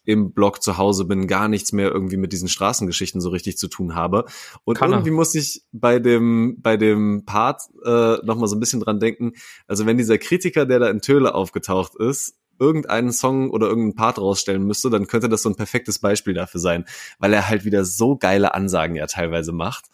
im 0.07 0.31
Blog 0.31 0.63
zu 0.63 0.77
Hause 0.77 1.03
bin, 1.03 1.27
gar 1.27 1.49
nichts 1.49 1.73
mehr 1.73 1.91
irgendwie 1.91 2.15
mit 2.15 2.31
diesen 2.31 2.47
Straßengeschichten 2.47 3.19
so 3.19 3.29
richtig 3.29 3.57
zu 3.57 3.67
tun 3.67 3.93
habe. 3.93 4.25
Und 4.63 4.77
Kann 4.77 4.91
irgendwie 4.91 5.09
er. 5.09 5.15
muss 5.15 5.35
ich 5.35 5.63
bei 5.73 5.99
dem, 5.99 6.61
bei 6.61 6.77
dem 6.77 7.25
Part 7.25 7.63
äh, 7.83 8.15
nochmal 8.23 8.47
so 8.47 8.55
ein 8.55 8.61
bisschen 8.61 8.79
dran 8.79 9.01
denken. 9.01 9.33
Also 9.67 9.85
wenn 9.85 9.97
dieser 9.97 10.17
Kritiker, 10.17 10.65
der 10.65 10.79
da 10.79 10.89
in 10.89 11.01
Töle 11.01 11.35
aufgetaucht 11.35 11.95
ist, 11.95 12.35
irgendeinen 12.57 13.11
Song 13.11 13.49
oder 13.49 13.67
irgendeinen 13.67 13.95
Part 13.95 14.17
rausstellen 14.17 14.63
müsste, 14.63 14.89
dann 14.89 15.07
könnte 15.07 15.27
das 15.27 15.41
so 15.41 15.49
ein 15.49 15.55
perfektes 15.55 15.99
Beispiel 15.99 16.33
dafür 16.33 16.61
sein, 16.61 16.85
weil 17.19 17.33
er 17.33 17.49
halt 17.49 17.65
wieder 17.65 17.83
so 17.83 18.15
geile 18.15 18.53
Ansagen 18.53 18.95
ja 18.95 19.07
teilweise 19.07 19.51
macht. 19.51 19.85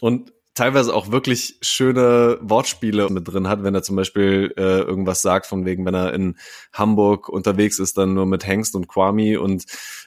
Und 0.00 0.32
teilweise 0.54 0.94
auch 0.94 1.10
wirklich 1.10 1.58
schöne 1.62 2.38
Wortspiele 2.42 3.08
mit 3.10 3.28
drin 3.28 3.48
hat, 3.48 3.62
wenn 3.62 3.74
er 3.74 3.82
zum 3.82 3.96
Beispiel 3.96 4.52
äh, 4.56 4.80
irgendwas 4.80 5.22
sagt, 5.22 5.46
von 5.46 5.64
wegen, 5.64 5.84
wenn 5.86 5.94
er 5.94 6.12
in 6.12 6.38
Hamburg 6.72 7.28
unterwegs 7.28 7.78
ist, 7.78 7.96
dann 7.98 8.14
nur 8.14 8.26
mit 8.26 8.46
Hengst 8.46 8.74
und 8.74 8.88
Kwami 8.88 9.36
und 9.36 9.64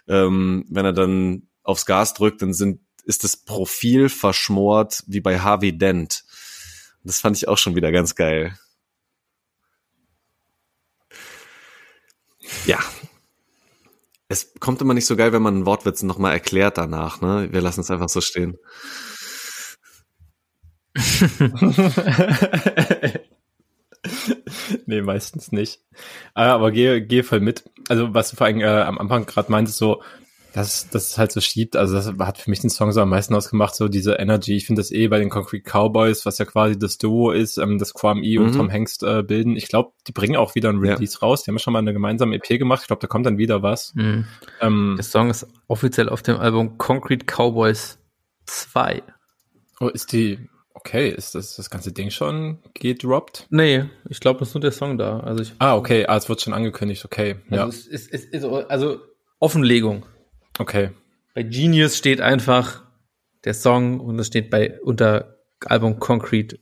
ähm, 0.08 0.66
wenn 0.70 0.86
er 0.86 0.94
dann 0.94 1.48
aufs 1.64 1.86
Gas 1.86 2.14
drückt, 2.14 2.42
dann 2.42 2.54
sind, 2.54 2.82
ist 3.06 3.24
das 3.24 3.38
Profil 3.38 4.10
verschmort 4.10 5.04
wie 5.08 5.22
bei 5.22 5.40
Harvey 5.40 5.78
Dent. 5.78 6.24
Das 7.04 7.20
fand 7.20 7.38
ich 7.38 7.48
auch 7.48 7.58
schon 7.58 7.76
wieder 7.76 7.92
ganz 7.92 8.16
geil. 8.16 8.58
Ja. 12.66 12.80
Es 14.30 14.54
kommt 14.60 14.82
immer 14.82 14.94
nicht 14.94 15.06
so 15.06 15.16
geil, 15.16 15.32
wenn 15.34 15.42
man 15.42 15.56
einen 15.56 15.66
Wortwitz 15.66 16.02
nochmal 16.02 16.34
erklärt 16.34 16.78
danach, 16.78 17.22
ne? 17.22 17.50
Wir 17.52 17.62
lassen 17.62 17.82
es 17.82 17.92
einfach 17.92 18.10
so 18.10 18.22
stehen. 18.22 18.58
nee, 24.86 25.02
meistens 25.02 25.52
nicht. 25.52 25.80
Ah, 26.34 26.54
aber 26.54 26.72
gehe, 26.72 27.02
gehe 27.02 27.24
voll 27.24 27.40
mit. 27.40 27.64
Also, 27.90 28.14
was 28.14 28.30
du 28.30 28.36
vor 28.36 28.48
allem 28.48 28.62
äh, 28.62 28.66
am 28.66 29.00
Anfang 29.00 29.26
gerade 29.26 29.52
meintest, 29.52 29.78
so, 29.78 30.04
dass 30.54 30.90
das 30.90 31.10
ist 31.10 31.18
halt 31.18 31.32
so 31.32 31.42
schiebt. 31.42 31.76
Also, 31.76 31.96
das 31.96 32.14
hat 32.20 32.38
für 32.38 32.52
mich 32.52 32.60
den 32.60 32.70
Song 32.70 32.92
so 32.92 33.02
am 33.02 33.10
meisten 33.10 33.34
ausgemacht, 33.34 33.76
so 33.76 33.88
diese 33.88 34.14
Energy. 34.14 34.56
Ich 34.56 34.68
finde 34.68 34.82
das 34.82 34.92
eh 34.92 35.08
bei 35.08 35.18
den 35.18 35.30
Concrete 35.30 35.68
Cowboys, 35.68 36.28
was 36.28 36.38
ja 36.38 36.46
quasi 36.46 36.78
das 36.78 37.00
Duo 37.00 37.32
ist, 37.32 37.58
ähm, 37.58 37.80
das 37.80 37.96
Quam 37.96 38.22
E 38.22 38.38
mhm. 38.38 38.46
und 38.46 38.56
Tom 38.56 38.70
Hengst 38.70 39.02
äh, 39.04 39.24
bilden. 39.24 39.56
Ich 39.56 39.68
glaube, 39.68 39.94
die 40.08 40.12
bringen 40.12 40.36
auch 40.36 40.54
wieder 40.54 40.70
ein 40.70 40.78
Release 40.78 41.18
ja. 41.20 41.28
raus. 41.28 41.44
Die 41.44 41.50
haben 41.50 41.56
ja 41.56 41.60
schon 41.60 41.74
mal 41.74 41.80
eine 41.80 41.94
gemeinsame 41.94 42.36
EP 42.36 42.60
gemacht. 42.60 42.82
Ich 42.84 42.88
glaube, 42.88 43.02
da 43.02 43.08
kommt 43.08 43.26
dann 43.26 43.40
wieder 43.40 43.64
was. 43.64 43.96
Mhm. 43.96 44.26
Ähm, 44.62 44.94
der 44.98 45.04
Song 45.04 45.32
ist 45.32 45.48
offiziell 45.68 46.10
auf 46.10 46.22
dem 46.22 46.38
Album 46.38 46.78
Concrete 46.78 47.26
Cowboys 47.26 47.98
2. 48.46 49.02
Oh, 49.80 49.88
ist 49.88 50.12
die, 50.12 50.50
Okay, 50.76 51.10
ist 51.10 51.36
das 51.36 51.56
das 51.56 51.70
ganze 51.70 51.92
Ding 51.92 52.10
schon 52.10 52.60
gedroppt? 52.74 53.48
Nee, 53.50 53.86
ich 54.10 54.20
glaube, 54.20 54.40
das 54.40 54.50
ist 54.50 54.54
nur 54.56 54.62
der 54.62 54.72
Song 54.72 54.98
da. 54.98 55.20
Also 55.20 55.44
ich, 55.44 55.54
ah, 55.60 55.76
okay, 55.76 56.06
ah, 56.08 56.18
es 56.18 56.30
wird 56.30 56.42
schon 56.42 56.54
angekündigt, 56.54 57.06
okay. 57.06 57.36
Also 57.50 57.56
ja. 57.56 57.68
Es 57.68 57.88
ist, 57.88 58.12
es 58.12 58.26
ist, 58.26 58.44
also 58.44 59.00
Offenlegung. 59.40 60.06
Okay. 60.58 60.92
Bei 61.36 61.44
Genius 61.44 61.98
steht 61.98 62.22
einfach 62.22 62.84
der 63.44 63.54
Song 63.54 64.00
und 64.00 64.18
es 64.20 64.28
steht 64.28 64.50
bei 64.50 64.80
unter 64.82 65.38
Album 65.66 66.00
Concrete 66.00 66.60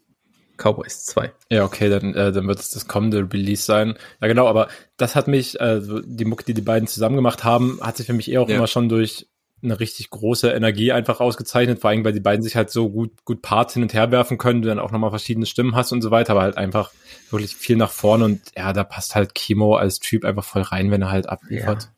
Cowboys 0.58 1.06
2. 1.06 1.32
Ja, 1.50 1.64
okay, 1.64 1.90
dann, 1.90 2.14
äh, 2.14 2.32
dann 2.32 2.48
wird 2.48 2.60
es 2.60 2.70
das 2.70 2.88
kommende 2.88 3.28
Release 3.34 3.64
sein. 3.64 3.96
Ja, 4.22 4.28
genau, 4.28 4.48
aber 4.48 4.68
das 4.98 5.16
hat 5.16 5.28
mich, 5.28 5.60
äh, 5.60 5.82
die 6.06 6.26
Mucke, 6.26 6.44
die 6.44 6.54
die 6.54 6.62
beiden 6.62 6.88
zusammen 6.88 7.16
gemacht 7.16 7.44
haben, 7.44 7.80
hat 7.82 7.98
sich 7.98 8.06
für 8.06 8.14
mich 8.14 8.32
eher 8.32 8.42
auch 8.42 8.50
ja. 8.50 8.58
immer 8.58 8.68
schon 8.68 8.88
durch 8.88 9.28
eine 9.64 9.80
richtig 9.80 10.10
große 10.10 10.52
Energie 10.52 10.92
einfach 10.92 11.20
ausgezeichnet, 11.20 11.80
vor 11.80 11.90
allem, 11.90 12.04
weil 12.04 12.14
die 12.14 12.20
beiden 12.20 12.44
sich 12.44 12.56
halt 12.56 12.70
so 12.70 12.90
gut, 12.90 13.12
gut 13.26 13.42
Parts 13.42 13.74
hin 13.74 13.84
und 13.84 13.94
her 13.94 14.12
werfen 14.12 14.38
können, 14.38 14.62
du 14.62 14.68
dann 14.68 14.80
auch 14.80 14.92
nochmal 14.92 15.12
verschiedene 15.12 15.46
Stimmen 15.46 15.76
hast 15.76 15.92
und 15.92 16.02
so 16.02 16.12
weiter, 16.12 16.32
aber 16.34 16.42
halt 16.42 16.58
einfach 16.58 16.92
wirklich 17.30 17.56
viel 17.56 17.76
nach 17.76 17.92
vorne 17.92 18.26
und 18.26 18.42
ja, 18.58 18.74
da 18.74 18.84
passt 18.84 19.16
halt 19.16 19.36
Kimo 19.36 19.76
als 19.76 20.00
Typ 20.00 20.26
einfach 20.26 20.44
voll 20.44 20.64
rein, 20.64 20.92
wenn 20.92 21.02
er 21.02 21.12
halt 21.12 21.30
abliefert. 21.30 21.90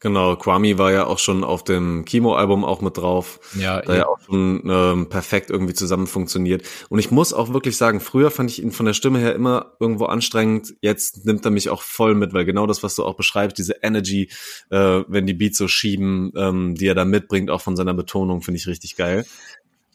Genau, 0.00 0.36
Kwame 0.36 0.78
war 0.78 0.92
ja 0.92 1.06
auch 1.06 1.18
schon 1.18 1.44
auf 1.44 1.62
dem 1.64 2.04
Chemo-Album 2.04 2.64
auch 2.64 2.80
mit 2.80 2.96
drauf. 2.96 3.40
Ja, 3.58 3.80
da 3.82 3.96
ja 3.96 4.06
auch 4.08 4.18
schon 4.20 4.62
ähm, 4.66 5.08
perfekt 5.08 5.50
irgendwie 5.50 5.74
zusammen 5.74 6.06
funktioniert. 6.06 6.62
Und 6.88 6.98
ich 6.98 7.10
muss 7.10 7.32
auch 7.32 7.52
wirklich 7.52 7.76
sagen, 7.76 8.00
früher 8.00 8.30
fand 8.30 8.50
ich 8.50 8.62
ihn 8.62 8.72
von 8.72 8.86
der 8.86 8.94
Stimme 8.94 9.18
her 9.18 9.34
immer 9.34 9.72
irgendwo 9.78 10.06
anstrengend. 10.06 10.74
Jetzt 10.80 11.24
nimmt 11.26 11.44
er 11.44 11.50
mich 11.50 11.68
auch 11.68 11.82
voll 11.82 12.14
mit, 12.14 12.32
weil 12.32 12.44
genau 12.44 12.66
das, 12.66 12.82
was 12.82 12.94
du 12.94 13.04
auch 13.04 13.14
beschreibst, 13.14 13.58
diese 13.58 13.76
Energy, 13.82 14.30
äh, 14.70 15.02
wenn 15.06 15.26
die 15.26 15.34
Beats 15.34 15.58
so 15.58 15.68
schieben, 15.68 16.32
ähm, 16.36 16.74
die 16.74 16.86
er 16.86 16.94
da 16.94 17.04
mitbringt, 17.04 17.50
auch 17.50 17.60
von 17.60 17.76
seiner 17.76 17.94
Betonung, 17.94 18.42
finde 18.42 18.58
ich 18.58 18.66
richtig 18.66 18.96
geil. 18.96 19.24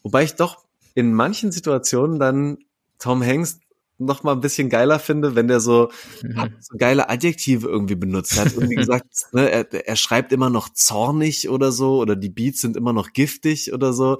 Wobei 0.02 0.22
ich 0.22 0.34
doch 0.34 0.58
in 0.94 1.12
manchen 1.12 1.52
Situationen 1.52 2.18
dann 2.18 2.58
Tom 2.98 3.22
Hanks 3.22 3.60
noch 3.98 4.22
mal 4.22 4.32
ein 4.32 4.40
bisschen 4.40 4.68
geiler 4.68 4.98
finde, 4.98 5.34
wenn 5.34 5.48
der 5.48 5.60
so, 5.60 5.90
mhm. 6.22 6.54
so 6.60 6.76
geile 6.76 7.08
Adjektive 7.08 7.66
irgendwie 7.66 7.94
benutzt. 7.94 8.36
Er 8.36 8.44
hat 8.44 8.54
irgendwie 8.54 8.74
gesagt, 8.74 9.06
ne, 9.32 9.50
er, 9.50 9.72
er 9.72 9.96
schreibt 9.96 10.32
immer 10.32 10.50
noch 10.50 10.68
zornig 10.68 11.48
oder 11.48 11.72
so 11.72 11.98
oder 11.98 12.16
die 12.16 12.28
Beats 12.28 12.60
sind 12.60 12.76
immer 12.76 12.92
noch 12.92 13.12
giftig 13.12 13.72
oder 13.72 13.92
so. 13.92 14.18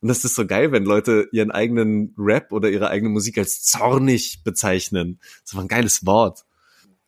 Und 0.00 0.08
das 0.08 0.24
ist 0.24 0.34
so 0.34 0.46
geil, 0.46 0.72
wenn 0.72 0.84
Leute 0.84 1.28
ihren 1.32 1.50
eigenen 1.50 2.14
Rap 2.16 2.52
oder 2.52 2.70
ihre 2.70 2.88
eigene 2.88 3.10
Musik 3.10 3.38
als 3.38 3.62
zornig 3.62 4.42
bezeichnen. 4.44 5.20
Das 5.44 5.54
war 5.54 5.62
ein 5.62 5.68
geiles 5.68 6.06
Wort. 6.06 6.44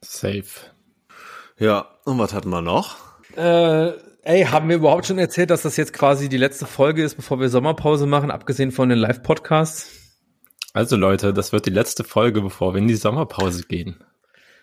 Safe. 0.02 0.44
Ja, 1.58 1.98
und 2.04 2.18
was 2.18 2.32
hatten 2.32 2.50
wir 2.50 2.62
noch? 2.62 2.96
Äh, 3.36 3.92
ey, 4.22 4.44
haben 4.44 4.68
wir 4.68 4.76
überhaupt 4.76 5.06
schon 5.06 5.18
erzählt, 5.18 5.50
dass 5.50 5.62
das 5.62 5.76
jetzt 5.76 5.92
quasi 5.92 6.28
die 6.28 6.38
letzte 6.38 6.66
Folge 6.66 7.02
ist, 7.02 7.14
bevor 7.16 7.40
wir 7.40 7.48
Sommerpause 7.48 8.06
machen, 8.06 8.30
abgesehen 8.30 8.72
von 8.72 8.88
den 8.88 8.98
Live-Podcasts? 8.98 9.99
Also 10.72 10.96
Leute, 10.96 11.32
das 11.32 11.52
wird 11.52 11.66
die 11.66 11.70
letzte 11.70 12.04
Folge, 12.04 12.42
bevor 12.42 12.74
wir 12.74 12.78
in 12.78 12.88
die 12.88 12.94
Sommerpause 12.94 13.64
gehen. 13.64 13.96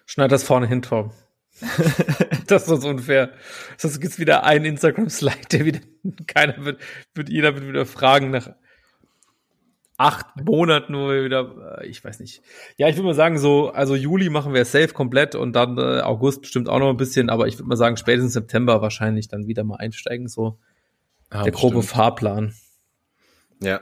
Schneid 0.05 0.31
das 0.31 0.43
vorne 0.43 0.67
hin, 0.67 0.81
Tom. 0.81 1.11
das 2.47 2.67
ist 2.67 2.81
so 2.81 2.87
unfair. 2.87 3.31
Sonst 3.77 3.99
gibt's 3.99 4.19
wieder 4.19 4.43
einen 4.43 4.65
Instagram-Slide, 4.65 5.47
der 5.51 5.65
wieder, 5.65 5.79
keiner 6.27 6.63
wird, 6.63 6.79
wird, 7.13 7.29
jeder 7.29 7.55
wird 7.55 7.67
wieder 7.67 7.85
fragen 7.85 8.31
nach 8.31 8.51
acht 9.97 10.27
Monaten, 10.45 10.93
wo 10.93 11.09
wir 11.09 11.25
wieder, 11.25 11.79
äh, 11.81 11.87
ich 11.87 12.03
weiß 12.03 12.19
nicht. 12.19 12.41
Ja, 12.77 12.87
ich 12.87 12.95
würde 12.95 13.07
mal 13.07 13.15
sagen, 13.15 13.39
so, 13.39 13.71
also 13.71 13.95
Juli 13.95 14.29
machen 14.29 14.53
wir 14.53 14.63
safe 14.63 14.89
komplett 14.89 15.33
und 15.33 15.53
dann 15.53 15.77
äh, 15.77 16.01
August 16.01 16.41
bestimmt 16.41 16.69
auch 16.69 16.79
noch 16.79 16.89
ein 16.89 16.97
bisschen, 16.97 17.29
aber 17.29 17.47
ich 17.47 17.57
würde 17.57 17.67
mal 17.67 17.75
sagen, 17.75 17.97
spätestens 17.97 18.33
September 18.33 18.81
wahrscheinlich 18.81 19.27
dann 19.27 19.47
wieder 19.47 19.63
mal 19.63 19.77
einsteigen, 19.77 20.27
so 20.27 20.59
ja, 21.33 21.43
der 21.43 21.51
grobe 21.51 21.77
bestimmt. 21.77 21.95
Fahrplan. 21.95 22.53
Ja, 23.59 23.81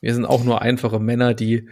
wir 0.00 0.14
sind 0.14 0.24
auch 0.24 0.44
nur 0.44 0.62
einfache 0.62 1.00
Männer, 1.00 1.34
die 1.34 1.68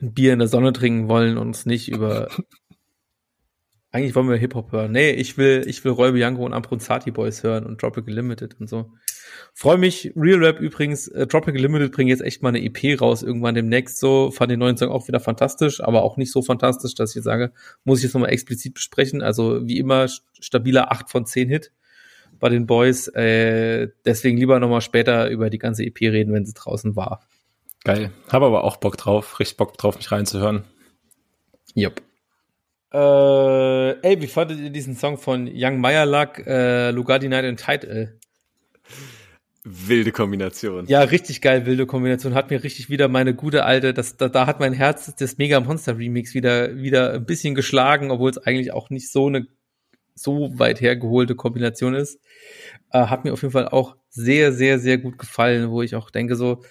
ein 0.00 0.14
Bier 0.14 0.32
in 0.32 0.40
der 0.40 0.48
Sonne 0.48 0.72
trinken 0.72 1.08
wollen 1.08 1.38
und 1.38 1.48
uns 1.48 1.66
nicht 1.66 1.88
über. 1.90 2.28
Eigentlich 3.94 4.14
wollen 4.14 4.30
wir 4.30 4.36
Hip-Hop 4.36 4.72
hören. 4.72 4.92
Nee, 4.92 5.10
ich 5.10 5.36
will, 5.36 5.64
ich 5.66 5.84
will 5.84 5.92
Roy 5.92 6.12
Bianco 6.12 6.46
und 6.46 6.54
Ambrunzati 6.54 7.10
Boys 7.10 7.42
hören 7.42 7.66
und 7.66 7.78
Tropical 7.78 8.14
Limited 8.14 8.58
und 8.58 8.66
so. 8.66 8.90
Freue 9.52 9.76
mich. 9.76 10.12
Real 10.16 10.42
Rap 10.42 10.60
übrigens, 10.60 11.08
äh, 11.08 11.26
Tropical 11.26 11.60
Limited 11.60 11.92
bringt 11.92 12.08
jetzt 12.08 12.22
echt 12.22 12.42
mal 12.42 12.48
eine 12.48 12.64
EP 12.64 12.98
raus, 12.98 13.22
irgendwann 13.22 13.54
demnächst 13.54 13.98
so. 13.98 14.30
Fand 14.30 14.50
den 14.50 14.60
neuen 14.60 14.78
Song 14.78 14.90
auch 14.90 15.08
wieder 15.08 15.20
fantastisch, 15.20 15.82
aber 15.82 16.02
auch 16.02 16.16
nicht 16.16 16.32
so 16.32 16.40
fantastisch, 16.40 16.94
dass 16.94 17.10
ich 17.10 17.16
jetzt 17.16 17.24
sage, 17.24 17.52
muss 17.84 17.98
ich 17.98 18.04
jetzt 18.04 18.14
nochmal 18.14 18.30
explizit 18.30 18.72
besprechen. 18.74 19.20
Also 19.20 19.66
wie 19.66 19.78
immer 19.78 20.08
stabiler 20.40 20.90
8 20.90 21.10
von 21.10 21.26
10 21.26 21.50
Hit 21.50 21.72
bei 22.40 22.48
den 22.48 22.66
Boys. 22.66 23.08
Äh, 23.08 23.88
deswegen 24.04 24.38
lieber 24.38 24.58
nochmal 24.58 24.80
später 24.80 25.28
über 25.28 25.50
die 25.50 25.58
ganze 25.58 25.84
EP 25.84 26.00
reden, 26.00 26.32
wenn 26.32 26.46
sie 26.46 26.54
draußen 26.54 26.96
war. 26.96 27.20
Geil. 27.84 28.12
Habe 28.30 28.46
aber 28.46 28.64
auch 28.64 28.76
Bock 28.76 28.96
drauf, 28.96 29.40
richtig 29.40 29.56
Bock 29.56 29.76
drauf, 29.76 29.96
mich 29.96 30.10
reinzuhören. 30.12 30.64
Jupp. 31.74 32.00
Äh, 32.92 34.00
ey, 34.06 34.20
wie 34.20 34.26
fandet 34.26 34.60
ihr 34.60 34.70
diesen 34.70 34.96
Song 34.96 35.16
von 35.16 35.50
Young 35.52 35.80
Meyerlack, 35.80 36.46
äh, 36.46 36.90
Lugardi 36.90 37.28
Night 37.28 37.44
and 37.44 37.58
Title? 37.58 38.18
Wilde 39.64 40.12
Kombination. 40.12 40.86
Ja, 40.86 41.02
richtig 41.02 41.40
geil, 41.40 41.66
wilde 41.66 41.86
Kombination. 41.86 42.34
Hat 42.34 42.50
mir 42.50 42.62
richtig 42.62 42.90
wieder 42.90 43.08
meine 43.08 43.34
gute 43.34 43.64
alte, 43.64 43.94
das, 43.94 44.16
da, 44.16 44.28
da 44.28 44.46
hat 44.46 44.60
mein 44.60 44.72
Herz 44.72 45.14
das 45.16 45.38
Mega 45.38 45.60
Monster 45.60 45.96
Remix 45.98 46.34
wieder, 46.34 46.76
wieder 46.76 47.14
ein 47.14 47.24
bisschen 47.24 47.54
geschlagen, 47.54 48.10
obwohl 48.10 48.30
es 48.30 48.38
eigentlich 48.38 48.72
auch 48.72 48.90
nicht 48.90 49.10
so 49.10 49.28
eine 49.28 49.46
so 50.14 50.58
weit 50.58 50.80
hergeholte 50.80 51.34
Kombination 51.34 51.94
ist. 51.94 52.20
Äh, 52.90 53.06
hat 53.06 53.24
mir 53.24 53.32
auf 53.32 53.42
jeden 53.42 53.52
Fall 53.52 53.68
auch 53.68 53.96
sehr, 54.10 54.52
sehr, 54.52 54.78
sehr 54.78 54.98
gut 54.98 55.16
gefallen, 55.16 55.70
wo 55.70 55.80
ich 55.80 55.94
auch 55.94 56.10
denke 56.10 56.36
so, 56.36 56.62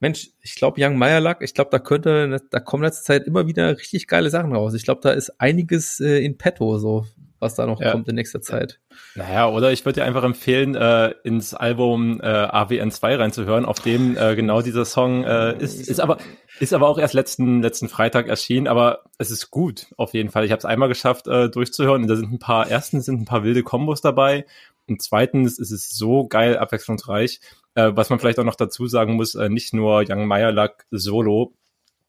Mensch, 0.00 0.30
ich 0.42 0.54
glaube, 0.54 0.80
Young 0.80 0.96
Meyerlack, 0.96 1.42
ich 1.42 1.54
glaube, 1.54 1.70
da 1.70 1.78
könnte, 1.78 2.40
da 2.50 2.60
kommen 2.60 2.84
letzte 2.84 3.04
Zeit 3.04 3.24
immer 3.24 3.46
wieder 3.46 3.76
richtig 3.76 4.06
geile 4.06 4.30
Sachen 4.30 4.54
raus. 4.54 4.74
Ich 4.74 4.84
glaube, 4.84 5.00
da 5.02 5.10
ist 5.10 5.40
einiges 5.40 5.98
äh, 6.00 6.24
in 6.24 6.38
petto, 6.38 6.78
so, 6.78 7.04
was 7.40 7.56
da 7.56 7.66
noch 7.66 7.80
ja. 7.80 7.90
kommt 7.90 8.08
in 8.08 8.14
nächster 8.14 8.40
Zeit. 8.40 8.78
Naja, 9.16 9.48
oder 9.48 9.72
ich 9.72 9.84
würde 9.84 10.00
dir 10.00 10.06
einfach 10.06 10.22
empfehlen, 10.22 10.76
äh, 10.76 11.14
ins 11.24 11.52
Album 11.52 12.20
äh, 12.20 12.26
AWN2 12.26 13.18
reinzuhören, 13.18 13.64
auf 13.64 13.80
dem 13.80 14.16
äh, 14.16 14.36
genau 14.36 14.62
dieser 14.62 14.84
Song 14.84 15.24
äh, 15.24 15.56
ist, 15.58 15.88
ist 15.88 16.00
aber 16.00 16.18
ist 16.60 16.72
aber 16.72 16.88
auch 16.88 16.98
erst 16.98 17.14
letzten 17.14 17.62
letzten 17.62 17.88
Freitag 17.88 18.28
erschienen, 18.28 18.66
aber 18.66 19.04
es 19.18 19.30
ist 19.30 19.50
gut 19.50 19.86
auf 19.96 20.14
jeden 20.14 20.30
Fall. 20.30 20.44
Ich 20.44 20.50
habe 20.50 20.58
es 20.58 20.64
einmal 20.64 20.88
geschafft 20.88 21.26
äh, 21.28 21.48
durchzuhören. 21.48 22.02
Und 22.02 22.08
da 22.08 22.16
sind 22.16 22.32
ein 22.32 22.38
paar 22.38 22.68
erstens 22.68 23.06
sind 23.06 23.20
ein 23.20 23.24
paar 23.24 23.44
wilde 23.44 23.62
Kombos 23.62 24.00
dabei 24.00 24.44
und 24.88 25.02
zweitens 25.02 25.58
ist 25.58 25.70
es 25.70 25.90
so 25.90 26.26
geil 26.26 26.56
abwechslungsreich. 26.56 27.40
Äh, 27.74 27.92
was 27.94 28.10
man 28.10 28.18
vielleicht 28.18 28.38
auch 28.38 28.44
noch 28.44 28.54
dazu 28.54 28.86
sagen 28.86 29.14
muss, 29.14 29.34
äh, 29.34 29.48
nicht 29.48 29.74
nur 29.74 30.04
Young 30.08 30.26
Meyerlack 30.26 30.86
solo, 30.90 31.54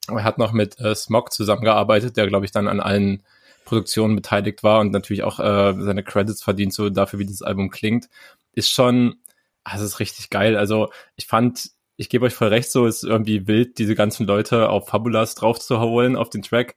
er 0.08 0.24
hat 0.24 0.38
noch 0.38 0.52
mit 0.52 0.80
äh, 0.80 0.96
Smog 0.96 1.32
zusammengearbeitet, 1.32 2.18
der, 2.18 2.28
glaube 2.28 2.46
ich, 2.46 2.52
dann 2.52 2.68
an 2.68 2.80
allen 2.80 3.24
Produktionen 3.66 4.16
beteiligt 4.16 4.64
war 4.64 4.80
und 4.80 4.92
natürlich 4.92 5.24
auch 5.24 5.40
äh, 5.40 5.76
seine 5.80 6.04
Credits 6.04 6.42
verdient, 6.42 6.74
so 6.74 6.90
dafür, 6.90 7.20
wie 7.20 7.26
das 7.26 7.42
Album 7.42 7.70
klingt. 7.70 8.10
Ist 8.54 8.72
schon, 8.72 9.16
also 9.64 9.86
ist 9.86 10.00
richtig 10.00 10.30
geil. 10.30 10.58
Also 10.58 10.90
ich 11.16 11.28
fand, 11.28 11.70
ich 11.96 12.10
gebe 12.10 12.26
euch 12.26 12.34
voll 12.34 12.48
recht, 12.48 12.72
so 12.72 12.88
ist 12.88 13.04
irgendwie 13.04 13.48
wild, 13.48 13.78
diese 13.78 13.94
ganzen 13.94 14.26
Leute 14.26 14.70
auf 14.70 14.88
Fabulas 14.88 15.36
drauf 15.36 15.60
zu 15.60 15.80
holen 15.80 16.16
auf 16.16 16.30
den 16.30 16.42
Track 16.42 16.76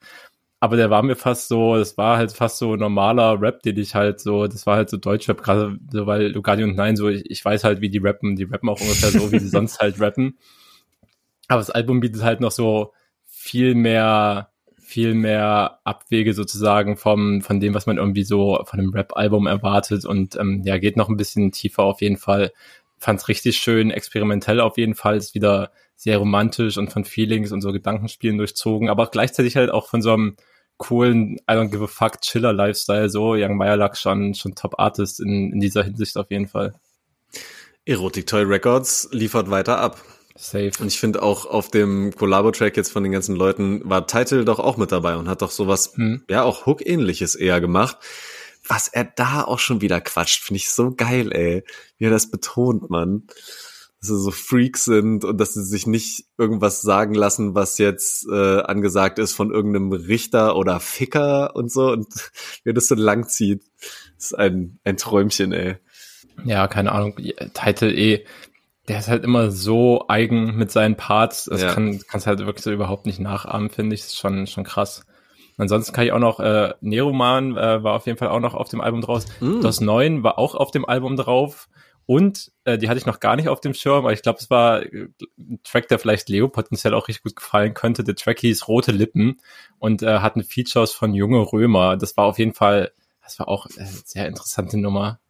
aber 0.62 0.76
der 0.76 0.90
war 0.90 1.02
mir 1.02 1.16
fast 1.16 1.48
so, 1.48 1.74
das 1.74 1.98
war 1.98 2.18
halt 2.18 2.30
fast 2.30 2.58
so 2.58 2.76
normaler 2.76 3.40
Rap, 3.40 3.64
den 3.64 3.76
ich 3.78 3.96
halt 3.96 4.20
so, 4.20 4.46
das 4.46 4.64
war 4.64 4.76
halt 4.76 4.90
so 4.90 4.96
Deutschrap, 4.96 5.42
gerade 5.42 5.76
so, 5.90 6.06
weil 6.06 6.28
Lugardi 6.28 6.62
und 6.62 6.76
Nein, 6.76 6.94
so, 6.94 7.08
ich, 7.08 7.28
ich 7.28 7.44
weiß 7.44 7.64
halt, 7.64 7.80
wie 7.80 7.90
die 7.90 7.98
rappen, 7.98 8.36
die 8.36 8.44
rappen 8.44 8.68
auch 8.68 8.80
ungefähr 8.80 9.10
so, 9.10 9.32
wie 9.32 9.40
sie 9.40 9.48
sonst 9.48 9.80
halt 9.80 9.98
rappen. 9.98 10.38
Aber 11.48 11.58
das 11.58 11.70
Album 11.70 11.98
bietet 11.98 12.22
halt 12.22 12.40
noch 12.40 12.52
so 12.52 12.92
viel 13.26 13.74
mehr, 13.74 14.50
viel 14.80 15.14
mehr 15.14 15.80
Abwege 15.82 16.32
sozusagen 16.32 16.96
vom, 16.96 17.42
von 17.42 17.58
dem, 17.58 17.74
was 17.74 17.86
man 17.86 17.98
irgendwie 17.98 18.22
so 18.22 18.62
von 18.64 18.78
einem 18.78 18.90
Rap-Album 18.90 19.48
erwartet 19.48 20.04
und 20.04 20.36
ähm, 20.36 20.62
ja, 20.64 20.78
geht 20.78 20.96
noch 20.96 21.08
ein 21.08 21.16
bisschen 21.16 21.50
tiefer 21.50 21.82
auf 21.82 22.02
jeden 22.02 22.18
Fall. 22.18 22.52
Fand's 22.98 23.26
richtig 23.26 23.56
schön, 23.56 23.90
experimentell 23.90 24.60
auf 24.60 24.78
jeden 24.78 24.94
Fall, 24.94 25.16
ist 25.16 25.34
wieder 25.34 25.72
sehr 25.96 26.18
romantisch 26.18 26.78
und 26.78 26.92
von 26.92 27.04
Feelings 27.04 27.50
und 27.50 27.62
so 27.62 27.72
Gedankenspielen 27.72 28.38
durchzogen, 28.38 28.88
aber 28.88 29.08
gleichzeitig 29.08 29.56
halt 29.56 29.72
auch 29.72 29.88
von 29.88 30.02
so 30.02 30.12
einem 30.12 30.36
coolen 30.78 31.36
I 31.48 31.54
don't 31.54 31.70
give 31.70 31.82
a 31.82 31.86
fuck 31.86 32.20
Chiller 32.20 32.52
Lifestyle 32.52 33.08
so. 33.08 33.34
Young 33.34 33.56
Meyerlack 33.56 33.96
schon, 33.96 34.34
schon 34.34 34.54
Top 34.54 34.74
Artist 34.78 35.20
in, 35.20 35.52
in 35.52 35.60
dieser 35.60 35.84
Hinsicht 35.84 36.16
auf 36.16 36.30
jeden 36.30 36.48
Fall. 36.48 36.74
Erotic 37.84 38.26
Toy 38.26 38.42
Records 38.42 39.08
liefert 39.12 39.50
weiter 39.50 39.78
ab. 39.78 40.00
Safe. 40.36 40.72
Und 40.80 40.86
ich 40.86 40.98
finde 40.98 41.22
auch 41.22 41.46
auf 41.46 41.70
dem 41.70 42.14
Collabo-Track 42.14 42.76
jetzt 42.76 42.90
von 42.90 43.02
den 43.02 43.12
ganzen 43.12 43.36
Leuten 43.36 43.82
war 43.88 44.06
Title 44.06 44.44
doch 44.44 44.58
auch 44.58 44.76
mit 44.76 44.90
dabei 44.90 45.16
und 45.16 45.28
hat 45.28 45.42
doch 45.42 45.50
sowas, 45.50 45.92
hm. 45.94 46.24
ja, 46.28 46.42
auch 46.42 46.66
Hook-ähnliches 46.66 47.34
eher 47.34 47.60
gemacht. 47.60 47.98
Was 48.66 48.88
er 48.88 49.04
da 49.04 49.42
auch 49.42 49.58
schon 49.58 49.80
wieder 49.80 50.00
quatscht, 50.00 50.42
finde 50.44 50.58
ich 50.58 50.70
so 50.70 50.94
geil, 50.94 51.32
ey. 51.32 51.64
Wie 51.98 52.06
er 52.06 52.10
das 52.10 52.30
betont, 52.30 52.88
man 52.90 53.24
dass 54.02 54.08
sie 54.08 54.20
so 54.20 54.32
Freaks 54.32 54.84
sind 54.84 55.24
und 55.24 55.38
dass 55.38 55.54
sie 55.54 55.62
sich 55.62 55.86
nicht 55.86 56.24
irgendwas 56.36 56.82
sagen 56.82 57.14
lassen, 57.14 57.54
was 57.54 57.78
jetzt 57.78 58.26
äh, 58.28 58.60
angesagt 58.62 59.20
ist 59.20 59.32
von 59.32 59.52
irgendeinem 59.52 59.92
Richter 59.92 60.56
oder 60.56 60.80
Ficker 60.80 61.54
und 61.54 61.70
so 61.70 61.92
und 61.92 62.08
wie 62.64 62.74
das 62.74 62.88
so 62.88 62.96
lang 62.96 63.28
zieht. 63.28 63.62
ist 64.18 64.36
ein, 64.36 64.80
ein 64.82 64.96
Träumchen, 64.96 65.52
ey. 65.52 65.76
Ja, 66.44 66.66
keine 66.66 66.90
Ahnung. 66.90 67.14
Title 67.54 67.92
E, 67.92 68.24
der 68.88 68.98
ist 68.98 69.06
halt 69.06 69.22
immer 69.22 69.52
so 69.52 70.06
eigen 70.08 70.56
mit 70.56 70.72
seinen 70.72 70.96
Parts. 70.96 71.44
Das 71.44 71.62
ja. 71.62 71.72
kann, 71.72 72.00
kannst 72.08 72.26
halt 72.26 72.40
wirklich 72.40 72.64
so 72.64 72.72
überhaupt 72.72 73.06
nicht 73.06 73.20
nachahmen, 73.20 73.70
finde 73.70 73.94
ich. 73.94 74.00
Das 74.00 74.14
ist 74.14 74.18
schon, 74.18 74.48
schon 74.48 74.64
krass. 74.64 75.06
Ansonsten 75.58 75.92
kann 75.92 76.06
ich 76.06 76.12
auch 76.12 76.18
noch, 76.18 76.40
äh, 76.40 76.74
Neroman 76.80 77.56
äh, 77.56 77.84
war 77.84 77.94
auf 77.94 78.06
jeden 78.06 78.18
Fall 78.18 78.30
auch 78.30 78.40
noch 78.40 78.54
auf 78.54 78.68
dem 78.68 78.80
Album 78.80 79.00
draus. 79.00 79.26
Mm. 79.38 79.60
Das 79.60 79.80
9 79.80 80.24
war 80.24 80.38
auch 80.38 80.56
auf 80.56 80.72
dem 80.72 80.84
Album 80.84 81.16
drauf. 81.16 81.68
Und 82.06 82.50
äh, 82.64 82.78
die 82.78 82.88
hatte 82.88 82.98
ich 82.98 83.06
noch 83.06 83.20
gar 83.20 83.36
nicht 83.36 83.48
auf 83.48 83.60
dem 83.60 83.74
Schirm, 83.74 83.98
aber 83.98 84.12
ich 84.12 84.22
glaube, 84.22 84.38
es 84.40 84.50
war 84.50 84.82
äh, 84.82 85.08
ein 85.38 85.60
Track, 85.62 85.88
der 85.88 85.98
vielleicht 85.98 86.28
Leo 86.28 86.48
potenziell 86.48 86.94
auch 86.94 87.08
richtig 87.08 87.22
gut 87.22 87.36
gefallen 87.36 87.74
könnte. 87.74 88.04
Der 88.04 88.16
Track 88.16 88.40
hieß 88.40 88.68
Rote 88.68 88.92
Lippen 88.92 89.40
und 89.78 90.02
äh, 90.02 90.18
hatten 90.18 90.42
Features 90.42 90.92
von 90.92 91.14
Junge 91.14 91.40
Römer. 91.52 91.96
Das 91.96 92.16
war 92.16 92.26
auf 92.26 92.38
jeden 92.38 92.54
Fall, 92.54 92.92
das 93.22 93.38
war 93.38 93.48
auch 93.48 93.66
eine 93.76 93.88
sehr 94.04 94.26
interessante 94.26 94.78
Nummer. 94.78 95.20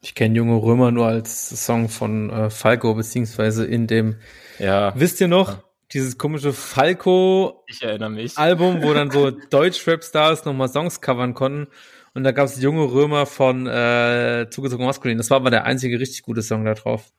Ich 0.00 0.14
kenne 0.14 0.36
Junge 0.36 0.56
Römer 0.62 0.90
nur 0.90 1.06
als 1.06 1.64
Song 1.64 1.88
von 1.88 2.30
äh, 2.30 2.50
Falco, 2.50 2.94
beziehungsweise 2.94 3.64
in 3.64 3.86
dem, 3.86 4.16
ja. 4.58 4.92
wisst 4.96 5.20
ihr 5.20 5.28
noch, 5.28 5.62
dieses 5.92 6.18
komische 6.18 6.52
Falco 6.52 7.64
ich 7.66 7.82
erinnere 7.82 8.10
mich. 8.10 8.36
Album, 8.36 8.82
wo 8.82 8.92
dann 8.92 9.10
so 9.10 9.30
Deutsch-Rap-Stars 9.50 10.44
nochmal 10.44 10.68
Songs 10.68 11.00
covern 11.00 11.34
konnten. 11.34 11.68
Und 12.14 12.22
da 12.22 12.30
gab 12.30 12.46
es 12.46 12.62
junge 12.62 12.84
Römer 12.92 13.26
von 13.26 13.66
äh, 13.66 14.46
Zugezogen 14.50 14.86
Maskulin. 14.86 15.18
Das 15.18 15.30
war 15.30 15.36
aber 15.38 15.50
der 15.50 15.64
einzige 15.64 15.98
richtig 15.98 16.22
gute 16.22 16.42
Song 16.42 16.64
da 16.64 16.74
drauf. 16.74 17.10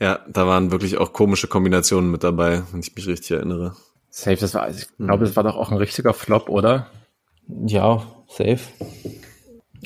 Ja, 0.00 0.20
da 0.28 0.46
waren 0.46 0.72
wirklich 0.72 0.98
auch 0.98 1.12
komische 1.12 1.46
Kombinationen 1.46 2.10
mit 2.10 2.24
dabei, 2.24 2.62
wenn 2.72 2.80
ich 2.80 2.94
mich 2.94 3.06
richtig 3.06 3.30
erinnere. 3.30 3.76
Safe, 4.10 4.36
das 4.36 4.54
war, 4.54 4.68
ich 4.68 4.86
glaube, 4.98 5.24
das 5.24 5.36
war 5.36 5.44
doch 5.44 5.56
auch 5.56 5.70
ein 5.70 5.76
richtiger 5.76 6.14
Flop, 6.14 6.48
oder? 6.48 6.88
Ja, 7.48 8.02
safe. 8.28 8.60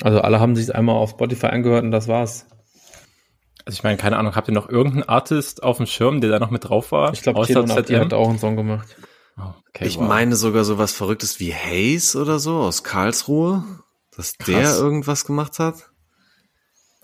Also 0.01 0.21
alle 0.21 0.39
haben 0.39 0.55
sich 0.55 0.73
einmal 0.73 0.95
auf 0.95 1.11
Spotify 1.11 1.47
angehört 1.47 1.83
und 1.83 1.91
das 1.91 2.07
war's. 2.07 2.47
Also 3.65 3.77
ich 3.77 3.83
meine, 3.83 3.97
keine 3.97 4.17
Ahnung, 4.17 4.35
habt 4.35 4.47
ihr 4.47 4.53
noch 4.53 4.69
irgendeinen 4.69 5.03
Artist 5.03 5.61
auf 5.61 5.77
dem 5.77 5.85
Schirm, 5.85 6.21
der 6.21 6.31
da 6.31 6.39
noch 6.39 6.49
mit 6.49 6.67
drauf 6.67 6.91
war? 6.91 7.13
Ich 7.13 7.21
glaube, 7.21 7.45
Tino 7.45 7.67
hat 7.67 8.13
auch 8.13 8.29
einen 8.29 8.39
Song 8.39 8.55
gemacht. 8.55 8.95
Oh, 9.37 9.53
okay, 9.69 9.85
ich 9.85 9.97
wow. 9.97 10.07
meine 10.07 10.35
sogar 10.35 10.63
sowas 10.63 10.91
Verrücktes 10.91 11.39
wie 11.39 11.53
Hayes 11.53 12.15
oder 12.15 12.39
so 12.39 12.57
aus 12.57 12.83
Karlsruhe, 12.83 13.63
dass 14.19 14.33
der 14.33 14.61
Krass. 14.63 14.77
irgendwas 14.79 15.23
gemacht 15.23 15.59
hat. 15.59 15.89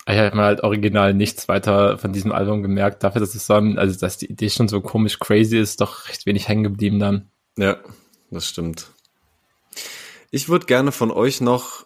Ich 0.06 0.18
habe 0.18 0.36
mir 0.36 0.44
halt 0.44 0.62
original 0.64 1.14
nichts 1.14 1.48
weiter 1.48 1.98
von 1.98 2.12
diesem 2.12 2.32
Album 2.34 2.62
gemerkt. 2.62 3.04
Dafür, 3.04 3.22
dass 3.22 3.34
es 3.36 3.50
ein- 3.50 3.80
also 3.80 3.98
dass 3.98 4.18
die 4.18 4.26
Idee 4.30 4.50
schon 4.50 4.68
so 4.68 4.82
komisch 4.82 5.18
crazy 5.20 5.58
ist, 5.58 5.80
doch 5.80 6.10
recht 6.10 6.26
wenig 6.26 6.48
hängen 6.50 6.64
geblieben 6.64 7.00
dann. 7.00 7.32
Ja, 7.58 7.78
das 8.32 8.48
stimmt. 8.50 8.92
Ich 10.30 10.50
würde 10.50 10.66
gerne 10.66 10.92
von 10.92 11.10
euch 11.10 11.40
noch, 11.40 11.86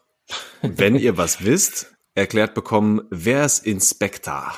wenn 0.64 0.96
ihr 0.96 1.16
was 1.18 1.44
wisst, 1.46 1.94
erklärt 2.16 2.56
bekommen, 2.56 3.02
wer 3.12 3.46
ist 3.46 3.66
Inspector? 3.66 4.52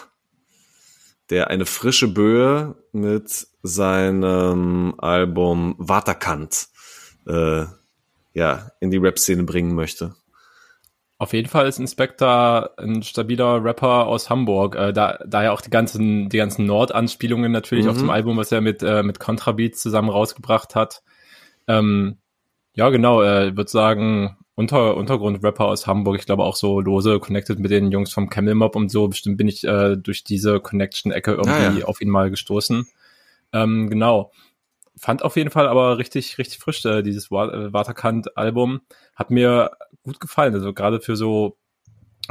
Der 1.30 1.50
eine 1.50 1.66
frische 1.66 2.08
Böe 2.08 2.76
mit 2.94 3.46
seinem 3.62 4.96
Album 4.98 5.76
Waterkant 5.78 6.68
äh, 7.28 7.66
ja, 8.34 8.72
in 8.80 8.90
die 8.90 8.98
Rap-Szene 8.98 9.44
bringen 9.44 9.76
möchte. 9.76 10.16
Auf 11.22 11.34
jeden 11.34 11.50
Fall 11.50 11.68
ist 11.68 11.78
Inspector 11.78 12.72
ein 12.80 13.04
stabiler 13.04 13.64
Rapper 13.64 14.08
aus 14.08 14.32
Hamburg, 14.32 14.76
äh, 14.76 14.92
da, 14.92 15.20
da 15.24 15.44
ja 15.44 15.52
auch 15.52 15.62
die 15.62 15.70
ganzen, 15.70 16.30
die 16.30 16.38
ganzen 16.38 16.66
Nord-Anspielungen 16.66 17.52
natürlich 17.52 17.88
auf 17.88 17.96
Mhm. 17.98 18.00
dem 18.00 18.10
Album, 18.10 18.38
was 18.38 18.52
er 18.52 18.60
mit, 18.62 18.82
äh, 18.82 19.04
mit 19.04 19.20
Contrabeats 19.20 19.82
zusammen 19.84 20.10
rausgebracht 20.10 20.74
hat. 20.74 21.04
Ähm, 21.68 22.18
ja, 22.74 22.90
genau, 22.90 23.22
äh, 23.22 23.50
ich 23.50 23.56
würde 23.56 23.70
sagen, 23.70 24.36
Unter, 24.56 24.98
Untergrund-Rapper 24.98 25.66
aus 25.66 25.86
Hamburg, 25.86 26.18
ich 26.18 26.26
glaube 26.26 26.44
auch 26.44 26.56
so 26.56 26.80
lose 26.82 27.20
connected 27.20 27.60
mit 27.60 27.70
den 27.70 27.92
Jungs 27.92 28.12
vom 28.12 28.28
Camel 28.30 28.56
Mob 28.56 28.76
und 28.76 28.90
so. 28.90 29.08
Bestimmt 29.08 29.38
bin 29.38 29.48
ich 29.48 29.64
äh, 29.64 29.98
durch 29.98 30.24
diese 30.24 30.60
Connection-Ecke 30.60 31.34
irgendwie 31.34 31.52
Ah, 31.52 31.72
ja. 31.82 31.86
auf 31.86 32.02
ihn 32.02 32.10
mal 32.10 32.32
gestoßen. 32.32 32.88
Ähm, 33.54 33.90
genau. 33.92 34.32
Fand 34.98 35.24
auf 35.24 35.38
jeden 35.38 35.50
Fall 35.50 35.68
aber 35.68 35.98
richtig, 35.98 36.38
richtig 36.38 36.60
frisch, 36.60 36.84
äh, 36.86 37.02
dieses 37.02 37.28
äh, 37.28 37.74
Waterkant-Album. 37.74 38.82
Hat 39.16 39.32
mir 39.32 39.72
gut 40.04 40.20
gefallen. 40.20 40.54
Also 40.54 40.74
gerade 40.74 41.00
für 41.00 41.16
so, 41.16 41.58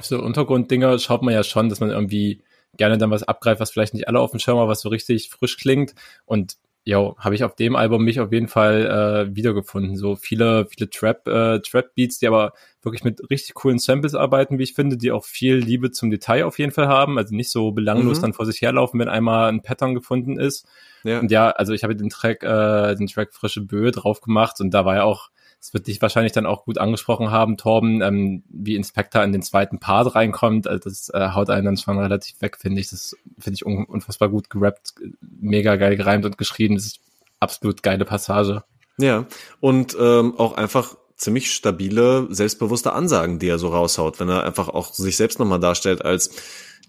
so 0.00 0.20
Untergrunddinger 0.20 0.98
schaut 0.98 1.22
man 1.22 1.34
ja 1.34 1.42
schon, 1.42 1.68
dass 1.68 1.80
man 1.80 1.90
irgendwie 1.90 2.42
gerne 2.76 2.98
dann 2.98 3.10
was 3.10 3.22
abgreift, 3.22 3.60
was 3.60 3.70
vielleicht 3.70 3.94
nicht 3.94 4.08
alle 4.08 4.20
auf 4.20 4.30
dem 4.30 4.40
Schirm 4.40 4.58
haben, 4.58 4.68
was 4.68 4.80
so 4.80 4.88
richtig 4.88 5.30
frisch 5.30 5.56
klingt. 5.56 5.94
Und 6.24 6.56
ja, 6.84 7.14
habe 7.18 7.34
ich 7.34 7.44
auf 7.44 7.54
dem 7.54 7.76
Album 7.76 8.04
mich 8.04 8.20
auf 8.20 8.32
jeden 8.32 8.48
Fall 8.48 9.28
äh, 9.30 9.36
wiedergefunden. 9.36 9.96
So 9.96 10.16
viele, 10.16 10.66
viele 10.66 10.88
Trap, 10.88 11.26
äh, 11.28 11.60
Trap-Beats, 11.60 12.18
die 12.18 12.26
aber 12.26 12.52
wirklich 12.82 13.04
mit 13.04 13.20
richtig 13.30 13.54
coolen 13.54 13.78
Samples 13.78 14.14
arbeiten, 14.14 14.58
wie 14.58 14.62
ich 14.62 14.74
finde, 14.74 14.96
die 14.96 15.12
auch 15.12 15.24
viel 15.24 15.56
Liebe 15.56 15.90
zum 15.90 16.10
Detail 16.10 16.44
auf 16.44 16.58
jeden 16.58 16.72
Fall 16.72 16.88
haben. 16.88 17.18
Also 17.18 17.34
nicht 17.34 17.50
so 17.50 17.72
belanglos 17.72 18.18
Mhm. 18.18 18.22
dann 18.22 18.32
vor 18.32 18.46
sich 18.46 18.62
herlaufen, 18.62 18.98
wenn 18.98 19.08
einmal 19.08 19.50
ein 19.50 19.62
Pattern 19.62 19.94
gefunden 19.94 20.38
ist. 20.38 20.66
Ja, 21.04 21.20
Und 21.20 21.30
ja, 21.30 21.50
also 21.50 21.74
ich 21.74 21.82
habe 21.84 21.94
den 21.94 22.08
Track, 22.08 22.42
äh, 22.42 22.94
den 22.96 23.06
Track 23.06 23.34
Frische 23.34 23.60
Böe 23.60 23.90
drauf 23.90 24.20
gemacht 24.22 24.60
und 24.60 24.70
da 24.72 24.84
war 24.84 24.96
ja 24.96 25.04
auch, 25.04 25.30
es 25.60 25.74
wird 25.74 25.86
dich 25.86 26.00
wahrscheinlich 26.00 26.32
dann 26.32 26.46
auch 26.46 26.64
gut 26.64 26.78
angesprochen 26.78 27.30
haben, 27.30 27.56
Torben, 27.56 28.00
ähm, 28.00 28.42
wie 28.48 28.76
Inspector 28.76 29.22
in 29.22 29.32
den 29.32 29.42
zweiten 29.42 29.78
Part 29.78 30.14
reinkommt. 30.14 30.66
Also 30.66 30.88
das 30.88 31.10
äh, 31.10 31.30
haut 31.34 31.50
einen 31.50 31.66
dann 31.66 31.76
schon 31.76 31.98
relativ 31.98 32.40
weg, 32.40 32.56
finde 32.56 32.80
ich. 32.80 32.88
Das 32.88 33.14
finde 33.38 33.56
ich 33.56 33.66
un 33.66 33.84
unfassbar 33.84 34.30
gut 34.30 34.48
gerappt, 34.48 34.94
mega 35.20 35.76
geil 35.76 35.96
gereimt 35.96 36.24
und 36.24 36.38
geschrieben. 36.38 36.76
Das 36.76 36.86
ist 36.86 37.00
absolut 37.40 37.82
geile 37.82 38.04
Passage. 38.04 38.64
ja. 38.98 39.26
Und 39.60 39.96
ähm, 40.00 40.34
auch 40.38 40.54
einfach 40.54 40.96
ziemlich 41.16 41.52
stabile, 41.52 42.26
selbstbewusste 42.30 42.94
Ansagen, 42.94 43.38
die 43.38 43.48
er 43.48 43.58
so 43.58 43.68
raushaut, 43.68 44.18
wenn 44.18 44.30
er 44.30 44.44
einfach 44.44 44.68
auch 44.70 44.94
sich 44.94 45.18
selbst 45.18 45.38
nochmal 45.38 45.60
darstellt 45.60 46.02
als 46.02 46.30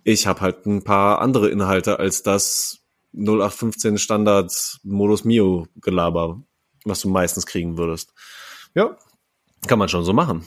ich 0.04 0.28
habe 0.28 0.42
halt 0.42 0.66
ein 0.66 0.84
paar 0.84 1.22
andere 1.22 1.50
Inhalte 1.50 2.00
als 2.00 2.24
das 2.24 2.80
0815 3.14 3.98
Standard 3.98 4.80
Modus 4.84 5.26
Mio 5.26 5.68
Gelaber, 5.76 6.42
was 6.86 7.02
du 7.02 7.10
meistens 7.10 7.46
kriegen 7.46 7.78
würdest. 7.78 8.14
Ja, 8.76 8.98
kann 9.68 9.80
man 9.80 9.90
schon 9.90 10.04
so 10.04 10.14
machen. 10.14 10.46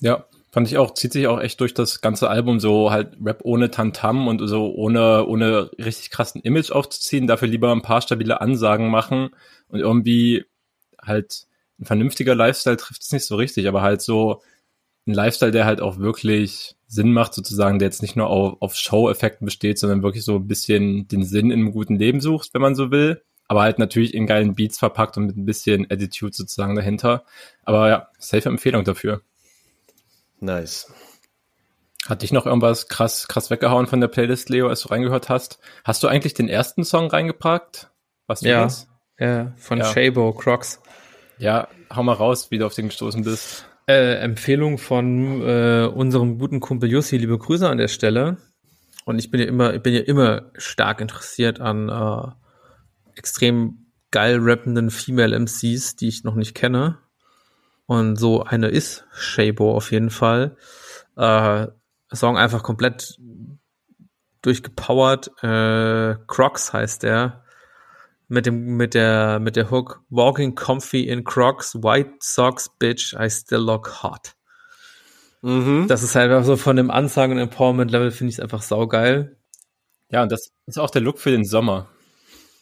Ja, 0.00 0.26
fand 0.50 0.68
ich 0.68 0.78
auch, 0.78 0.94
zieht 0.94 1.12
sich 1.12 1.26
auch 1.26 1.40
echt 1.40 1.60
durch 1.60 1.74
das 1.74 2.00
ganze 2.00 2.28
Album 2.28 2.60
so 2.60 2.90
halt 2.90 3.16
Rap 3.22 3.40
ohne 3.44 3.70
Tantam 3.70 4.28
und 4.28 4.46
so 4.46 4.74
ohne, 4.74 5.26
ohne 5.26 5.70
richtig 5.78 6.10
krassen 6.10 6.40
Image 6.42 6.70
aufzuziehen, 6.70 7.26
dafür 7.26 7.48
lieber 7.48 7.72
ein 7.72 7.82
paar 7.82 8.00
stabile 8.00 8.40
Ansagen 8.40 8.90
machen 8.90 9.30
und 9.68 9.80
irgendwie 9.80 10.44
halt 11.00 11.46
ein 11.78 11.84
vernünftiger 11.84 12.34
Lifestyle 12.34 12.76
trifft 12.76 13.02
es 13.02 13.12
nicht 13.12 13.26
so 13.26 13.36
richtig, 13.36 13.68
aber 13.68 13.82
halt 13.82 14.00
so 14.02 14.42
ein 15.06 15.14
Lifestyle, 15.14 15.52
der 15.52 15.66
halt 15.66 15.80
auch 15.80 15.98
wirklich 15.98 16.76
Sinn 16.88 17.12
macht, 17.12 17.34
sozusagen, 17.34 17.78
der 17.78 17.88
jetzt 17.88 18.02
nicht 18.02 18.16
nur 18.16 18.28
auf, 18.28 18.56
auf 18.60 18.74
Show-Effekten 18.74 19.44
besteht, 19.44 19.78
sondern 19.78 20.02
wirklich 20.02 20.24
so 20.24 20.36
ein 20.36 20.46
bisschen 20.46 21.06
den 21.08 21.24
Sinn 21.24 21.50
in 21.50 21.60
einem 21.60 21.72
guten 21.72 21.96
Leben 21.96 22.20
sucht, 22.20 22.54
wenn 22.54 22.62
man 22.62 22.74
so 22.74 22.90
will. 22.90 23.22
Aber 23.48 23.62
halt 23.62 23.78
natürlich 23.78 24.14
in 24.14 24.26
geilen 24.26 24.54
Beats 24.54 24.78
verpackt 24.78 25.16
und 25.16 25.26
mit 25.26 25.36
ein 25.36 25.46
bisschen 25.46 25.86
Attitude 25.90 26.34
sozusagen 26.34 26.74
dahinter. 26.74 27.24
Aber 27.64 27.88
ja, 27.88 28.08
safe 28.18 28.48
Empfehlung 28.48 28.84
dafür. 28.84 29.22
Nice. 30.40 30.92
Hat 32.08 32.22
dich 32.22 32.32
noch 32.32 32.46
irgendwas 32.46 32.88
krass, 32.88 33.26
krass 33.28 33.50
weggehauen 33.50 33.86
von 33.86 34.00
der 34.00 34.08
Playlist, 34.08 34.48
Leo, 34.48 34.68
als 34.68 34.82
du 34.82 34.88
reingehört 34.88 35.28
hast? 35.28 35.58
Hast 35.84 36.02
du 36.02 36.08
eigentlich 36.08 36.34
den 36.34 36.48
ersten 36.48 36.84
Song 36.84 37.08
reingepackt? 37.08 37.90
Was 38.26 38.40
du 38.40 38.48
Ja. 38.48 38.62
das? 38.64 38.88
Ja, 39.18 39.52
von 39.56 39.78
Ja. 39.78 39.84
Shabo, 39.92 40.32
Crocs. 40.32 40.80
Ja, 41.38 41.68
hau 41.94 42.02
mal 42.02 42.12
raus, 42.12 42.50
wie 42.50 42.58
du 42.58 42.66
auf 42.66 42.74
den 42.74 42.88
gestoßen 42.88 43.24
bist. 43.24 43.66
Äh, 43.88 44.16
Empfehlung 44.16 44.78
von 44.78 45.42
äh, 45.42 45.86
unserem 45.92 46.38
guten 46.38 46.60
Kumpel 46.60 46.90
Jussi, 46.90 47.16
liebe 47.18 47.38
Grüße 47.38 47.68
an 47.68 47.78
der 47.78 47.88
Stelle. 47.88 48.36
Und 49.04 49.18
ich 49.18 49.30
bin 49.30 49.40
ja 49.40 49.46
immer, 49.46 49.74
ich 49.74 49.82
bin 49.82 49.94
ja 49.94 50.00
immer 50.00 50.50
stark 50.56 51.00
interessiert 51.00 51.60
an 51.60 51.88
äh, 51.88 52.32
extrem 53.16 53.86
geil 54.10 54.38
rappenden 54.40 54.90
Female 54.90 55.38
MCs, 55.38 55.96
die 55.96 56.08
ich 56.08 56.24
noch 56.24 56.34
nicht 56.34 56.54
kenne. 56.54 56.98
Und 57.86 58.16
so 58.16 58.42
eine 58.42 58.68
ist 58.68 59.04
Shabo 59.12 59.74
auf 59.74 59.92
jeden 59.92 60.10
Fall. 60.10 60.56
Äh, 61.16 61.66
Song 62.12 62.36
einfach 62.36 62.62
komplett 62.62 63.18
durchgepowert. 64.42 65.30
Äh, 65.42 66.16
Crocs 66.26 66.72
heißt 66.72 67.02
der. 67.02 67.42
Mit 68.28 68.44
dem, 68.46 68.76
mit 68.76 68.94
der, 68.94 69.38
mit 69.38 69.54
der 69.54 69.70
Hook 69.70 70.02
Walking 70.10 70.56
comfy 70.56 71.02
in 71.02 71.22
Crocs, 71.22 71.76
White 71.76 72.14
Socks, 72.18 72.68
Bitch, 72.68 73.14
I 73.16 73.30
still 73.30 73.60
look 73.60 74.02
hot. 74.02 74.34
Mhm. 75.42 75.86
Das 75.86 76.02
ist 76.02 76.16
halt 76.16 76.32
einfach 76.32 76.44
so 76.44 76.56
von 76.56 76.74
dem 76.74 76.90
Ansagen- 76.90 77.34
und 77.34 77.38
Empowerment-Level 77.38 78.10
finde 78.10 78.30
ich 78.30 78.38
es 78.38 78.40
einfach 78.40 78.62
saugeil. 78.62 79.36
Ja, 80.10 80.24
und 80.24 80.32
das 80.32 80.50
ist 80.66 80.78
auch 80.78 80.90
der 80.90 81.02
Look 81.02 81.20
für 81.20 81.30
den 81.30 81.44
Sommer. 81.44 81.88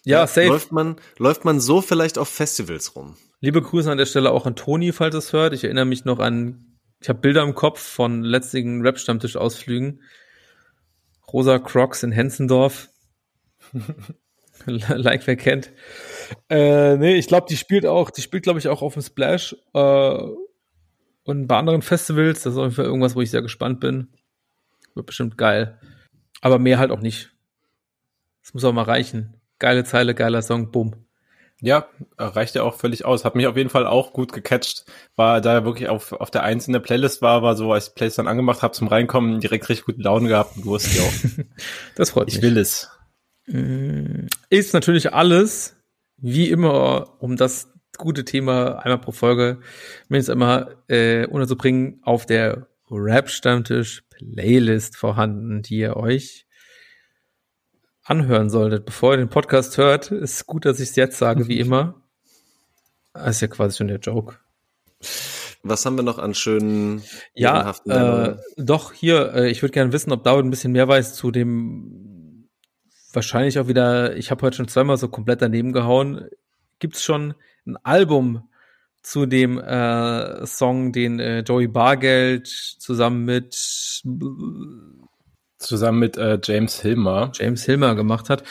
Ja, 0.04 0.26
safe. 0.26 0.48
Läuft 0.48 0.72
man, 0.72 0.96
läuft 1.18 1.44
man 1.44 1.60
so 1.60 1.80
vielleicht 1.80 2.18
auf 2.18 2.28
Festivals 2.28 2.94
rum? 2.94 3.16
Liebe 3.40 3.62
Grüße 3.62 3.90
an 3.90 3.98
der 3.98 4.06
Stelle 4.06 4.30
auch 4.30 4.46
an 4.46 4.56
Toni, 4.56 4.92
falls 4.92 5.14
es 5.14 5.32
hört. 5.32 5.54
Ich 5.54 5.64
erinnere 5.64 5.84
mich 5.84 6.04
noch 6.04 6.18
an, 6.18 6.78
ich 7.00 7.08
habe 7.08 7.20
Bilder 7.20 7.42
im 7.42 7.54
Kopf 7.54 7.80
von 7.80 8.22
letztigen 8.22 8.82
Rap-Stammtisch-Ausflügen. 8.82 10.00
Rosa 11.32 11.58
Crocs 11.58 12.02
in 12.02 12.12
Hensendorf. 12.12 12.88
like 14.66 15.26
wer 15.26 15.36
kennt. 15.36 15.70
Äh, 16.48 16.96
nee, 16.96 17.16
ich 17.16 17.26
glaube, 17.26 17.46
die 17.48 17.56
spielt 17.56 17.86
auch, 17.86 18.10
die 18.10 18.22
spielt, 18.22 18.44
glaube 18.44 18.58
ich, 18.58 18.68
auch 18.68 18.82
auf 18.82 18.94
dem 18.94 19.02
Splash 19.02 19.56
äh, 19.74 20.18
und 21.24 21.46
bei 21.46 21.56
anderen 21.56 21.82
Festivals. 21.82 22.42
Das 22.42 22.54
ist 22.54 22.58
auf 22.58 22.64
jeden 22.64 22.74
Fall 22.76 22.84
irgendwas, 22.84 23.16
wo 23.16 23.20
ich 23.20 23.30
sehr 23.30 23.42
gespannt 23.42 23.80
bin. 23.80 24.08
Wird 24.94 25.06
bestimmt 25.06 25.36
geil. 25.36 25.78
Aber 26.40 26.58
mehr 26.58 26.78
halt 26.78 26.90
auch 26.90 27.00
nicht. 27.00 27.32
Das 28.42 28.54
muss 28.54 28.64
auch 28.64 28.72
mal 28.72 28.82
reichen. 28.82 29.40
Geile 29.58 29.84
Zeile, 29.84 30.14
geiler 30.14 30.42
Song, 30.42 30.70
bumm. 30.70 30.94
Ja, 31.60 31.86
reicht 32.18 32.56
ja 32.56 32.62
auch 32.62 32.74
völlig 32.74 33.04
aus. 33.04 33.24
Hat 33.24 33.36
mich 33.36 33.46
auf 33.46 33.56
jeden 33.56 33.70
Fall 33.70 33.86
auch 33.86 34.12
gut 34.12 34.32
gecatcht. 34.32 34.84
War 35.16 35.40
da 35.40 35.54
er 35.54 35.64
wirklich 35.64 35.88
auf, 35.88 36.12
auf 36.12 36.30
der 36.30 36.42
Eins 36.42 36.66
in 36.66 36.72
der 36.72 36.80
Playlist 36.80 37.22
war, 37.22 37.42
war 37.42 37.56
so, 37.56 37.72
als 37.72 37.88
ich 37.88 37.94
Playlist 37.94 38.18
dann 38.18 38.26
angemacht 38.26 38.62
habe 38.62 38.74
zum 38.74 38.88
Reinkommen, 38.88 39.40
direkt 39.40 39.68
richtig 39.68 39.86
gute 39.86 40.02
Laune 40.02 40.28
gehabt 40.28 40.56
und 40.56 40.66
wusste 40.66 40.98
ja 40.98 41.04
auch, 41.04 41.44
Das 41.94 42.10
freut 42.10 42.26
mich. 42.26 42.36
ich 42.36 42.42
will 42.42 42.58
es. 42.58 42.90
ist 44.50 44.74
natürlich 44.74 45.14
alles, 45.14 45.76
wie 46.16 46.50
immer, 46.50 47.22
um 47.22 47.36
das 47.36 47.70
gute 47.96 48.24
Thema 48.24 48.80
einmal 48.80 49.00
pro 49.00 49.12
Folge, 49.12 49.60
es 50.10 50.28
immer 50.28 50.70
äh, 50.88 51.26
unterzubringen, 51.26 52.00
auf 52.02 52.26
der 52.26 52.66
Rap-Stammtisch-Playlist 52.90 54.96
vorhanden, 54.96 55.62
die 55.62 55.78
ihr 55.78 55.96
euch 55.96 56.43
anhören 58.04 58.50
solltet. 58.50 58.84
Bevor 58.84 59.14
ihr 59.14 59.18
den 59.18 59.28
Podcast 59.28 59.78
hört, 59.78 60.10
ist 60.10 60.46
gut, 60.46 60.64
dass 60.64 60.80
ich 60.80 60.90
es 60.90 60.96
jetzt 60.96 61.18
sage, 61.18 61.48
wie 61.48 61.58
immer. 61.58 62.02
Das 63.12 63.36
ist 63.36 63.40
ja 63.40 63.48
quasi 63.48 63.78
schon 63.78 63.88
der 63.88 63.98
Joke. 63.98 64.36
Was 65.62 65.86
haben 65.86 65.96
wir 65.96 66.02
noch 66.02 66.18
an 66.18 66.34
schönen, 66.34 67.02
Ja, 67.34 67.74
äh, 67.86 68.36
doch, 68.56 68.92
hier, 68.92 69.32
äh, 69.34 69.50
ich 69.50 69.62
würde 69.62 69.72
gerne 69.72 69.92
wissen, 69.92 70.12
ob 70.12 70.22
David 70.22 70.44
ein 70.44 70.50
bisschen 70.50 70.72
mehr 70.72 70.88
weiß 70.88 71.14
zu 71.14 71.30
dem, 71.30 72.48
wahrscheinlich 73.12 73.58
auch 73.58 73.66
wieder, 73.66 74.14
ich 74.16 74.30
habe 74.30 74.42
heute 74.42 74.58
schon 74.58 74.68
zweimal 74.68 74.98
so 74.98 75.08
komplett 75.08 75.40
daneben 75.40 75.72
gehauen. 75.72 76.28
Gibt's 76.80 77.02
schon 77.02 77.34
ein 77.66 77.78
Album 77.82 78.46
zu 79.00 79.26
dem 79.26 79.58
äh, 79.58 80.46
Song, 80.46 80.92
den 80.92 81.20
äh, 81.20 81.40
Joey 81.40 81.68
Bargeld 81.68 82.46
zusammen 82.48 83.24
mit 83.24 84.02
Zusammen 85.66 85.98
mit 85.98 86.16
äh, 86.16 86.38
James 86.42 86.80
Hilmer. 86.80 87.32
James 87.34 87.64
Hilmer 87.64 87.94
gemacht 87.94 88.30
hat. 88.30 88.42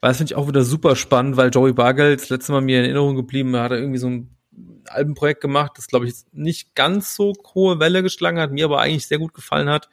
Weil 0.00 0.10
das 0.10 0.18
finde 0.18 0.32
ich 0.32 0.36
auch 0.36 0.48
wieder 0.48 0.62
super 0.62 0.96
spannend, 0.96 1.36
weil 1.36 1.50
Joey 1.50 1.72
Bargeld 1.72 2.20
das 2.20 2.28
letzte 2.28 2.52
Mal 2.52 2.60
mir 2.60 2.78
in 2.78 2.84
Erinnerung 2.84 3.16
geblieben, 3.16 3.56
hat 3.56 3.72
er 3.72 3.78
irgendwie 3.78 3.98
so 3.98 4.08
ein 4.08 4.38
Albenprojekt 4.86 5.40
gemacht, 5.40 5.72
das 5.76 5.86
glaube 5.86 6.06
ich 6.06 6.14
nicht 6.32 6.74
ganz 6.74 7.14
so 7.14 7.34
hohe 7.54 7.78
Welle 7.80 8.02
geschlagen 8.02 8.40
hat, 8.40 8.52
mir 8.52 8.64
aber 8.64 8.80
eigentlich 8.80 9.06
sehr 9.06 9.18
gut 9.18 9.34
gefallen 9.34 9.68
hat, 9.68 9.88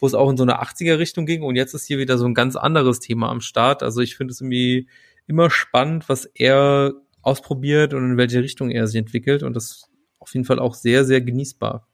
wo 0.00 0.06
es 0.06 0.14
auch 0.14 0.28
in 0.30 0.36
so 0.36 0.42
eine 0.42 0.60
80er 0.62 0.98
Richtung 0.98 1.26
ging 1.26 1.42
und 1.42 1.56
jetzt 1.56 1.74
ist 1.74 1.86
hier 1.86 1.98
wieder 1.98 2.18
so 2.18 2.26
ein 2.26 2.34
ganz 2.34 2.56
anderes 2.56 3.00
Thema 3.00 3.30
am 3.30 3.40
Start. 3.40 3.82
Also 3.82 4.00
ich 4.00 4.16
finde 4.16 4.32
es 4.32 4.40
irgendwie 4.40 4.88
immer 5.26 5.50
spannend, 5.50 6.08
was 6.08 6.24
er 6.24 6.94
ausprobiert 7.22 7.94
und 7.94 8.10
in 8.10 8.16
welche 8.16 8.42
Richtung 8.42 8.70
er 8.70 8.86
sich 8.86 8.98
entwickelt 8.98 9.42
und 9.42 9.54
das 9.54 9.88
auf 10.18 10.34
jeden 10.34 10.44
Fall 10.44 10.58
auch 10.58 10.74
sehr, 10.74 11.04
sehr 11.04 11.20
genießbar. 11.20 11.88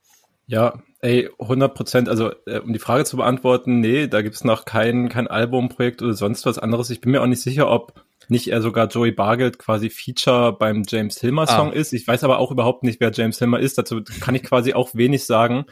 Ja, 0.48 0.82
ey, 1.02 1.28
100 1.38 1.74
Prozent. 1.74 2.08
Also, 2.08 2.32
äh, 2.46 2.58
um 2.60 2.72
die 2.72 2.78
Frage 2.78 3.04
zu 3.04 3.18
beantworten, 3.18 3.80
nee, 3.80 4.08
da 4.08 4.22
gibt's 4.22 4.44
noch 4.44 4.64
kein, 4.64 5.08
kein 5.10 5.28
Albumprojekt 5.28 6.00
oder 6.02 6.14
sonst 6.14 6.46
was 6.46 6.58
anderes. 6.58 6.88
Ich 6.90 7.00
bin 7.02 7.12
mir 7.12 7.22
auch 7.22 7.26
nicht 7.26 7.42
sicher, 7.42 7.70
ob 7.70 8.02
nicht 8.28 8.48
er 8.48 8.60
sogar 8.62 8.88
Joey 8.88 9.12
Bargeld 9.12 9.58
quasi 9.58 9.90
Feature 9.90 10.52
beim 10.52 10.84
James 10.88 11.18
Hilmer 11.20 11.46
Song 11.46 11.70
Ah. 11.70 11.74
ist. 11.74 11.92
Ich 11.92 12.06
weiß 12.08 12.24
aber 12.24 12.38
auch 12.38 12.50
überhaupt 12.50 12.82
nicht, 12.82 12.98
wer 13.00 13.12
James 13.12 13.38
Hilmer 13.38 13.60
ist. 13.60 13.78
Dazu 13.78 14.02
kann 14.20 14.34
ich 14.34 14.42
quasi 14.42 14.72
auch 14.74 14.94
wenig 14.94 15.24
sagen. 15.26 15.66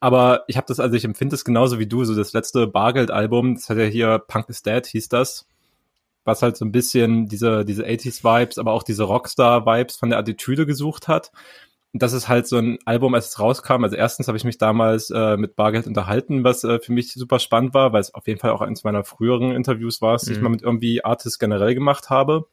Aber 0.00 0.44
ich 0.46 0.56
habe 0.56 0.66
das, 0.66 0.80
also 0.80 0.94
ich 0.96 1.04
empfinde 1.04 1.34
es 1.36 1.44
genauso 1.44 1.78
wie 1.78 1.86
du. 1.86 2.04
So 2.04 2.14
das 2.14 2.32
letzte 2.32 2.66
Bargeld-Album, 2.66 3.54
das 3.54 3.68
hat 3.68 3.78
ja 3.78 3.84
hier 3.84 4.18
Punk 4.18 4.48
is 4.48 4.62
Dead, 4.62 4.84
hieß 4.86 5.08
das. 5.08 5.46
Was 6.24 6.42
halt 6.42 6.56
so 6.56 6.64
ein 6.64 6.72
bisschen 6.72 7.28
diese, 7.28 7.64
diese 7.64 7.84
80s-Vibes, 7.86 8.58
aber 8.58 8.72
auch 8.72 8.82
diese 8.82 9.04
Rockstar-Vibes 9.04 9.96
von 9.96 10.10
der 10.10 10.18
Attitüde 10.18 10.66
gesucht 10.66 11.06
hat. 11.08 11.32
Und 11.96 12.02
das 12.02 12.12
ist 12.12 12.28
halt 12.28 12.46
so 12.46 12.58
ein 12.58 12.76
Album, 12.84 13.14
als 13.14 13.28
es 13.28 13.40
rauskam. 13.40 13.82
Also 13.82 13.96
erstens 13.96 14.28
habe 14.28 14.36
ich 14.36 14.44
mich 14.44 14.58
damals 14.58 15.08
äh, 15.08 15.38
mit 15.38 15.56
Bargeld 15.56 15.86
unterhalten, 15.86 16.44
was 16.44 16.62
äh, 16.62 16.78
für 16.78 16.92
mich 16.92 17.14
super 17.14 17.38
spannend 17.38 17.72
war, 17.72 17.94
weil 17.94 18.02
es 18.02 18.12
auf 18.12 18.26
jeden 18.26 18.38
Fall 18.38 18.50
auch 18.50 18.60
eines 18.60 18.84
meiner 18.84 19.02
früheren 19.02 19.50
Interviews 19.52 20.02
war, 20.02 20.18
die 20.18 20.30
ich 20.32 20.36
Mhm. 20.36 20.44
mal 20.44 20.50
mit 20.50 20.60
irgendwie 20.60 21.02
Artists 21.02 21.38
generell 21.38 21.74
gemacht 21.74 22.10
habe. 22.10 22.48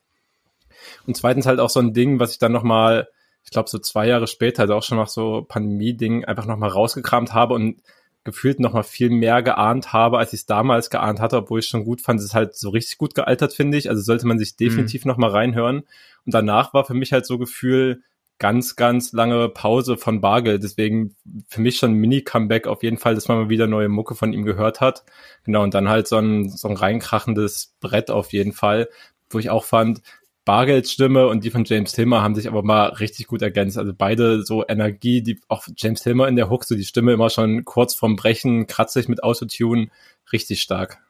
Und 1.06 1.18
zweitens 1.18 1.46
halt 1.46 1.60
auch 1.60 1.70
so 1.70 1.82
ein 1.82 1.94
Ding, 1.94 2.22
was 2.22 2.32
ich 2.32 2.40
dann 2.40 2.54
nochmal, 2.54 3.10
ich 3.44 3.52
glaube 3.52 3.68
so 3.68 3.80
zwei 3.80 4.08
Jahre 4.08 4.28
später, 4.28 4.62
also 4.62 4.76
auch 4.76 4.84
schon 4.84 4.98
nach 4.98 5.10
so 5.10 5.42
Pandemie-Ding, 5.42 6.24
einfach 6.24 6.46
nochmal 6.46 6.70
rausgekramt 6.70 7.34
habe 7.34 7.54
und 7.54 7.82
gefühlt 8.24 8.62
nochmal 8.62 8.84
viel 8.84 9.10
mehr 9.10 9.44
geahnt 9.44 9.92
habe, 9.92 10.20
als 10.20 10.32
ich 10.32 10.40
es 10.40 10.46
damals 10.46 10.90
geahnt 10.90 11.20
hatte, 11.20 11.36
obwohl 11.36 11.60
ich 11.60 11.68
schon 11.68 11.84
gut 11.84 12.00
fand. 12.00 12.22
Es 12.22 12.28
ist 12.28 12.34
halt 12.34 12.56
so 12.56 12.70
richtig 12.70 12.98
gut 12.98 13.14
gealtert, 13.14 13.52
finde 13.52 13.78
ich. 13.78 13.90
Also 13.90 14.04
sollte 14.04 14.26
man 14.26 14.40
sich 14.40 14.56
definitiv 14.56 15.04
noch 15.04 15.18
mal 15.18 15.32
reinhören. 15.32 15.80
Und 16.26 16.34
danach 16.34 16.74
war 16.74 16.86
für 16.86 16.94
mich 16.94 17.12
halt 17.12 17.26
so 17.26 17.38
Gefühl, 17.38 18.04
ganz, 18.40 18.76
ganz 18.76 19.14
lange 19.14 19.50
Pause 19.50 19.98
von 19.98 20.22
Bargeld. 20.22 20.64
Deswegen 20.64 21.16
für 21.48 21.62
mich 21.62 21.78
schon 21.78 21.92
ein 21.92 21.98
Mini-Comeback 21.98 22.68
auf 22.68 22.84
jeden 22.84 22.98
Fall, 22.98 23.16
dass 23.16 23.28
man 23.28 23.38
mal 23.38 23.50
wieder 23.50 23.68
neue 23.68 23.90
Mucke 23.90 24.16
von 24.16 24.34
ihm 24.34 24.44
gehört 24.44 24.82
hat. 24.82 25.04
Genau, 25.44 25.64
und 25.64 25.74
dann 25.74 25.90
halt 25.90 26.08
so 26.08 26.18
ein, 26.18 26.50
so 26.50 26.68
ein 26.68 26.76
reinkrachendes 26.76 27.76
Brett 27.80 28.12
auf 28.12 28.34
jeden 28.34 28.54
Fall, 28.54 28.90
wo 29.30 29.40
ich 29.40 29.50
auch 29.50 29.64
fand, 29.64 30.02
Bargelds 30.46 30.92
Stimme 30.92 31.28
und 31.28 31.46
die 31.46 31.52
von 31.52 31.64
James 31.64 31.96
Hilmer 31.96 32.22
haben 32.22 32.36
sich 32.36 32.48
aber 32.48 32.64
mal 32.64 32.88
richtig 32.88 33.28
gut 33.28 33.42
ergänzt. 33.42 33.78
Also 33.78 33.94
beide 33.98 34.44
so 34.44 34.66
Energie, 34.68 35.22
die 35.22 35.40
auch 35.48 35.66
James 35.78 36.04
Hilmer 36.04 36.28
in 36.28 36.36
der 36.36 36.50
Hook, 36.50 36.66
so 36.66 36.76
die 36.76 36.84
Stimme 36.84 37.14
immer 37.14 37.30
schon 37.30 37.64
kurz 37.64 37.96
vorm 37.96 38.18
Brechen, 38.18 38.68
kratzig 38.68 39.08
mit 39.08 39.24
Autotune, 39.24 39.90
richtig 40.34 40.62
stark. 40.62 41.02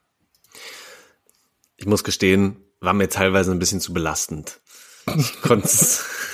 Ich 1.78 1.88
muss 1.88 2.04
gestehen, 2.04 2.58
war 2.80 2.94
mir 2.94 3.10
teilweise 3.10 3.52
ein 3.52 3.60
bisschen 3.60 3.80
zu 3.82 3.92
belastend. 3.92 4.62
Ich 5.18 5.42
konnte 5.42 5.66
es 5.66 6.06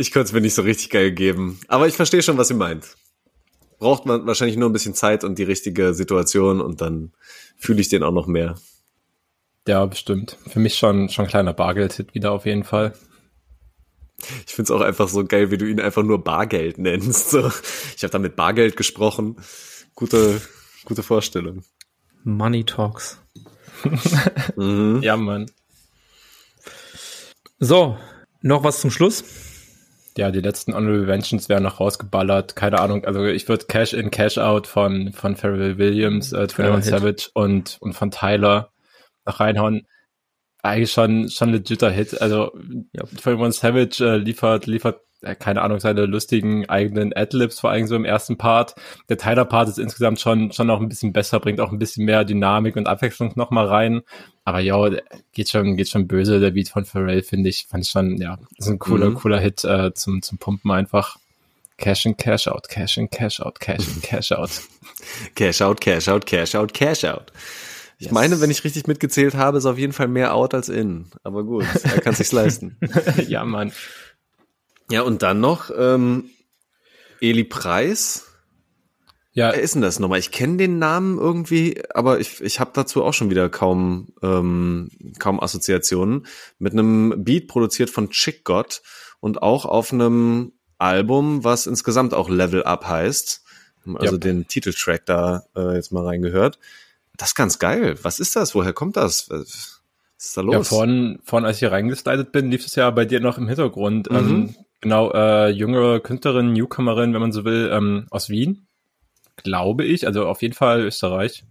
ich 0.00 0.12
konnte 0.12 0.28
es 0.28 0.32
mir 0.32 0.40
nicht 0.40 0.54
so 0.54 0.62
richtig 0.62 0.88
geil 0.90 1.12
geben. 1.12 1.60
Aber 1.68 1.86
ich 1.86 1.94
verstehe 1.94 2.22
schon, 2.22 2.38
was 2.38 2.50
ihr 2.50 2.56
meint. 2.56 2.96
Braucht 3.78 4.06
man 4.06 4.26
wahrscheinlich 4.26 4.56
nur 4.56 4.68
ein 4.68 4.72
bisschen 4.72 4.94
Zeit 4.94 5.24
und 5.24 5.38
die 5.38 5.42
richtige 5.42 5.92
Situation 5.94 6.60
und 6.60 6.80
dann 6.80 7.12
fühle 7.58 7.80
ich 7.80 7.90
den 7.90 8.02
auch 8.02 8.12
noch 8.12 8.26
mehr. 8.26 8.54
Ja, 9.68 9.84
bestimmt. 9.84 10.38
Für 10.48 10.58
mich 10.58 10.76
schon, 10.76 11.10
schon 11.10 11.26
ein 11.26 11.30
kleiner 11.30 11.52
Bargeld-Hit 11.52 12.14
wieder 12.14 12.32
auf 12.32 12.46
jeden 12.46 12.64
Fall. 12.64 12.94
Ich 14.46 14.54
find's 14.54 14.70
auch 14.70 14.80
einfach 14.80 15.08
so 15.08 15.24
geil, 15.24 15.50
wie 15.50 15.58
du 15.58 15.66
ihn 15.66 15.80
einfach 15.80 16.02
nur 16.02 16.24
Bargeld 16.24 16.78
nennst. 16.78 17.30
So, 17.30 17.50
ich 17.96 18.02
habe 18.02 18.10
da 18.10 18.18
mit 18.18 18.36
Bargeld 18.36 18.76
gesprochen. 18.76 19.36
Gute, 19.94 20.40
gute 20.84 21.02
Vorstellung. 21.02 21.62
Money 22.24 22.64
Talks. 22.64 23.18
Mhm. 24.56 25.00
Ja, 25.02 25.16
Mann. 25.16 25.50
So, 27.58 27.96
noch 28.42 28.62
was 28.62 28.80
zum 28.80 28.90
Schluss? 28.90 29.24
Ja, 30.16 30.30
die 30.30 30.40
letzten 30.40 30.74
Honorable 30.74 31.06
Mentions 31.06 31.48
werden 31.48 31.64
noch 31.64 31.80
rausgeballert. 31.80 32.56
Keine 32.56 32.80
Ahnung, 32.80 33.04
also 33.04 33.24
ich 33.26 33.48
würde 33.48 33.66
Cash 33.66 33.92
in, 33.92 34.10
Cash 34.10 34.38
out 34.38 34.66
von, 34.66 35.12
von 35.12 35.36
Pharrell 35.36 35.78
Williams, 35.78 36.32
äh, 36.32 36.48
21 36.48 36.74
Hit. 36.74 37.00
Savage 37.00 37.30
und, 37.34 37.78
und 37.80 37.92
von 37.92 38.10
Tyler 38.10 38.72
noch 39.24 39.40
reinhauen. 39.40 39.86
Eigentlich 40.62 40.92
schon, 40.92 41.30
schon 41.30 41.52
legitter 41.52 41.90
Hit. 41.90 42.20
Also, 42.20 42.52
ja, 42.92 43.04
21 43.04 43.60
Savage 43.60 44.04
äh, 44.04 44.16
liefert, 44.16 44.66
liefert, 44.66 45.00
äh, 45.22 45.34
keine 45.34 45.62
Ahnung, 45.62 45.78
seine 45.78 46.06
lustigen 46.06 46.68
eigenen 46.68 47.12
Adlibs, 47.14 47.60
vor 47.60 47.70
allem 47.70 47.86
so 47.86 47.94
im 47.94 48.04
ersten 48.04 48.36
Part. 48.36 48.74
Der 49.08 49.16
Tyler-Part 49.16 49.68
ist 49.68 49.78
insgesamt 49.78 50.20
schon, 50.20 50.52
schon 50.52 50.66
noch 50.66 50.80
ein 50.80 50.88
bisschen 50.88 51.12
besser, 51.12 51.40
bringt 51.40 51.60
auch 51.60 51.72
ein 51.72 51.78
bisschen 51.78 52.04
mehr 52.04 52.24
Dynamik 52.24 52.76
und 52.76 52.88
Abwechslung 52.88 53.32
noch 53.36 53.50
mal 53.50 53.66
rein. 53.66 54.02
Aber 54.50 54.58
ja, 54.58 54.76
geht 55.32 55.48
schon, 55.48 55.76
geht 55.76 55.88
schon 55.88 56.08
böse, 56.08 56.40
der 56.40 56.50
Beat 56.50 56.68
von 56.70 56.84
Pharrell, 56.84 57.22
finde 57.22 57.48
ich. 57.48 57.66
Fand 57.70 57.84
ich 57.84 57.90
schon, 57.90 58.16
ja, 58.20 58.36
ist 58.58 58.66
ein 58.68 58.80
cooler, 58.80 59.10
Mhm. 59.10 59.14
cooler 59.14 59.38
Hit 59.38 59.62
äh, 59.64 59.94
zum, 59.94 60.22
zum 60.22 60.38
Pumpen 60.38 60.72
einfach. 60.72 61.18
Cash 61.76 62.04
in, 62.06 62.16
Cash 62.16 62.48
out, 62.48 62.68
Cash 62.68 62.98
in, 62.98 63.08
Cash 63.10 63.40
out, 63.40 63.60
Cash 63.60 63.86
in, 63.86 64.02
Cash 64.02 64.32
out. 64.32 64.50
Cash 65.36 65.62
out, 65.62 65.80
Cash 65.80 66.08
out, 66.08 66.26
Cash 66.26 66.54
out, 66.56 66.74
Cash 66.74 67.04
out. 67.04 67.32
Ich 67.98 68.06
Yes. 68.06 68.12
meine, 68.12 68.40
wenn 68.40 68.50
ich 68.50 68.64
richtig 68.64 68.86
mitgezählt 68.88 69.34
habe, 69.34 69.58
ist 69.58 69.66
auf 69.66 69.78
jeden 69.78 69.92
Fall 69.92 70.08
mehr 70.08 70.34
out 70.34 70.52
als 70.52 70.68
in. 70.68 71.06
Aber 71.22 71.44
gut, 71.44 71.64
er 71.84 72.00
kann 72.00 72.14
sich's 72.14 72.32
leisten. 72.32 72.76
ja, 73.28 73.44
Mann. 73.44 73.72
Ja, 74.90 75.02
und 75.02 75.22
dann 75.22 75.40
noch 75.40 75.70
ähm, 75.78 76.24
Eli 77.20 77.44
Preis. 77.44 78.26
Ja, 79.32 79.52
Wer 79.52 79.60
ist 79.60 79.74
denn 79.74 79.82
das 79.82 80.00
nochmal? 80.00 80.18
Ich 80.18 80.32
kenne 80.32 80.56
den 80.56 80.78
Namen 80.78 81.16
irgendwie, 81.18 81.80
aber 81.94 82.18
ich, 82.18 82.40
ich 82.40 82.58
habe 82.58 82.72
dazu 82.74 83.04
auch 83.04 83.14
schon 83.14 83.30
wieder 83.30 83.48
kaum, 83.48 84.08
ähm, 84.22 84.90
kaum 85.20 85.40
Assoziationen. 85.40 86.26
Mit 86.58 86.72
einem 86.72 87.14
Beat 87.24 87.46
produziert 87.46 87.90
von 87.90 88.10
Chick 88.10 88.42
God 88.44 88.82
und 89.20 89.40
auch 89.42 89.66
auf 89.66 89.92
einem 89.92 90.52
Album, 90.78 91.44
was 91.44 91.66
insgesamt 91.66 92.12
auch 92.12 92.28
Level 92.28 92.64
Up 92.64 92.86
heißt. 92.86 93.44
Also 93.94 94.16
Ja. 94.16 94.18
den 94.18 94.48
Titeltrack 94.48 95.06
da 95.06 95.44
äh, 95.56 95.74
jetzt 95.74 95.92
mal 95.92 96.04
reingehört. 96.04 96.58
Das 97.16 97.28
ist 97.30 97.34
ganz 97.34 97.58
geil. 97.58 97.96
Was 98.02 98.18
ist 98.18 98.34
das? 98.34 98.54
Woher 98.54 98.72
kommt 98.72 98.96
das? 98.96 99.30
Was 99.30 99.82
ist 100.18 100.36
da 100.36 100.40
los? 100.40 100.54
Ja, 100.54 100.62
vorhin, 100.64 101.20
vorhin, 101.22 101.46
als 101.46 101.56
ich 101.56 101.60
hier 101.60 101.72
reingeslidet 101.72 102.32
bin, 102.32 102.50
lief 102.50 102.66
es 102.66 102.74
ja 102.74 102.90
bei 102.90 103.04
dir 103.04 103.20
noch 103.20 103.38
im 103.38 103.46
Hintergrund. 103.46 104.10
Mhm. 104.10 104.16
Ähm, 104.16 104.54
genau, 104.80 105.12
äh, 105.12 105.50
jüngere 105.50 106.00
Künstlerin, 106.00 106.52
Newcomerin, 106.52 107.14
wenn 107.14 107.20
man 107.20 107.32
so 107.32 107.44
will, 107.44 107.70
ähm, 107.72 108.06
aus 108.10 108.28
Wien, 108.28 108.66
glaube 109.42 109.84
ich, 109.84 110.06
also 110.06 110.26
auf 110.26 110.42
jeden 110.42 110.54
Fall 110.54 110.80
Österreich. 110.82 111.44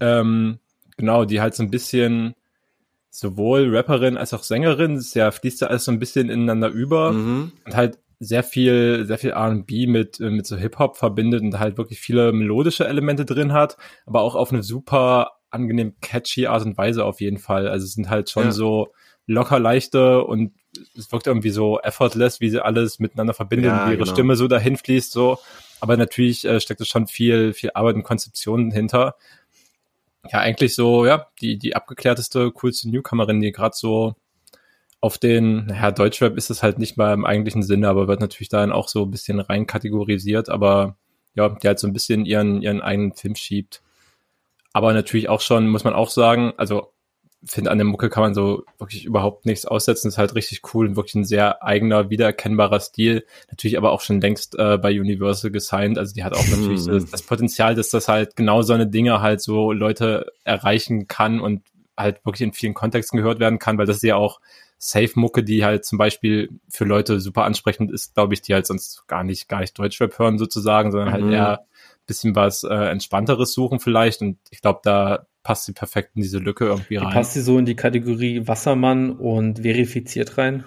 Ähm, 0.00 0.58
genau, 0.96 1.24
die 1.24 1.40
halt 1.40 1.54
so 1.54 1.62
ein 1.62 1.70
bisschen 1.70 2.34
sowohl 3.10 3.74
Rapperin 3.74 4.16
als 4.16 4.34
auch 4.34 4.42
Sängerin, 4.42 4.96
es 4.96 5.14
ja, 5.14 5.30
fließt 5.30 5.62
ja 5.62 5.68
alles 5.68 5.84
so 5.84 5.92
ein 5.92 5.98
bisschen 5.98 6.28
ineinander 6.28 6.68
über 6.68 7.12
Mhm. 7.12 7.52
und 7.64 7.74
halt 7.76 7.98
sehr 8.18 8.42
viel, 8.42 9.04
sehr 9.06 9.18
viel 9.18 9.30
R&B 9.30 9.86
mit, 9.86 10.20
äh, 10.20 10.30
mit 10.30 10.46
so 10.46 10.56
Hip-Hop 10.56 10.96
verbindet 10.96 11.42
und 11.42 11.58
halt 11.58 11.76
wirklich 11.78 12.00
viele 12.00 12.32
melodische 12.32 12.86
Elemente 12.86 13.24
drin 13.24 13.52
hat, 13.52 13.76
aber 14.06 14.22
auch 14.22 14.34
auf 14.34 14.52
eine 14.52 14.62
super 14.62 15.32
angenehm 15.50 15.94
catchy 16.00 16.46
Art 16.46 16.64
und 16.64 16.76
Weise 16.76 17.04
auf 17.04 17.20
jeden 17.20 17.38
Fall. 17.38 17.68
Also 17.68 17.84
es 17.84 17.92
sind 17.92 18.10
halt 18.10 18.30
schon 18.30 18.44
Ja. 18.44 18.52
so 18.52 18.92
locker 19.26 19.58
leichte 19.58 20.24
und 20.24 20.52
es 20.96 21.10
wirkt 21.10 21.26
irgendwie 21.26 21.50
so 21.50 21.78
effortless, 21.80 22.40
wie 22.40 22.50
sie 22.50 22.62
alles 22.62 22.98
miteinander 22.98 23.32
verbindet 23.34 23.70
Ja, 23.70 23.80
und 23.80 23.86
wie 23.86 23.94
ihre 23.94 23.98
genau. 24.04 24.12
Stimme 24.12 24.36
so 24.36 24.46
dahin 24.48 24.76
fließt, 24.76 25.10
so. 25.12 25.38
Aber 25.80 25.96
natürlich 25.96 26.44
äh, 26.44 26.60
steckt 26.60 26.80
es 26.80 26.88
schon 26.88 27.06
viel, 27.06 27.52
viel 27.52 27.70
Arbeit 27.74 27.96
und 27.96 28.02
Konzeption 28.02 28.70
hinter. 28.70 29.16
Ja, 30.30 30.40
eigentlich 30.40 30.74
so, 30.74 31.06
ja, 31.06 31.28
die, 31.40 31.58
die 31.58 31.76
abgeklärteste, 31.76 32.50
coolste 32.52 32.88
Newcomerin, 32.90 33.40
die 33.40 33.52
gerade 33.52 33.76
so 33.76 34.14
auf 35.00 35.18
den, 35.18 35.66
naja, 35.66 35.92
Deutschrap 35.92 36.36
ist 36.36 36.50
es 36.50 36.62
halt 36.62 36.78
nicht 36.78 36.96
mal 36.96 37.12
im 37.12 37.24
eigentlichen 37.24 37.62
Sinne, 37.62 37.88
aber 37.88 38.08
wird 38.08 38.20
natürlich 38.20 38.48
dann 38.48 38.72
auch 38.72 38.88
so 38.88 39.04
ein 39.04 39.10
bisschen 39.10 39.38
rein 39.40 39.66
kategorisiert, 39.66 40.48
aber 40.48 40.96
ja, 41.34 41.48
die 41.50 41.68
halt 41.68 41.78
so 41.78 41.86
ein 41.86 41.92
bisschen 41.92 42.24
ihren, 42.24 42.62
ihren 42.62 42.80
eigenen 42.80 43.12
Film 43.12 43.36
schiebt. 43.36 43.82
Aber 44.72 44.92
natürlich 44.92 45.28
auch 45.28 45.40
schon, 45.40 45.68
muss 45.68 45.84
man 45.84 45.94
auch 45.94 46.10
sagen, 46.10 46.54
also 46.56 46.92
finde, 47.44 47.70
an 47.70 47.78
der 47.78 47.84
Mucke 47.84 48.08
kann 48.08 48.22
man 48.22 48.34
so 48.34 48.64
wirklich 48.78 49.04
überhaupt 49.04 49.46
nichts 49.46 49.66
aussetzen. 49.66 50.08
Ist 50.08 50.18
halt 50.18 50.34
richtig 50.34 50.62
cool 50.74 50.88
und 50.88 50.96
wirklich 50.96 51.14
ein 51.14 51.24
sehr 51.24 51.62
eigener, 51.62 52.10
wiedererkennbarer 52.10 52.80
Stil. 52.80 53.24
Natürlich 53.50 53.76
aber 53.78 53.92
auch 53.92 54.00
schon 54.00 54.20
längst 54.20 54.58
äh, 54.58 54.78
bei 54.78 54.98
Universal 54.98 55.50
gesigned. 55.50 55.98
Also 55.98 56.14
die 56.14 56.24
hat 56.24 56.34
auch 56.34 56.46
natürlich 56.48 56.80
so 56.80 56.92
das, 56.92 57.06
das 57.06 57.22
Potenzial, 57.22 57.74
dass 57.74 57.90
das 57.90 58.08
halt 58.08 58.36
genau 58.36 58.62
so 58.62 58.72
eine 58.72 58.86
Dinge 58.86 59.20
halt 59.20 59.40
so 59.40 59.72
Leute 59.72 60.32
erreichen 60.44 61.08
kann 61.08 61.40
und 61.40 61.62
halt 61.96 62.24
wirklich 62.24 62.42
in 62.42 62.52
vielen 62.52 62.74
Kontexten 62.74 63.16
gehört 63.18 63.40
werden 63.40 63.58
kann, 63.58 63.78
weil 63.78 63.86
das 63.86 63.96
ist 63.96 64.02
ja 64.02 64.16
auch 64.16 64.40
Safe-Mucke, 64.78 65.42
die 65.42 65.64
halt 65.64 65.86
zum 65.86 65.96
Beispiel 65.96 66.50
für 66.68 66.84
Leute 66.84 67.20
super 67.20 67.44
ansprechend 67.44 67.90
ist, 67.90 68.14
glaube 68.14 68.34
ich, 68.34 68.42
die 68.42 68.52
halt 68.52 68.66
sonst 68.66 69.08
gar 69.08 69.24
nicht, 69.24 69.48
gar 69.48 69.60
nicht 69.60 69.78
Deutschrap 69.78 70.18
hören 70.18 70.38
sozusagen, 70.38 70.90
sondern 70.90 71.12
halt 71.12 71.24
Mhm. 71.24 71.32
eher 71.32 71.66
bisschen 72.06 72.36
was 72.36 72.62
äh, 72.62 72.74
Entspannteres 72.74 73.52
suchen 73.52 73.80
vielleicht. 73.80 74.22
Und 74.22 74.38
ich 74.50 74.60
glaube, 74.60 74.80
da 74.82 75.26
passt 75.46 75.64
sie 75.66 75.72
perfekt 75.72 76.10
in 76.16 76.22
diese 76.22 76.38
Lücke 76.38 76.64
irgendwie 76.66 76.96
Die 76.98 77.04
rein. 77.04 77.14
passt 77.14 77.34
sie 77.34 77.40
so 77.40 77.56
in 77.56 77.64
die 77.66 77.76
Kategorie 77.76 78.48
Wassermann 78.48 79.10
und 79.12 79.60
verifiziert 79.60 80.36
rein? 80.38 80.64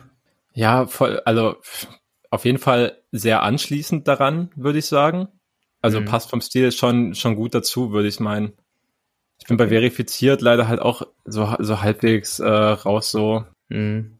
Ja, 0.53 0.87
voll, 0.87 1.21
also 1.25 1.57
auf 2.29 2.45
jeden 2.45 2.59
Fall 2.59 2.97
sehr 3.11 3.43
anschließend 3.43 4.07
daran, 4.07 4.51
würde 4.55 4.79
ich 4.79 4.85
sagen. 4.85 5.27
Also 5.81 5.99
Mhm. 5.99 6.05
passt 6.05 6.29
vom 6.29 6.39
Stil 6.39 6.71
schon, 6.71 7.13
schon 7.13 7.35
gut 7.35 7.53
dazu, 7.53 7.91
würde 7.91 8.07
ich 8.07 8.21
meinen. 8.21 8.53
Ich 9.41 9.47
bin 9.47 9.57
bei 9.57 9.67
verifiziert 9.67 10.41
leider 10.41 10.67
halt 10.69 10.79
auch 10.79 11.01
so, 11.25 11.55
so 11.59 11.81
halbwegs 11.81 12.39
äh, 12.39 12.47
raus 12.47 13.11
so. 13.11 13.43
Mhm. 13.67 14.19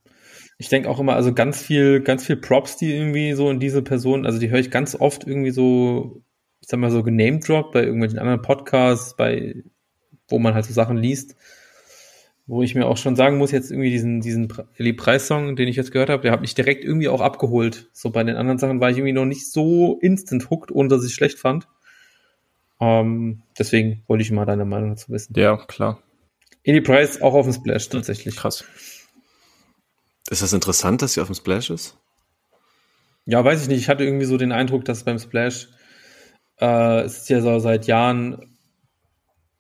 Ich 0.58 0.68
denke 0.68 0.90
auch 0.90 1.00
immer, 1.00 1.16
also 1.16 1.34
ganz 1.34 1.62
viel, 1.62 2.02
ganz 2.02 2.26
viel 2.26 2.36
Props, 2.36 2.76
die 2.76 2.94
irgendwie 2.94 3.32
so 3.32 3.50
in 3.50 3.62
diese 3.62 3.82
Person, 3.82 4.26
also 4.26 4.40
die 4.40 4.50
höre 4.50 4.60
ich 4.60 4.72
ganz 4.72 4.94
oft 4.94 5.26
irgendwie 5.26 5.52
so, 5.52 6.22
ich 6.62 6.68
sag 6.68 6.82
mal 6.82 6.92
so 6.92 7.02
genamedroppt 7.02 7.72
bei 7.72 7.84
irgendwelchen 7.84 8.20
anderen 8.20 8.42
Podcasts, 8.42 9.16
bei, 9.16 9.56
wo 10.30 10.40
man 10.40 10.54
halt 10.54 10.66
so 10.66 10.74
Sachen 10.74 10.98
liest, 10.98 11.36
wo 12.48 12.64
ich 12.64 12.74
mir 12.74 12.88
auch 12.88 12.98
schon 12.98 13.16
sagen 13.16 13.38
muss, 13.38 13.52
jetzt 13.52 13.72
irgendwie 13.72 13.92
diesen, 13.92 14.22
diesen 14.22 14.52
Ellie 14.76 14.94
Preis-Song, 14.94 15.56
den 15.56 15.68
ich 15.68 15.76
jetzt 15.76 15.92
gehört 15.92 16.10
habe, 16.10 16.24
der 16.24 16.32
hat 16.32 16.42
mich 16.42 16.56
direkt 16.56 16.84
irgendwie 16.84 17.08
auch 17.08 17.22
abgeholt. 17.22 17.90
So 17.94 18.10
bei 18.10 18.24
den 18.24 18.36
anderen 18.36 18.58
Sachen 18.58 18.80
war 18.80 18.90
ich 18.90 18.98
irgendwie 18.98 19.14
noch 19.14 19.26
nicht 19.26 19.52
so 19.52 20.00
instant 20.02 20.50
hooked, 20.50 20.72
ohne 20.72 20.90
dass 20.90 21.04
ich 21.04 21.12
es 21.12 21.14
schlecht 21.16 21.38
fand. 21.38 21.68
Ähm, 22.82 23.44
deswegen 23.58 24.04
wollte 24.08 24.24
ich 24.24 24.32
mal 24.32 24.46
deine 24.46 24.66
Meinung 24.66 24.90
dazu 24.92 25.12
wissen. 25.12 25.34
Ja, 25.38 25.58
klar. 25.58 26.02
Ellie 26.64 26.82
Price 26.82 27.22
auch 27.22 27.34
auf 27.34 27.46
dem 27.46 27.54
Splash 27.54 27.90
tatsächlich. 27.90 28.36
Krass. 28.36 28.64
Ist 30.30 30.42
das 30.42 30.54
interessant, 30.54 31.02
dass 31.02 31.14
sie 31.14 31.22
auf 31.22 31.28
dem 31.28 31.36
Splash 31.36 31.70
ist? 31.70 31.98
Ja, 33.26 33.44
weiß 33.44 33.62
ich 33.62 33.68
nicht. 33.68 33.80
Ich 33.80 33.90
hatte 33.90 34.04
irgendwie 34.04 34.26
so 34.26 34.38
den 34.38 34.52
Eindruck, 34.52 34.86
dass 34.86 35.04
beim 35.04 35.20
Splash 35.20 35.70
äh, 36.60 37.02
es 37.02 37.20
ist 37.20 37.30
ja 37.30 37.42
so 37.42 37.60
seit 37.60 37.88
Jahren 37.88 38.58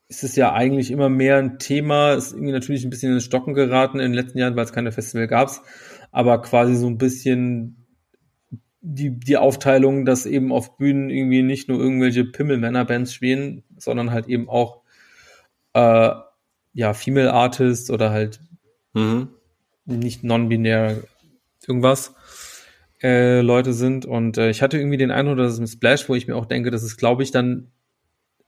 ist 0.10 0.24
es 0.24 0.36
ja 0.36 0.53
eigentlich 0.53 0.91
immer 0.91 1.07
mehr 1.07 1.38
ein 1.38 1.60
Thema. 1.60 2.14
Ist 2.14 2.34
irgendwie 2.34 2.51
natürlich 2.51 2.84
ein 2.84 2.89
bisschen 2.89 3.10
in 3.10 3.18
den 3.18 3.22
Stocken 3.22 3.53
geraten 3.53 3.99
in 3.99 4.12
den 4.12 4.14
letzten 4.14 4.39
Jahren, 4.39 4.55
weil 4.55 4.66
es 4.66 4.74
keine 4.74 4.91
Festival 4.91 5.28
gab. 5.28 5.51
Aber 6.12 6.41
quasi 6.41 6.76
so 6.76 6.88
ein 6.88 6.97
bisschen 6.97 7.86
die, 8.82 9.18
die 9.20 9.38
Aufteilung, 9.38 10.05
dass 10.05 10.26
eben 10.26 10.51
auf 10.51 10.78
Bühnen 10.78 11.10
irgendwie 11.10 11.43
nicht 11.43 11.70
nur 11.70 11.80
irgendwelche 11.80 12.26
Pimmel-Männer-Bands 12.26 13.14
spielen, 13.14 13.64
sondern 13.78 14.12
halt 14.12 14.28
eben 14.28 14.49
auch 14.49 14.82
äh, 15.74 16.12
ja, 16.74 16.93
Female 16.93 17.34
Artists 17.34 17.89
oder 17.91 18.10
halt 18.10 18.39
Mhm. 18.93 19.30
nicht 19.86 20.24
non-binär 20.24 21.03
irgendwas 21.68 22.16
äh, 23.03 23.41
Leute 23.41 23.74
sind. 23.74 24.05
Und 24.05 24.38
äh, 24.38 24.49
ich 24.49 24.62
hatte 24.62 24.78
irgendwie 24.78 24.97
den 24.97 25.12
Eindruck, 25.12 25.38
dass 25.38 25.53
es 25.53 25.60
im 25.60 25.68
Splash, 25.68 26.10
wo 26.10 26.16
ich 26.16 26.28
mir 26.28 26.36
auch 26.36 26.45
denke, 26.45 26.72
das 26.72 26.84
ist, 26.84 26.97
glaube 26.97 27.24
ich, 27.24 27.32
dann 27.32 27.72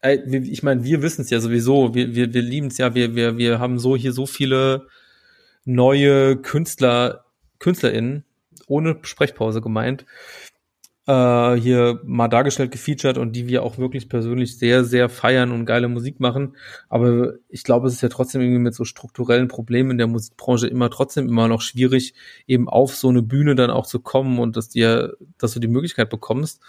ich 0.03 0.63
meine, 0.63 0.83
wir 0.83 1.01
wissen 1.01 1.21
es 1.21 1.29
ja 1.29 1.39
sowieso, 1.39 1.93
wir, 1.93 2.15
wir, 2.15 2.33
wir 2.33 2.41
lieben 2.41 2.67
es 2.67 2.77
ja, 2.77 2.95
wir, 2.95 3.15
wir, 3.15 3.37
wir 3.37 3.59
haben 3.59 3.77
so 3.77 3.95
hier 3.95 4.13
so 4.13 4.25
viele 4.25 4.87
neue 5.63 6.37
Künstler, 6.37 7.25
KünstlerInnen, 7.59 8.25
ohne 8.67 8.97
Sprechpause 9.03 9.61
gemeint, 9.61 10.05
äh, 11.07 11.55
hier 11.55 11.99
mal 12.03 12.27
dargestellt, 12.27 12.71
gefeatured 12.71 13.17
und 13.17 13.35
die 13.35 13.47
wir 13.47 13.63
auch 13.63 13.77
wirklich 13.77 14.09
persönlich 14.09 14.57
sehr, 14.57 14.83
sehr 14.83 15.09
feiern 15.09 15.51
und 15.51 15.65
geile 15.65 15.87
Musik 15.87 16.19
machen. 16.19 16.55
Aber 16.89 17.33
ich 17.49 17.63
glaube, 17.63 17.87
es 17.87 17.93
ist 17.93 18.01
ja 18.01 18.09
trotzdem 18.09 18.41
irgendwie 18.41 18.59
mit 18.59 18.75
so 18.75 18.85
strukturellen 18.85 19.47
Problemen 19.47 19.91
in 19.91 19.97
der 19.97 20.07
Musikbranche 20.07 20.67
immer 20.67 20.89
trotzdem 20.89 21.27
immer 21.27 21.47
noch 21.47 21.61
schwierig, 21.61 22.13
eben 22.47 22.69
auf 22.69 22.95
so 22.95 23.09
eine 23.09 23.21
Bühne 23.21 23.55
dann 23.55 23.71
auch 23.71 23.87
zu 23.87 23.99
kommen 23.99 24.39
und 24.39 24.57
dass 24.57 24.69
dir, 24.69 25.15
dass 25.37 25.53
du 25.53 25.59
die 25.59 25.67
Möglichkeit 25.67 26.09
bekommst. 26.09 26.61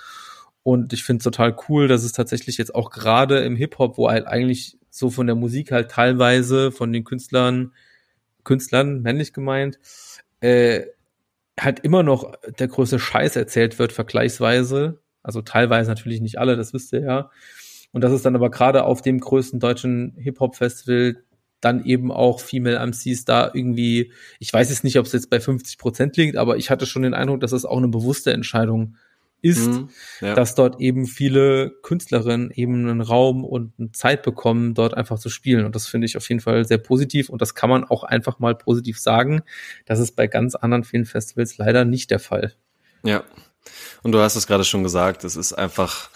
Und 0.62 0.92
ich 0.92 1.02
finde 1.02 1.18
es 1.18 1.24
total 1.24 1.56
cool, 1.68 1.88
dass 1.88 2.04
es 2.04 2.12
tatsächlich 2.12 2.56
jetzt 2.56 2.74
auch 2.74 2.90
gerade 2.90 3.40
im 3.40 3.56
Hip-Hop, 3.56 3.98
wo 3.98 4.08
halt 4.08 4.26
eigentlich 4.26 4.78
so 4.90 5.10
von 5.10 5.26
der 5.26 5.34
Musik 5.34 5.72
halt 5.72 5.90
teilweise 5.90 6.70
von 6.70 6.92
den 6.92 7.04
Künstlern, 7.04 7.72
Künstlern, 8.44 9.02
männlich 9.02 9.32
gemeint, 9.32 9.80
äh, 10.40 10.82
halt 11.58 11.80
immer 11.80 12.02
noch 12.02 12.32
der 12.58 12.68
größte 12.68 12.98
Scheiß 12.98 13.36
erzählt 13.36 13.78
wird, 13.78 13.92
vergleichsweise. 13.92 15.00
Also 15.22 15.42
teilweise 15.42 15.90
natürlich 15.90 16.20
nicht 16.20 16.38
alle, 16.38 16.56
das 16.56 16.72
wisst 16.72 16.92
ihr 16.92 17.00
ja. 17.00 17.30
Und 17.92 18.02
dass 18.02 18.12
es 18.12 18.22
dann 18.22 18.36
aber 18.36 18.50
gerade 18.50 18.84
auf 18.84 19.02
dem 19.02 19.18
größten 19.18 19.60
deutschen 19.60 20.14
Hip-Hop-Festival 20.16 21.22
dann 21.60 21.84
eben 21.84 22.10
auch 22.10 22.40
Female 22.40 22.78
MCs 22.86 23.24
da 23.24 23.50
irgendwie, 23.52 24.12
ich 24.40 24.52
weiß 24.52 24.70
jetzt 24.70 24.84
nicht, 24.84 24.98
ob 24.98 25.06
es 25.06 25.12
jetzt 25.12 25.30
bei 25.30 25.40
50 25.40 25.78
Prozent 25.78 26.16
liegt, 26.16 26.36
aber 26.36 26.56
ich 26.56 26.70
hatte 26.70 26.86
schon 26.86 27.02
den 27.02 27.14
Eindruck, 27.14 27.40
dass 27.40 27.52
es 27.52 27.64
auch 27.64 27.76
eine 27.76 27.88
bewusste 27.88 28.32
Entscheidung 28.32 28.94
ist, 28.94 29.11
Mhm. 29.42 29.88
Ja. 30.20 30.34
dass 30.34 30.54
dort 30.54 30.80
eben 30.80 31.06
viele 31.06 31.70
Künstlerinnen 31.82 32.52
eben 32.52 32.88
einen 32.88 33.00
Raum 33.00 33.44
und 33.44 33.72
eine 33.78 33.90
Zeit 33.90 34.22
bekommen, 34.22 34.74
dort 34.74 34.94
einfach 34.94 35.18
zu 35.18 35.28
spielen. 35.28 35.66
Und 35.66 35.74
das 35.74 35.88
finde 35.88 36.06
ich 36.06 36.16
auf 36.16 36.28
jeden 36.28 36.40
Fall 36.40 36.64
sehr 36.64 36.78
positiv. 36.78 37.28
Und 37.28 37.42
das 37.42 37.54
kann 37.54 37.68
man 37.68 37.84
auch 37.84 38.04
einfach 38.04 38.38
mal 38.38 38.54
positiv 38.54 39.00
sagen. 39.00 39.42
Das 39.84 39.98
ist 39.98 40.14
bei 40.14 40.28
ganz 40.28 40.54
anderen 40.54 40.84
Filmfestivals 40.84 41.58
leider 41.58 41.84
nicht 41.84 42.10
der 42.10 42.20
Fall. 42.20 42.54
Ja. 43.02 43.24
Und 44.02 44.12
du 44.12 44.20
hast 44.20 44.36
es 44.36 44.46
gerade 44.46 44.64
schon 44.64 44.82
gesagt, 44.82 45.24
es 45.24 45.36
ist 45.36 45.52
einfach 45.52 46.10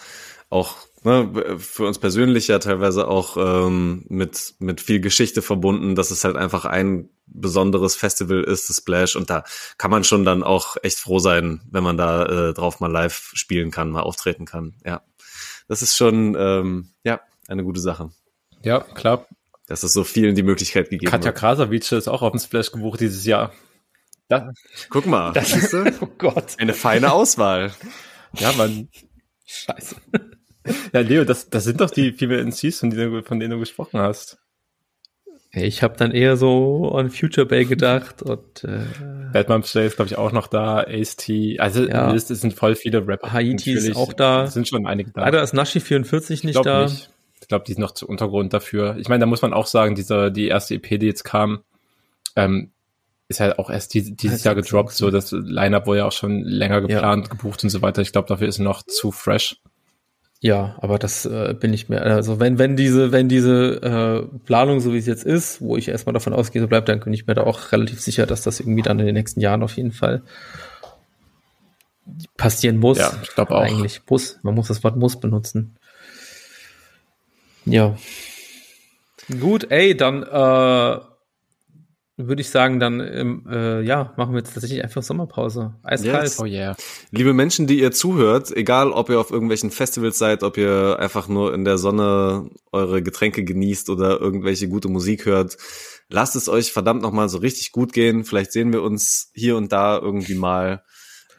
auch 0.49 0.86
ne, 1.07 1.57
für 1.59 1.85
uns 1.85 1.97
persönlich 1.99 2.47
ja 2.47 2.59
teilweise 2.59 3.07
auch 3.07 3.37
ähm, 3.37 4.05
mit, 4.09 4.55
mit 4.59 4.81
viel 4.81 4.99
Geschichte 4.99 5.41
verbunden, 5.41 5.95
dass 5.95 6.11
es 6.11 6.23
halt 6.23 6.35
einfach 6.35 6.65
ein 6.65 7.09
besonderes 7.25 7.95
Festival 7.95 8.43
ist, 8.43 8.69
das 8.69 8.77
Splash. 8.77 9.15
Und 9.15 9.29
da 9.29 9.43
kann 9.77 9.91
man 9.91 10.03
schon 10.03 10.23
dann 10.25 10.43
auch 10.43 10.77
echt 10.83 10.99
froh 10.99 11.19
sein, 11.19 11.61
wenn 11.71 11.83
man 11.83 11.97
da 11.97 12.25
äh, 12.49 12.53
drauf 12.53 12.79
mal 12.79 12.91
live 12.91 13.31
spielen 13.33 13.71
kann, 13.71 13.89
mal 13.91 14.01
auftreten 14.01 14.45
kann. 14.45 14.75
Ja. 14.85 15.01
Das 15.67 15.81
ist 15.81 15.95
schon 15.97 16.35
ähm, 16.39 16.89
ja 17.03 17.19
eine 17.47 17.63
gute 17.63 17.79
Sache, 17.81 18.11
Ja, 18.63 18.79
klar. 18.81 19.25
dass 19.67 19.83
es 19.83 19.93
so 19.93 20.03
vielen 20.03 20.35
die 20.35 20.43
Möglichkeit 20.43 20.89
gegeben 20.89 21.09
Katja 21.11 21.27
wird. 21.27 21.37
Krasavice 21.37 21.91
ist 21.93 22.07
auch 22.07 22.21
auf 22.21 22.31
dem 22.31 22.39
Splash 22.39 22.71
gebucht 22.71 22.99
dieses 22.99 23.25
Jahr. 23.25 23.51
Ja, 24.29 24.51
Guck 24.89 25.05
mal, 25.05 25.31
Das 25.33 25.51
du? 25.69 25.85
oh 26.01 26.09
Gott. 26.17 26.55
eine 26.57 26.73
feine 26.73 27.11
Auswahl. 27.13 27.71
ja 28.37 28.51
man. 28.53 28.89
Scheiße. 29.45 29.95
Ja, 30.93 31.01
Leo, 31.01 31.23
das, 31.23 31.49
das 31.49 31.63
sind 31.63 31.81
doch 31.81 31.89
die 31.89 32.11
Female 32.11 32.41
NCs, 32.41 32.79
von 32.79 32.89
denen, 32.89 33.11
du, 33.11 33.23
von 33.23 33.39
denen 33.39 33.51
du 33.51 33.59
gesprochen 33.59 33.99
hast. 33.99 34.37
Ich 35.51 35.81
habe 35.81 35.95
dann 35.97 36.11
eher 36.11 36.37
so 36.37 36.91
an 36.93 37.09
Future 37.09 37.45
Bay 37.47 37.65
gedacht 37.65 38.21
und 38.21 38.63
äh, 38.63 38.79
Batman 39.33 39.61
Play 39.63 39.87
ist, 39.87 39.95
glaube 39.95 40.09
ich, 40.09 40.17
auch 40.17 40.31
noch 40.31 40.47
da. 40.47 40.81
Ace-T. 40.81 41.59
Also, 41.59 41.87
Ja. 41.87 42.13
es 42.13 42.27
sind 42.27 42.53
voll 42.53 42.75
viele 42.75 43.07
Rapper. 43.07 43.31
Haiti 43.31 43.71
ist 43.71 43.95
auch 43.95 44.13
da. 44.13 44.47
Sind 44.47 44.67
schon 44.67 44.85
einige 44.85 45.11
da. 45.11 45.21
leider 45.21 45.41
ist 45.41 45.53
Nashi 45.53 45.79
44 45.79 46.39
ich 46.39 46.43
nicht 46.43 46.65
da. 46.65 46.83
nicht. 46.83 47.09
Ich 47.41 47.47
glaube, 47.47 47.63
die 47.65 47.71
ist 47.71 47.77
noch 47.79 47.91
zu 47.91 48.07
Untergrund 48.07 48.53
dafür. 48.53 48.97
Ich 48.99 49.07
meine, 49.09 49.21
da 49.21 49.25
muss 49.25 49.41
man 49.41 49.53
auch 49.53 49.67
sagen, 49.67 49.95
diese, 49.95 50.31
die 50.31 50.47
erste 50.47 50.75
EP, 50.75 50.99
die 50.99 51.05
jetzt 51.07 51.23
kam, 51.23 51.63
ähm, 52.35 52.71
ist 53.29 53.39
halt 53.39 53.57
auch 53.57 53.69
erst 53.69 53.93
die, 53.93 54.15
dieses 54.15 54.43
Jahr 54.43 54.53
gedroppt. 54.55 54.91
so. 54.91 55.09
Das 55.11 55.31
Line-Up 55.31 55.87
wurde 55.87 55.99
ja 55.99 56.05
auch 56.05 56.11
schon 56.11 56.41
länger 56.43 56.81
geplant, 56.81 57.29
gebucht 57.29 57.63
und 57.63 57.69
so 57.69 57.81
weiter. 57.81 58.01
Ich 58.01 58.11
glaube, 58.11 58.27
dafür 58.27 58.47
ist 58.47 58.59
noch 58.59 58.83
zu 58.83 59.11
fresh. 59.11 59.57
Ja, 60.39 60.75
aber 60.79 60.99
das 60.99 61.25
äh, 61.25 61.55
bin 61.59 61.73
ich 61.73 61.89
mir, 61.89 62.01
also 62.01 62.39
wenn, 62.39 62.59
wenn 62.59 62.75
diese, 62.75 63.11
wenn 63.11 63.27
diese 63.27 63.81
äh, 63.81 64.37
Planung, 64.45 64.79
so 64.79 64.93
wie 64.93 64.99
es 64.99 65.07
jetzt 65.07 65.25
ist, 65.25 65.61
wo 65.61 65.77
ich 65.77 65.87
erstmal 65.87 66.13
davon 66.13 66.33
ausgehe, 66.33 66.61
so 66.61 66.67
bleibt, 66.67 66.89
dann 66.89 66.99
bin 66.99 67.13
ich 67.13 67.25
mir 67.25 67.33
da 67.33 67.43
auch 67.43 67.71
relativ 67.71 68.01
sicher, 68.01 68.27
dass 68.27 68.43
das 68.43 68.59
irgendwie 68.59 68.83
dann 68.83 68.99
in 68.99 69.07
den 69.07 69.15
nächsten 69.15 69.41
Jahren 69.41 69.63
auf 69.63 69.75
jeden 69.77 69.91
Fall 69.91 70.21
passieren 72.37 72.77
muss. 72.77 72.99
Ja, 72.99 73.13
ich 73.23 73.29
glaube 73.29 73.55
auch. 73.55 73.61
Eigentlich 73.61 74.01
muss. 74.07 74.39
Man 74.43 74.53
muss 74.53 74.67
das 74.67 74.83
Wort 74.83 74.95
muss 74.95 75.19
benutzen. 75.19 75.75
Ja. 77.65 77.97
Gut, 79.39 79.71
ey, 79.71 79.97
dann 79.97 80.23
äh, 80.23 80.99
würde 82.17 82.41
ich 82.41 82.49
sagen, 82.49 82.79
dann 82.79 82.99
ähm, 82.99 83.45
äh, 83.47 83.81
ja, 83.83 84.13
machen 84.17 84.33
wir 84.33 84.39
jetzt 84.39 84.53
tatsächlich 84.53 84.83
einfach 84.83 85.03
Sommerpause. 85.03 85.75
Eiskalt. 85.83 86.23
Yes. 86.23 86.39
Oh 86.39 86.45
yeah. 86.45 86.75
Liebe 87.11 87.33
Menschen, 87.33 87.67
die 87.67 87.79
ihr 87.79 87.91
zuhört, 87.91 88.51
egal 88.57 88.91
ob 88.91 89.09
ihr 89.09 89.19
auf 89.19 89.29
irgendwelchen 89.29 89.69
Festivals 89.69 90.17
seid, 90.17 90.41
ob 90.41 90.57
ihr 90.57 90.97
einfach 90.99 91.27
nur 91.27 91.53
in 91.53 91.63
der 91.63 91.77
Sonne 91.77 92.49
eure 92.71 93.03
Getränke 93.03 93.43
genießt 93.43 93.91
oder 93.91 94.19
irgendwelche 94.19 94.67
gute 94.67 94.89
Musik 94.89 95.27
hört, 95.27 95.57
lasst 96.09 96.35
es 96.35 96.49
euch 96.49 96.71
verdammt 96.71 97.03
nochmal 97.03 97.29
so 97.29 97.37
richtig 97.37 97.71
gut 97.71 97.93
gehen. 97.93 98.23
Vielleicht 98.23 98.51
sehen 98.51 98.73
wir 98.73 98.81
uns 98.81 99.31
hier 99.35 99.55
und 99.55 99.71
da 99.71 99.99
irgendwie 99.99 100.35
mal. 100.35 100.83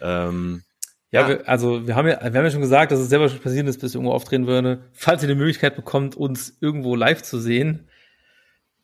Ähm, 0.00 0.62
Ja, 1.10 1.22
Ja. 1.22 1.28
Wir, 1.28 1.48
also 1.48 1.88
wir 1.88 1.96
haben 1.96 2.06
ja, 2.06 2.20
wir 2.20 2.38
haben 2.38 2.44
ja 2.44 2.50
schon 2.50 2.60
gesagt, 2.60 2.92
dass 2.92 3.00
es 3.00 3.08
selber 3.08 3.28
schon 3.28 3.40
passieren 3.40 3.66
ist, 3.66 3.80
bis 3.80 3.90
ich 3.90 3.94
irgendwo 3.96 4.12
auftreten 4.12 4.46
würde. 4.46 4.84
Falls 4.92 5.22
ihr 5.22 5.28
die 5.28 5.34
Möglichkeit 5.34 5.74
bekommt, 5.74 6.16
uns 6.16 6.56
irgendwo 6.60 6.94
live 6.94 7.22
zu 7.22 7.38
sehen, 7.40 7.88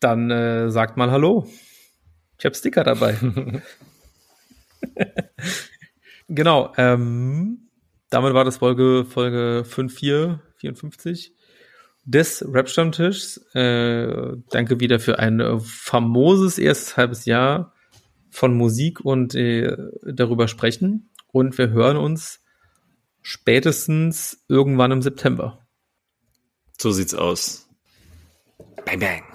Dann 0.00 0.30
äh, 0.30 0.70
sagt 0.70 0.96
mal 0.96 1.10
Hallo. 1.12 1.46
Ich 2.38 2.44
habe 2.44 2.54
Sticker 2.54 2.84
dabei. 2.84 3.16
genau. 6.28 6.72
Ähm, 6.76 7.70
damit 8.10 8.34
war 8.34 8.44
das 8.44 8.58
Folge, 8.58 9.04
Folge 9.08 9.64
5454 9.64 11.34
des 12.04 12.44
Rap-Stammtischs. 12.46 13.38
Äh, 13.54 14.36
danke 14.50 14.80
wieder 14.80 15.00
für 15.00 15.18
ein 15.18 15.60
famoses 15.60 16.58
erstes 16.58 16.96
halbes 16.96 17.24
Jahr 17.24 17.74
von 18.30 18.54
Musik 18.54 19.00
und 19.00 19.34
äh, 19.34 19.76
darüber 20.02 20.48
sprechen. 20.48 21.10
Und 21.32 21.56
wir 21.58 21.70
hören 21.70 21.96
uns 21.96 22.40
spätestens 23.22 24.44
irgendwann 24.48 24.92
im 24.92 25.02
September. 25.02 25.66
So 26.78 26.90
sieht's 26.90 27.14
aus. 27.14 27.68
Bang, 28.84 29.00
bang. 29.00 29.33